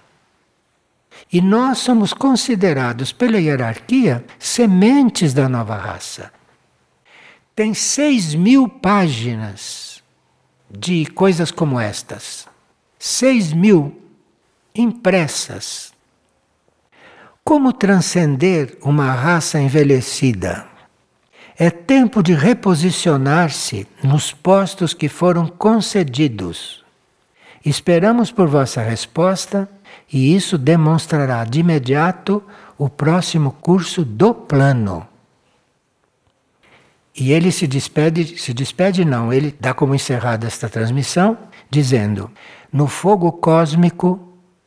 E 1.32 1.41
nós 1.41 1.80
somos 1.80 2.13
considerados 2.13 3.11
pela 3.11 3.39
hierarquia 3.39 4.25
sementes 4.38 5.34
da 5.34 5.47
nova 5.47 5.75
raça. 5.75 6.32
Tem 7.55 7.73
seis 7.73 8.34
mil 8.34 8.67
páginas 8.67 10.01
de 10.69 11.05
coisas 11.07 11.51
como 11.51 11.80
estas. 11.80 12.47
Seis 12.97 13.53
mil 13.53 14.01
impressas. 14.73 15.93
Como 17.43 17.73
transcender 17.73 18.77
uma 18.82 19.11
raça 19.11 19.59
envelhecida? 19.59 20.67
É 21.57 21.69
tempo 21.69 22.23
de 22.23 22.34
reposicionar-se 22.34 23.86
nos 24.01 24.32
postos 24.32 24.93
que 24.93 25.09
foram 25.09 25.47
concedidos. 25.47 26.86
Esperamos 27.66 28.32
por 28.32 28.47
vossa 28.47 28.82
resposta 28.82 29.70
e 30.12 30.36
isso 30.36 30.57
demonstrará 30.57 31.43
de 31.43 31.60
imediato 31.60 32.41
o 32.78 32.89
próximo 32.89 33.51
curso 33.51 34.05
do 34.05 34.34
plano. 34.34 35.05
E 37.16 37.34
ele 37.34 37.51
se 37.51 37.68
despede, 37.68 38.38
se 38.38 38.53
despede 38.53 39.03
não, 39.03 39.34
ele 39.34 39.53
dá 39.60 39.74
como 39.74 39.93
encerrada 39.93 40.47
esta 40.47 40.70
transmissão, 40.70 41.38
dizendo: 41.70 42.32
No 42.72 42.88
fogo 42.88 43.32
cósmico 43.34 44.20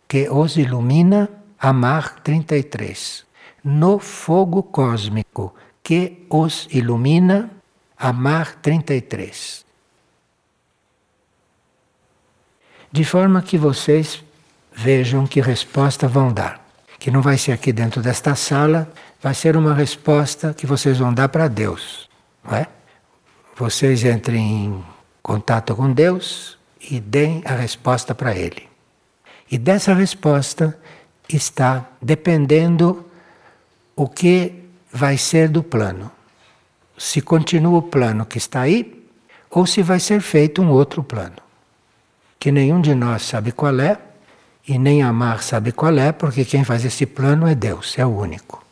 que 0.07 0.29
os 0.29 0.59
ilumina, 0.59 1.31
amar 1.59 2.21
33. 2.21 3.25
No 3.65 3.99
fogo 3.99 4.63
cósmico 4.63 5.55
que 5.83 6.27
os 6.29 6.69
ilumina, 6.71 7.51
amar 7.97 8.57
33. 8.57 9.62
De 12.93 13.05
forma 13.05 13.41
que 13.41 13.57
vocês 13.57 14.23
vejam 14.75 15.27
que 15.27 15.41
resposta 15.41 16.07
vão 16.07 16.31
dar. 16.31 16.61
Que 16.99 17.11
não 17.11 17.23
vai 17.23 17.39
ser 17.39 17.53
aqui 17.53 17.73
dentro 17.73 18.03
desta 18.03 18.35
sala, 18.35 18.93
vai 19.21 19.33
ser 19.33 19.57
uma 19.57 19.73
resposta 19.73 20.53
que 20.53 20.67
vocês 20.67 20.99
vão 20.99 21.13
dar 21.13 21.31
para 21.31 21.49
Deus. 21.49 22.07
Não 22.45 22.55
é? 22.55 22.67
Vocês 23.57 24.05
entrem 24.05 24.67
em 24.67 24.85
contato 25.23 25.75
com 25.75 25.91
Deus 25.91 26.59
e 26.91 27.01
deem 27.01 27.43
a 27.47 27.55
resposta 27.55 28.15
para 28.15 28.37
Ele. 28.37 28.69
E 29.51 29.57
dessa 29.57 29.95
resposta 29.95 30.79
está 31.29 31.87
dependendo 32.01 33.07
o 33.97 34.07
que 34.07 34.65
vai 34.93 35.17
ser 35.17 35.49
do 35.49 35.63
plano. 35.63 36.11
Se 36.99 37.23
continua 37.23 37.79
o 37.79 37.83
plano 37.83 38.27
que 38.27 38.37
está 38.37 38.61
aí, 38.61 39.03
ou 39.51 39.67
se 39.67 39.83
vai 39.83 39.99
ser 39.99 40.21
feito 40.21 40.61
um 40.61 40.71
outro 40.71 41.03
plano. 41.03 41.37
Que 42.43 42.51
nenhum 42.51 42.81
de 42.81 42.93
nós 42.93 43.23
sabe 43.23 43.53
qual 43.53 43.79
é, 43.79 43.97
e 44.67 44.77
nem 44.77 45.01
Amar 45.01 45.45
sabe 45.45 45.71
qual 45.71 45.97
é, 45.97 46.11
porque 46.11 46.45
quem 46.45 46.65
faz 46.65 46.85
esse 46.85 47.07
plano 47.07 47.47
é 47.47 47.55
Deus, 47.55 47.97
é 47.97 48.05
o 48.05 48.09
único. 48.09 48.65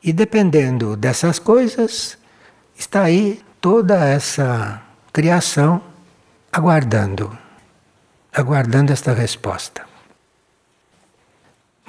E 0.00 0.12
dependendo 0.12 0.96
dessas 0.96 1.40
coisas, 1.40 2.16
está 2.78 3.02
aí 3.02 3.42
toda 3.60 3.96
essa 3.96 4.80
criação 5.12 5.82
aguardando, 6.52 7.36
aguardando 8.32 8.92
esta 8.92 9.12
resposta. 9.12 9.84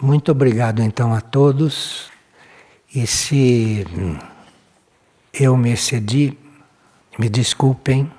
Muito 0.01 0.31
obrigado 0.31 0.81
então 0.81 1.13
a 1.13 1.21
todos. 1.21 2.09
E 2.95 3.05
se 3.05 3.85
eu 5.31 5.55
me 5.55 5.71
excedi, 5.71 6.35
me 7.19 7.29
desculpem, 7.29 8.11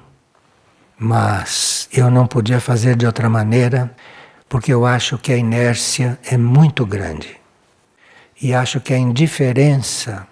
mas 1.03 1.89
eu 1.93 2.09
não 2.11 2.29
podia 2.29 2.61
fazer 2.61 2.97
de 2.97 3.05
outra 3.05 3.29
maneira, 3.29 3.95
porque 4.49 4.73
eu 4.73 4.87
acho 4.87 5.19
que 5.19 5.33
a 5.33 5.37
inércia 5.37 6.17
é 6.25 6.37
muito 6.37 6.87
grande. 6.87 7.37
E 8.41 8.55
acho 8.55 8.81
que 8.81 8.95
a 8.95 8.99
indiferença 8.99 10.27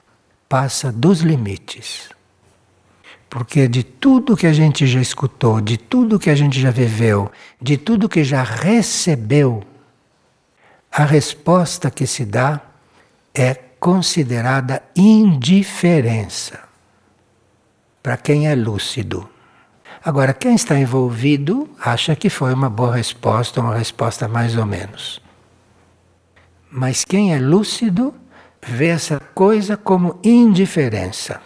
passa 0.48 0.92
dos 0.92 1.20
limites. 1.20 2.08
Porque 3.28 3.66
de 3.66 3.82
tudo 3.82 4.36
que 4.36 4.46
a 4.46 4.52
gente 4.52 4.86
já 4.86 5.00
escutou, 5.00 5.60
de 5.60 5.76
tudo 5.76 6.18
que 6.18 6.30
a 6.30 6.34
gente 6.34 6.60
já 6.60 6.70
viveu, 6.70 7.30
de 7.60 7.76
tudo 7.76 8.08
que 8.08 8.22
já 8.22 8.42
recebeu, 8.42 9.64
a 10.90 11.04
resposta 11.04 11.90
que 11.90 12.06
se 12.06 12.24
dá 12.24 12.60
é 13.34 13.54
considerada 13.54 14.82
indiferença 14.94 16.60
para 18.02 18.16
quem 18.16 18.48
é 18.48 18.54
lúcido. 18.54 19.28
Agora, 20.02 20.32
quem 20.32 20.54
está 20.54 20.78
envolvido 20.78 21.68
acha 21.78 22.16
que 22.16 22.30
foi 22.30 22.54
uma 22.54 22.70
boa 22.70 22.96
resposta, 22.96 23.60
uma 23.60 23.76
resposta 23.76 24.26
mais 24.26 24.56
ou 24.56 24.64
menos. 24.64 25.20
Mas 26.70 27.04
quem 27.04 27.34
é 27.34 27.38
lúcido 27.38 28.14
vê 28.62 28.88
essa 28.88 29.20
coisa 29.34 29.76
como 29.76 30.18
indiferença. 30.24 31.42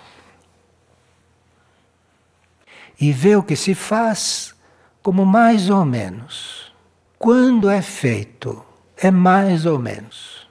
E 3.01 3.13
vê 3.13 3.35
o 3.35 3.43
que 3.43 3.57
se 3.57 3.75
faz 3.75 4.55
como 5.03 5.27
mais 5.27 5.69
ou 5.69 5.85
menos. 5.85 6.73
Quando 7.19 7.69
é 7.69 7.83
feito 7.83 8.65
é 8.97 9.11
mais 9.11 9.67
ou 9.67 9.79
menos. 9.81 10.47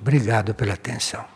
Obrigado 0.00 0.54
pela 0.54 0.72
atenção. 0.72 1.31